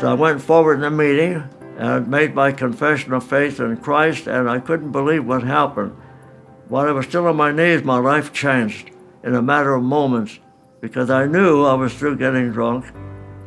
So 0.00 0.10
I 0.10 0.14
went 0.14 0.40
forward 0.40 0.74
in 0.74 0.80
the 0.82 0.90
meeting 0.90 1.42
and 1.76 2.08
made 2.08 2.34
my 2.34 2.52
confession 2.52 3.12
of 3.12 3.24
faith 3.24 3.60
in 3.60 3.76
Christ, 3.78 4.28
and 4.28 4.48
I 4.48 4.60
couldn't 4.60 4.92
believe 4.92 5.26
what 5.26 5.42
happened. 5.42 5.96
While 6.68 6.86
I 6.86 6.92
was 6.92 7.06
still 7.06 7.26
on 7.26 7.36
my 7.36 7.50
knees, 7.50 7.82
my 7.82 7.98
life 7.98 8.32
changed 8.32 8.90
in 9.24 9.34
a 9.34 9.42
matter 9.42 9.74
of 9.74 9.82
moments 9.82 10.38
because 10.80 11.10
I 11.10 11.26
knew 11.26 11.64
I 11.64 11.74
was 11.74 11.94
through 11.94 12.16
getting 12.16 12.52
drunk, 12.52 12.86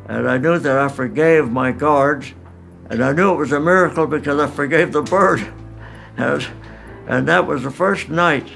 and 0.06 0.28
I 0.28 0.38
knew 0.38 0.58
that 0.58 0.78
I 0.78 0.88
forgave 0.88 1.50
my 1.50 1.72
guards, 1.72 2.34
and 2.90 3.02
I 3.02 3.12
knew 3.12 3.32
it 3.32 3.36
was 3.36 3.52
a 3.52 3.60
miracle 3.60 4.06
because 4.06 4.38
I 4.38 4.46
forgave 4.48 4.92
the 4.92 5.02
bird. 5.02 5.40
and, 6.16 6.46
and 7.06 7.28
that 7.28 7.46
was 7.46 7.62
the 7.62 7.70
first 7.70 8.08
night. 8.08 8.48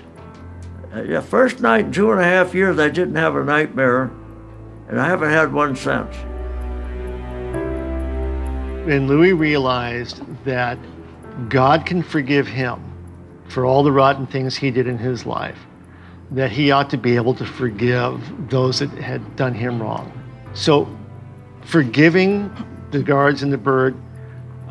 Uh, 0.92 1.02
the 1.02 1.22
first 1.22 1.60
night 1.60 1.86
in 1.86 1.92
two 1.92 2.10
and 2.12 2.20
a 2.20 2.24
half 2.24 2.54
years 2.54 2.78
I 2.78 2.88
didn't 2.88 3.16
have 3.16 3.36
a 3.36 3.44
nightmare, 3.44 4.10
and 4.88 5.00
I 5.00 5.06
haven't 5.06 5.30
had 5.30 5.52
one 5.52 5.74
since. 5.74 6.14
And 8.88 9.08
Louis 9.08 9.32
realized 9.32 10.22
that 10.44 10.78
God 11.48 11.86
can 11.86 12.02
forgive 12.02 12.46
him 12.46 12.82
for 13.48 13.64
all 13.64 13.82
the 13.82 13.90
rotten 13.92 14.26
things 14.26 14.56
he 14.56 14.70
did 14.70 14.86
in 14.86 14.98
his 14.98 15.26
life 15.26 15.65
that 16.30 16.50
he 16.50 16.70
ought 16.70 16.90
to 16.90 16.96
be 16.96 17.16
able 17.16 17.34
to 17.34 17.44
forgive 17.44 18.20
those 18.50 18.80
that 18.80 18.90
had 18.90 19.36
done 19.36 19.54
him 19.54 19.80
wrong. 19.80 20.12
So, 20.54 20.88
forgiving 21.62 22.50
the 22.90 23.02
guards 23.02 23.42
and 23.42 23.52
the 23.52 23.58
bird 23.58 23.96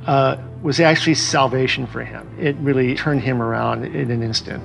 uh, 0.05 0.37
was 0.61 0.79
actually 0.79 1.15
salvation 1.15 1.87
for 1.87 2.03
him. 2.03 2.27
It 2.39 2.55
really 2.57 2.95
turned 2.95 3.21
him 3.21 3.41
around 3.41 3.85
in 3.85 4.11
an 4.11 4.23
instant. 4.23 4.63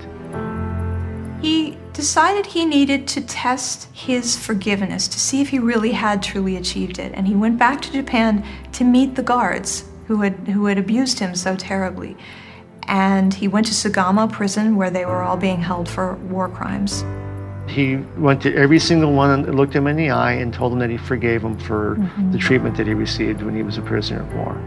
He 1.42 1.78
decided 1.92 2.46
he 2.46 2.64
needed 2.64 3.08
to 3.08 3.20
test 3.20 3.88
his 3.94 4.36
forgiveness 4.36 5.08
to 5.08 5.18
see 5.18 5.40
if 5.40 5.48
he 5.48 5.58
really 5.58 5.92
had 5.92 6.22
truly 6.22 6.56
achieved 6.56 6.98
it. 6.98 7.12
And 7.14 7.26
he 7.26 7.34
went 7.34 7.58
back 7.58 7.80
to 7.82 7.92
Japan 7.92 8.44
to 8.72 8.84
meet 8.84 9.14
the 9.14 9.22
guards 9.22 9.84
who 10.06 10.22
had, 10.22 10.34
who 10.48 10.66
had 10.66 10.78
abused 10.78 11.18
him 11.18 11.34
so 11.34 11.56
terribly 11.56 12.16
and 12.84 13.32
he 13.32 13.48
went 13.48 13.66
to 13.66 13.72
Sugamo 13.72 14.30
prison 14.30 14.76
where 14.76 14.90
they 14.90 15.04
were 15.04 15.22
all 15.22 15.36
being 15.36 15.60
held 15.60 15.88
for 15.88 16.14
war 16.14 16.48
crimes. 16.48 17.04
He 17.68 17.96
went 18.16 18.42
to 18.42 18.54
every 18.56 18.80
single 18.80 19.12
one 19.12 19.30
and 19.30 19.54
looked 19.54 19.74
him 19.74 19.86
in 19.86 19.96
the 19.96 20.10
eye 20.10 20.32
and 20.32 20.52
told 20.52 20.72
them 20.72 20.80
that 20.80 20.90
he 20.90 20.96
forgave 20.96 21.44
him 21.44 21.56
for 21.58 21.96
mm-hmm. 21.96 22.32
the 22.32 22.38
treatment 22.38 22.76
that 22.76 22.86
he 22.86 22.94
received 22.94 23.42
when 23.42 23.54
he 23.54 23.62
was 23.62 23.78
a 23.78 23.82
prisoner 23.82 24.22
of 24.22 24.34
war. 24.34 24.60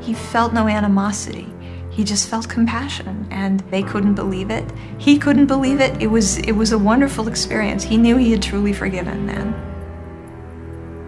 He 0.00 0.14
felt 0.14 0.54
no 0.54 0.66
animosity. 0.66 1.46
He 1.90 2.04
just 2.04 2.28
felt 2.28 2.48
compassion 2.48 3.26
and 3.30 3.60
they 3.70 3.82
couldn't 3.82 4.14
believe 4.14 4.50
it. 4.50 4.64
He 4.98 5.18
couldn't 5.18 5.46
believe 5.46 5.80
it. 5.80 6.00
It 6.00 6.06
was 6.06 6.38
it 6.38 6.52
was 6.52 6.72
a 6.72 6.78
wonderful 6.78 7.28
experience. 7.28 7.82
He 7.82 7.96
knew 7.96 8.16
he 8.16 8.30
had 8.30 8.42
truly 8.42 8.72
forgiven 8.72 9.26
then. 9.26 9.52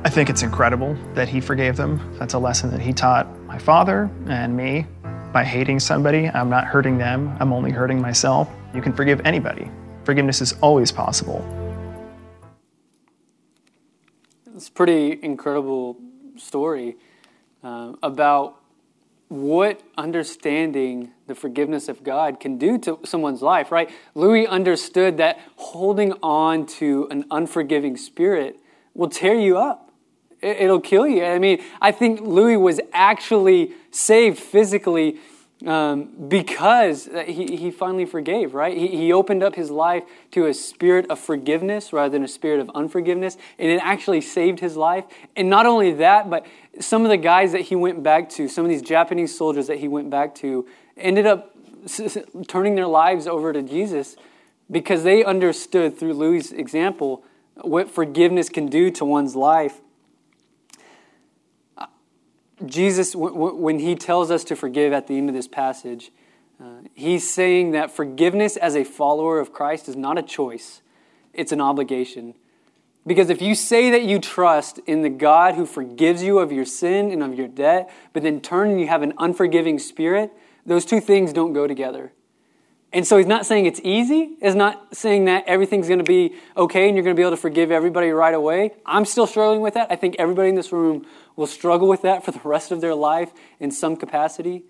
I 0.04 0.10
think 0.10 0.30
it's 0.30 0.42
incredible 0.42 0.96
that 1.14 1.28
he 1.28 1.40
forgave 1.40 1.76
them. 1.76 2.00
That's 2.18 2.34
a 2.34 2.38
lesson 2.38 2.70
that 2.70 2.80
he 2.80 2.92
taught 2.92 3.28
my 3.42 3.58
father 3.58 4.10
and 4.26 4.56
me 4.56 4.86
by 5.32 5.44
hating 5.44 5.78
somebody, 5.80 6.28
I'm 6.28 6.50
not 6.50 6.64
hurting 6.64 6.98
them, 6.98 7.36
I'm 7.40 7.52
only 7.52 7.70
hurting 7.70 8.00
myself. 8.00 8.50
You 8.74 8.82
can 8.82 8.92
forgive 8.92 9.20
anybody. 9.24 9.70
Forgiveness 10.04 10.40
is 10.40 10.54
always 10.60 10.90
possible. 10.90 11.44
It's 14.54 14.68
a 14.68 14.72
pretty 14.72 15.18
incredible 15.22 15.96
story 16.36 16.96
uh, 17.62 17.92
about 18.02 18.56
what 19.28 19.80
understanding 19.96 21.12
the 21.28 21.34
forgiveness 21.36 21.88
of 21.88 22.02
God 22.02 22.40
can 22.40 22.58
do 22.58 22.76
to 22.78 22.98
someone's 23.04 23.42
life, 23.42 23.70
right? 23.70 23.88
Louis 24.16 24.46
understood 24.46 25.18
that 25.18 25.38
holding 25.56 26.14
on 26.22 26.66
to 26.66 27.06
an 27.10 27.24
unforgiving 27.30 27.96
spirit 27.96 28.58
will 28.92 29.08
tear 29.08 29.34
you 29.34 29.56
up 29.56 29.89
it'll 30.42 30.80
kill 30.80 31.06
you. 31.06 31.24
I 31.24 31.38
mean, 31.38 31.62
I 31.80 31.92
think 31.92 32.20
Louis 32.20 32.56
was 32.56 32.80
actually 32.92 33.72
saved 33.90 34.38
physically 34.38 35.18
um, 35.66 36.08
because 36.28 37.08
he, 37.26 37.56
he 37.56 37.70
finally 37.70 38.06
forgave, 38.06 38.54
right? 38.54 38.76
He, 38.76 38.88
he 38.88 39.12
opened 39.12 39.42
up 39.42 39.54
his 39.54 39.70
life 39.70 40.04
to 40.30 40.46
a 40.46 40.54
spirit 40.54 41.10
of 41.10 41.18
forgiveness 41.18 41.92
rather 41.92 42.08
than 42.08 42.24
a 42.24 42.28
spirit 42.28 42.60
of 42.60 42.70
unforgiveness, 42.74 43.36
and 43.58 43.70
it 43.70 43.80
actually 43.82 44.22
saved 44.22 44.60
his 44.60 44.76
life. 44.76 45.04
And 45.36 45.50
not 45.50 45.66
only 45.66 45.92
that, 45.94 46.30
but 46.30 46.46
some 46.78 47.04
of 47.04 47.10
the 47.10 47.18
guys 47.18 47.52
that 47.52 47.62
he 47.62 47.76
went 47.76 48.02
back 48.02 48.30
to, 48.30 48.48
some 48.48 48.64
of 48.64 48.70
these 48.70 48.82
Japanese 48.82 49.36
soldiers 49.36 49.66
that 49.66 49.78
he 49.78 49.88
went 49.88 50.08
back 50.08 50.34
to, 50.36 50.66
ended 50.96 51.26
up 51.26 51.54
turning 52.46 52.74
their 52.74 52.86
lives 52.86 53.26
over 53.26 53.52
to 53.52 53.62
Jesus 53.62 54.16
because 54.70 55.02
they 55.02 55.24
understood 55.24 55.98
through 55.98 56.14
Louis' 56.14 56.52
example 56.52 57.24
what 57.56 57.90
forgiveness 57.90 58.48
can 58.48 58.66
do 58.66 58.90
to 58.92 59.04
one's 59.04 59.36
life. 59.36 59.80
Jesus, 62.66 63.14
when 63.14 63.78
he 63.78 63.94
tells 63.94 64.30
us 64.30 64.44
to 64.44 64.56
forgive 64.56 64.92
at 64.92 65.06
the 65.06 65.16
end 65.16 65.28
of 65.28 65.34
this 65.34 65.48
passage, 65.48 66.10
uh, 66.62 66.82
he's 66.94 67.28
saying 67.28 67.70
that 67.72 67.90
forgiveness 67.90 68.56
as 68.56 68.76
a 68.76 68.84
follower 68.84 69.40
of 69.40 69.52
Christ 69.52 69.88
is 69.88 69.96
not 69.96 70.18
a 70.18 70.22
choice, 70.22 70.82
it's 71.32 71.52
an 71.52 71.60
obligation. 71.60 72.34
Because 73.06 73.30
if 73.30 73.40
you 73.40 73.54
say 73.54 73.90
that 73.90 74.02
you 74.02 74.18
trust 74.18 74.78
in 74.86 75.00
the 75.00 75.08
God 75.08 75.54
who 75.54 75.64
forgives 75.64 76.22
you 76.22 76.38
of 76.38 76.52
your 76.52 76.66
sin 76.66 77.10
and 77.10 77.22
of 77.22 77.34
your 77.34 77.48
debt, 77.48 77.90
but 78.12 78.22
then 78.22 78.40
turn 78.40 78.70
and 78.70 78.80
you 78.80 78.88
have 78.88 79.02
an 79.02 79.14
unforgiving 79.16 79.78
spirit, 79.78 80.30
those 80.66 80.84
two 80.84 81.00
things 81.00 81.32
don't 81.32 81.54
go 81.54 81.66
together. 81.66 82.12
And 82.92 83.06
so 83.06 83.18
he's 83.18 83.26
not 83.26 83.46
saying 83.46 83.66
it's 83.66 83.80
easy. 83.84 84.36
He's 84.42 84.56
not 84.56 84.96
saying 84.96 85.26
that 85.26 85.44
everything's 85.46 85.86
going 85.86 86.00
to 86.00 86.04
be 86.04 86.34
okay 86.56 86.88
and 86.88 86.96
you're 86.96 87.04
going 87.04 87.14
to 87.14 87.18
be 87.18 87.22
able 87.22 87.36
to 87.36 87.40
forgive 87.40 87.70
everybody 87.70 88.10
right 88.10 88.34
away. 88.34 88.72
I'm 88.84 89.04
still 89.04 89.28
struggling 89.28 89.60
with 89.60 89.74
that. 89.74 89.92
I 89.92 89.96
think 89.96 90.16
everybody 90.18 90.48
in 90.48 90.56
this 90.56 90.72
room 90.72 91.06
will 91.36 91.46
struggle 91.46 91.88
with 91.88 92.02
that 92.02 92.24
for 92.24 92.32
the 92.32 92.40
rest 92.42 92.72
of 92.72 92.80
their 92.80 92.94
life 92.94 93.30
in 93.60 93.70
some 93.70 93.96
capacity. 93.96 94.64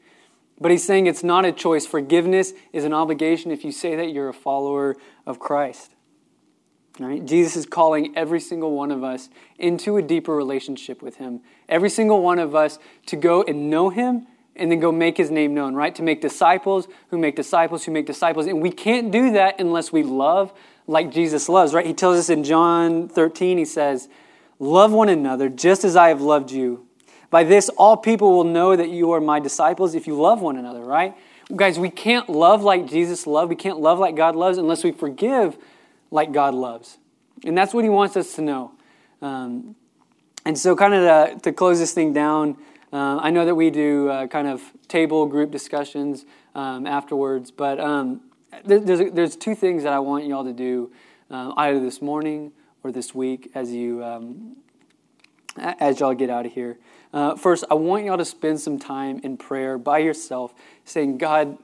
But 0.60 0.70
he's 0.70 0.84
saying 0.84 1.06
it's 1.06 1.24
not 1.24 1.46
a 1.46 1.52
choice. 1.52 1.86
Forgiveness 1.86 2.52
is 2.74 2.84
an 2.84 2.92
obligation 2.92 3.50
if 3.50 3.64
you 3.64 3.72
say 3.72 3.96
that 3.96 4.12
you're 4.12 4.28
a 4.28 4.34
follower 4.34 4.96
of 5.26 5.38
Christ. 5.38 5.94
Right? 6.98 7.24
Jesus 7.24 7.56
is 7.56 7.64
calling 7.64 8.12
every 8.14 8.40
single 8.40 8.72
one 8.72 8.90
of 8.90 9.02
us 9.02 9.30
into 9.58 9.96
a 9.96 10.02
deeper 10.02 10.36
relationship 10.36 11.00
with 11.00 11.16
him. 11.16 11.40
Every 11.66 11.88
single 11.88 12.20
one 12.20 12.38
of 12.38 12.54
us 12.54 12.78
to 13.06 13.16
go 13.16 13.42
and 13.42 13.70
know 13.70 13.88
him 13.88 14.26
and 14.56 14.70
then 14.70 14.80
go 14.80 14.92
make 14.92 15.16
his 15.16 15.30
name 15.30 15.54
known, 15.54 15.74
right? 15.74 15.94
To 15.94 16.02
make 16.02 16.20
disciples 16.20 16.88
who 17.08 17.18
make 17.18 17.36
disciples 17.36 17.84
who 17.84 17.92
make 17.92 18.06
disciples. 18.06 18.46
And 18.46 18.60
we 18.60 18.70
can't 18.70 19.10
do 19.10 19.32
that 19.32 19.60
unless 19.60 19.92
we 19.92 20.02
love 20.02 20.52
like 20.86 21.10
Jesus 21.10 21.48
loves, 21.48 21.72
right? 21.72 21.86
He 21.86 21.94
tells 21.94 22.18
us 22.18 22.28
in 22.28 22.44
John 22.44 23.08
13, 23.08 23.58
he 23.58 23.64
says, 23.64 24.08
Love 24.58 24.92
one 24.92 25.08
another 25.08 25.48
just 25.48 25.84
as 25.84 25.96
I 25.96 26.08
have 26.08 26.20
loved 26.20 26.50
you. 26.50 26.86
By 27.30 27.44
this, 27.44 27.68
all 27.70 27.96
people 27.96 28.32
will 28.32 28.44
know 28.44 28.76
that 28.76 28.90
you 28.90 29.12
are 29.12 29.20
my 29.20 29.40
disciples 29.40 29.94
if 29.94 30.06
you 30.06 30.20
love 30.20 30.42
one 30.42 30.56
another, 30.56 30.80
right? 30.80 31.14
Guys, 31.54 31.78
we 31.78 31.90
can't 31.90 32.28
love 32.28 32.62
like 32.62 32.86
Jesus 32.86 33.26
loved. 33.26 33.48
We 33.48 33.56
can't 33.56 33.80
love 33.80 33.98
like 33.98 34.16
God 34.16 34.36
loves 34.36 34.58
unless 34.58 34.84
we 34.84 34.92
forgive 34.92 35.56
like 36.10 36.32
God 36.32 36.54
loves. 36.54 36.98
And 37.44 37.56
that's 37.56 37.72
what 37.72 37.84
he 37.84 37.90
wants 37.90 38.16
us 38.16 38.34
to 38.34 38.42
know. 38.42 38.72
Um, 39.22 39.76
and 40.44 40.58
so, 40.58 40.74
kind 40.76 40.94
of 40.94 41.34
to, 41.34 41.40
to 41.40 41.52
close 41.52 41.78
this 41.78 41.92
thing 41.92 42.12
down, 42.12 42.56
uh, 42.92 43.18
I 43.18 43.30
know 43.30 43.44
that 43.44 43.54
we 43.54 43.70
do 43.70 44.08
uh, 44.08 44.26
kind 44.26 44.48
of 44.48 44.62
table 44.88 45.26
group 45.26 45.50
discussions 45.50 46.24
um, 46.54 46.86
afterwards, 46.86 47.50
but 47.50 47.78
um, 47.78 48.20
there, 48.64 48.80
there's, 48.80 49.12
there's 49.12 49.36
two 49.36 49.54
things 49.54 49.84
that 49.84 49.92
I 49.92 50.00
want 50.00 50.26
y'all 50.26 50.44
to 50.44 50.52
do 50.52 50.90
uh, 51.30 51.52
either 51.56 51.80
this 51.80 52.02
morning 52.02 52.52
or 52.82 52.90
this 52.90 53.14
week 53.14 53.50
as 53.54 53.72
you 53.72 54.02
um, 54.02 54.56
as 55.56 56.00
y'all 56.00 56.14
get 56.14 56.30
out 56.30 56.46
of 56.46 56.52
here. 56.52 56.78
Uh, 57.12 57.34
first, 57.36 57.64
I 57.70 57.74
want 57.74 58.04
y'all 58.04 58.18
to 58.18 58.24
spend 58.24 58.60
some 58.60 58.78
time 58.78 59.20
in 59.22 59.36
prayer 59.36 59.78
by 59.78 59.98
yourself, 59.98 60.54
saying, 60.84 61.18
God, 61.18 61.58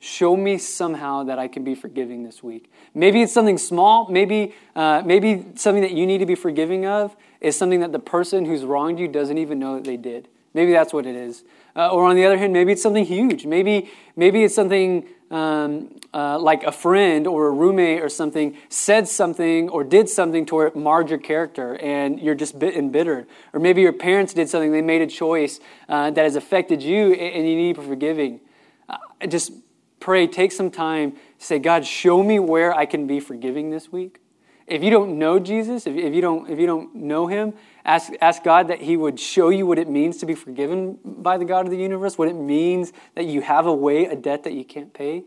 show 0.00 0.36
me 0.36 0.58
somehow 0.58 1.24
that 1.24 1.38
I 1.38 1.48
can 1.48 1.62
be 1.62 1.74
forgiving 1.74 2.24
this 2.24 2.42
week. 2.42 2.70
Maybe 2.94 3.22
it's 3.22 3.32
something 3.32 3.58
small. 3.58 4.08
Maybe, 4.10 4.54
uh, 4.74 5.02
maybe 5.04 5.46
something 5.54 5.82
that 5.82 5.92
you 5.92 6.06
need 6.06 6.18
to 6.18 6.26
be 6.26 6.34
forgiving 6.34 6.84
of 6.84 7.16
is 7.40 7.56
something 7.56 7.80
that 7.80 7.92
the 7.92 7.98
person 7.98 8.44
who's 8.44 8.64
wronged 8.64 8.98
you 8.98 9.08
doesn't 9.08 9.38
even 9.38 9.58
know 9.58 9.76
that 9.76 9.84
they 9.84 9.96
did. 9.96 10.28
Maybe 10.56 10.72
that's 10.72 10.94
what 10.94 11.04
it 11.04 11.14
is. 11.14 11.44
Uh, 11.76 11.90
or 11.90 12.06
on 12.06 12.16
the 12.16 12.24
other 12.24 12.38
hand, 12.38 12.50
maybe 12.54 12.72
it's 12.72 12.82
something 12.82 13.04
huge. 13.04 13.44
Maybe, 13.44 13.90
maybe 14.16 14.42
it's 14.42 14.54
something 14.54 15.06
um, 15.30 15.94
uh, 16.14 16.38
like 16.38 16.64
a 16.64 16.72
friend 16.72 17.26
or 17.26 17.48
a 17.48 17.50
roommate 17.50 18.00
or 18.00 18.08
something 18.08 18.56
said 18.70 19.06
something 19.06 19.68
or 19.68 19.84
did 19.84 20.08
something 20.08 20.46
to 20.46 20.72
marred 20.74 21.10
your 21.10 21.18
character 21.18 21.76
and 21.76 22.18
you're 22.18 22.34
just 22.34 22.58
bit 22.58 22.74
embittered. 22.74 23.26
Or 23.52 23.60
maybe 23.60 23.82
your 23.82 23.92
parents 23.92 24.32
did 24.32 24.48
something, 24.48 24.72
they 24.72 24.80
made 24.80 25.02
a 25.02 25.06
choice 25.06 25.60
uh, 25.90 26.10
that 26.12 26.22
has 26.22 26.36
affected 26.36 26.82
you 26.82 27.12
and 27.12 27.46
you 27.46 27.54
need 27.54 27.76
forgiving. 27.76 28.40
Uh, 28.88 28.96
just 29.28 29.52
pray, 30.00 30.26
take 30.26 30.52
some 30.52 30.70
time, 30.70 31.16
say, 31.36 31.58
God, 31.58 31.84
show 31.84 32.22
me 32.22 32.38
where 32.38 32.74
I 32.74 32.86
can 32.86 33.06
be 33.06 33.20
forgiving 33.20 33.68
this 33.68 33.92
week. 33.92 34.20
If 34.66 34.82
you 34.82 34.90
don't 34.90 35.18
know 35.18 35.38
Jesus, 35.38 35.86
if, 35.86 35.94
if, 35.94 36.14
you, 36.14 36.20
don't, 36.20 36.50
if 36.50 36.58
you 36.58 36.66
don't 36.66 36.94
know 36.94 37.26
him, 37.26 37.52
ask, 37.86 38.12
ask 38.20 38.42
God 38.42 38.68
that 38.68 38.82
he 38.82 38.96
would 38.96 39.18
show 39.18 39.48
you 39.48 39.66
what 39.66 39.78
it 39.78 39.88
means 39.88 40.18
to 40.18 40.26
be 40.26 40.34
forgiven 40.34 40.98
by 41.04 41.38
the 41.38 41.46
God 41.46 41.64
of 41.64 41.70
the 41.70 41.78
universe, 41.78 42.18
what 42.18 42.28
it 42.28 42.34
means 42.34 42.92
that 43.14 43.24
you 43.24 43.40
have 43.40 43.66
a 43.66 43.74
way, 43.74 44.04
a 44.04 44.16
debt 44.16 44.42
that 44.44 44.52
you 44.52 44.64
can't 44.64 44.92
pay. 44.92 45.24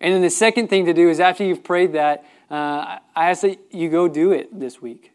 And 0.00 0.14
then 0.14 0.22
the 0.22 0.30
second 0.30 0.68
thing 0.68 0.86
to 0.86 0.94
do 0.94 1.10
is 1.10 1.18
after 1.18 1.44
you've 1.44 1.64
prayed 1.64 1.92
that, 1.94 2.24
uh, 2.50 2.98
I 3.14 3.30
ask 3.30 3.42
that 3.42 3.58
you 3.72 3.90
go 3.90 4.08
do 4.08 4.30
it 4.32 4.58
this 4.58 4.80
week. 4.80 5.12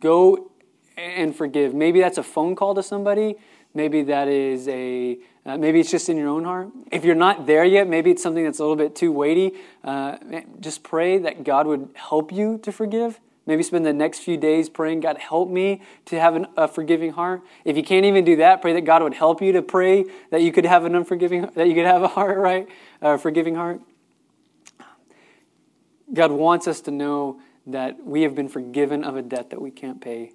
Go 0.00 0.50
and 0.96 1.36
forgive. 1.36 1.74
Maybe 1.74 2.00
that's 2.00 2.18
a 2.18 2.22
phone 2.22 2.56
call 2.56 2.74
to 2.74 2.82
somebody. 2.82 3.36
Maybe 3.74 4.02
that 4.04 4.28
is 4.28 4.66
a 4.68 5.18
uh, 5.46 5.58
maybe 5.58 5.80
it's 5.80 5.90
just 5.90 6.08
in 6.08 6.16
your 6.16 6.28
own 6.28 6.44
heart. 6.44 6.68
If 6.90 7.04
you're 7.04 7.14
not 7.14 7.46
there 7.46 7.64
yet, 7.64 7.86
maybe 7.86 8.10
it's 8.10 8.22
something 8.22 8.44
that's 8.44 8.60
a 8.60 8.62
little 8.62 8.76
bit 8.76 8.96
too 8.96 9.12
weighty. 9.12 9.52
Uh, 9.82 10.16
just 10.60 10.82
pray 10.82 11.18
that 11.18 11.44
God 11.44 11.66
would 11.66 11.90
help 11.94 12.32
you 12.32 12.58
to 12.58 12.72
forgive. 12.72 13.20
Maybe 13.46 13.62
spend 13.62 13.84
the 13.84 13.92
next 13.92 14.20
few 14.20 14.36
days 14.36 14.70
praying, 14.70 15.00
God, 15.00 15.18
help 15.18 15.50
me 15.50 15.82
to 16.06 16.18
have 16.18 16.34
an, 16.34 16.46
a 16.56 16.66
forgiving 16.66 17.12
heart. 17.12 17.42
If 17.64 17.76
you 17.76 17.82
can't 17.82 18.06
even 18.06 18.24
do 18.24 18.36
that, 18.36 18.62
pray 18.62 18.72
that 18.72 18.82
God 18.82 19.02
would 19.02 19.14
help 19.14 19.42
you 19.42 19.52
to 19.52 19.62
pray 19.62 20.06
that 20.30 20.40
you 20.40 20.50
could 20.50 20.64
have 20.64 20.84
an 20.86 20.94
unforgiving, 20.94 21.50
that 21.54 21.68
you 21.68 21.74
could 21.74 21.84
have 21.84 22.02
a 22.02 22.08
heart, 22.08 22.38
right? 22.38 22.66
A 23.02 23.18
forgiving 23.18 23.54
heart. 23.54 23.80
God 26.12 26.32
wants 26.32 26.66
us 26.66 26.80
to 26.82 26.90
know 26.90 27.40
that 27.66 28.04
we 28.04 28.22
have 28.22 28.34
been 28.34 28.48
forgiven 28.48 29.04
of 29.04 29.16
a 29.16 29.22
debt 29.22 29.50
that 29.50 29.60
we 29.60 29.70
can't 29.70 30.00
pay. 30.00 30.32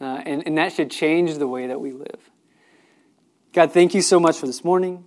Uh, 0.00 0.22
and, 0.24 0.46
and 0.46 0.58
that 0.58 0.72
should 0.72 0.90
change 0.90 1.36
the 1.38 1.46
way 1.46 1.66
that 1.66 1.80
we 1.80 1.92
live. 1.92 2.30
God, 3.52 3.72
thank 3.72 3.94
you 3.94 4.02
so 4.02 4.20
much 4.20 4.38
for 4.38 4.46
this 4.46 4.62
morning. 4.62 5.04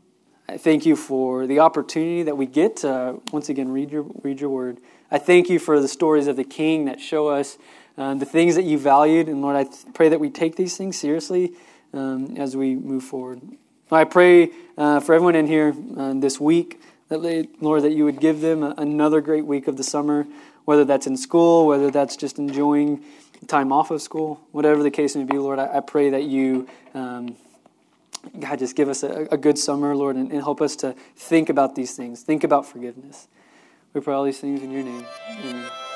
I 0.49 0.57
thank 0.57 0.86
you 0.86 0.95
for 0.95 1.47
the 1.47 1.59
opportunity 1.59 2.24
that 2.24 2.36
we 2.36 2.45
get 2.45 2.78
to 2.78 3.22
once 3.32 3.49
again 3.49 3.72
read 3.72 3.91
your, 3.91 4.05
read 4.22 4.41
your 4.41 4.49
word. 4.49 4.80
I 5.12 5.18
thank 5.18 5.49
you 5.49 5.59
for 5.59 5.82
the 5.82 5.89
stories 5.89 6.28
of 6.28 6.38
the 6.38 6.45
king 6.45 6.86
that 6.86 7.01
show 7.01 7.28
us 7.28 7.57
uh, 7.97 8.14
the 8.14 8.26
things 8.26 8.55
that 8.55 8.64
you 8.64 8.78
valued. 8.78 9.28
And 9.28 9.41
Lord, 9.41 9.57
I 9.57 9.68
pray 9.93 10.07
that 10.09 10.20
we 10.20 10.30
take 10.30 10.55
these 10.55 10.78
things 10.78 10.97
seriously 10.97 11.53
um, 11.93 12.38
as 12.38 12.55
we 12.55 12.76
move 12.76 13.03
forward. 13.03 13.41
I 13.91 14.05
pray 14.05 14.51
uh, 14.78 15.01
for 15.01 15.14
everyone 15.14 15.36
in 15.36 15.47
here 15.47 15.76
uh, 15.97 16.14
this 16.14 16.39
week 16.39 16.80
that, 17.09 17.20
Lord, 17.59 17.84
that 17.84 17.91
you 17.91 18.05
would 18.05 18.22
give 18.22 18.39
them 18.39 18.64
another 18.64 19.20
great 19.20 19.45
week 19.45 19.68
of 19.68 19.76
the 19.76 19.84
summer, 19.84 20.26
whether 20.64 20.86
that's 20.86 21.07
in 21.07 21.18
school, 21.18 21.68
whether 21.68 21.91
that's 21.91 22.16
just 22.16 22.39
enjoying 22.39 23.03
time 23.47 23.74
off 23.74 23.91
of 23.91 24.01
school, 24.01 24.39
whatever 24.51 24.82
the 24.82 24.91
case 24.91 25.16
may 25.18 25.26
be, 25.26 25.38
Lord. 25.38 25.59
I, 25.59 25.78
I 25.78 25.80
pray 25.82 26.12
that 26.12 26.24
you. 26.24 26.70
Um, 26.93 27.36
God, 28.39 28.59
just 28.59 28.76
give 28.76 28.88
us 28.88 29.01
a, 29.01 29.28
a 29.32 29.38
good 29.38 29.57
summer, 29.57 29.95
Lord, 29.95 30.16
and, 30.16 30.32
and, 30.32 30.41
help 30.41 30.62
us 30.62 30.76
to 30.78 30.93
think 31.16 31.49
about 31.49 31.76
these 31.76 31.95
things, 31.95 32.22
think 32.22 32.43
about 32.43 32.68
forgiveness. 32.68 33.28
We 33.94 34.00
pray 34.00 34.14
all 34.14 34.24
these 34.24 34.39
things 34.39 34.64
in 34.64 34.72
your 34.72 34.84
name. 34.84 35.06
Amen. 35.30 35.91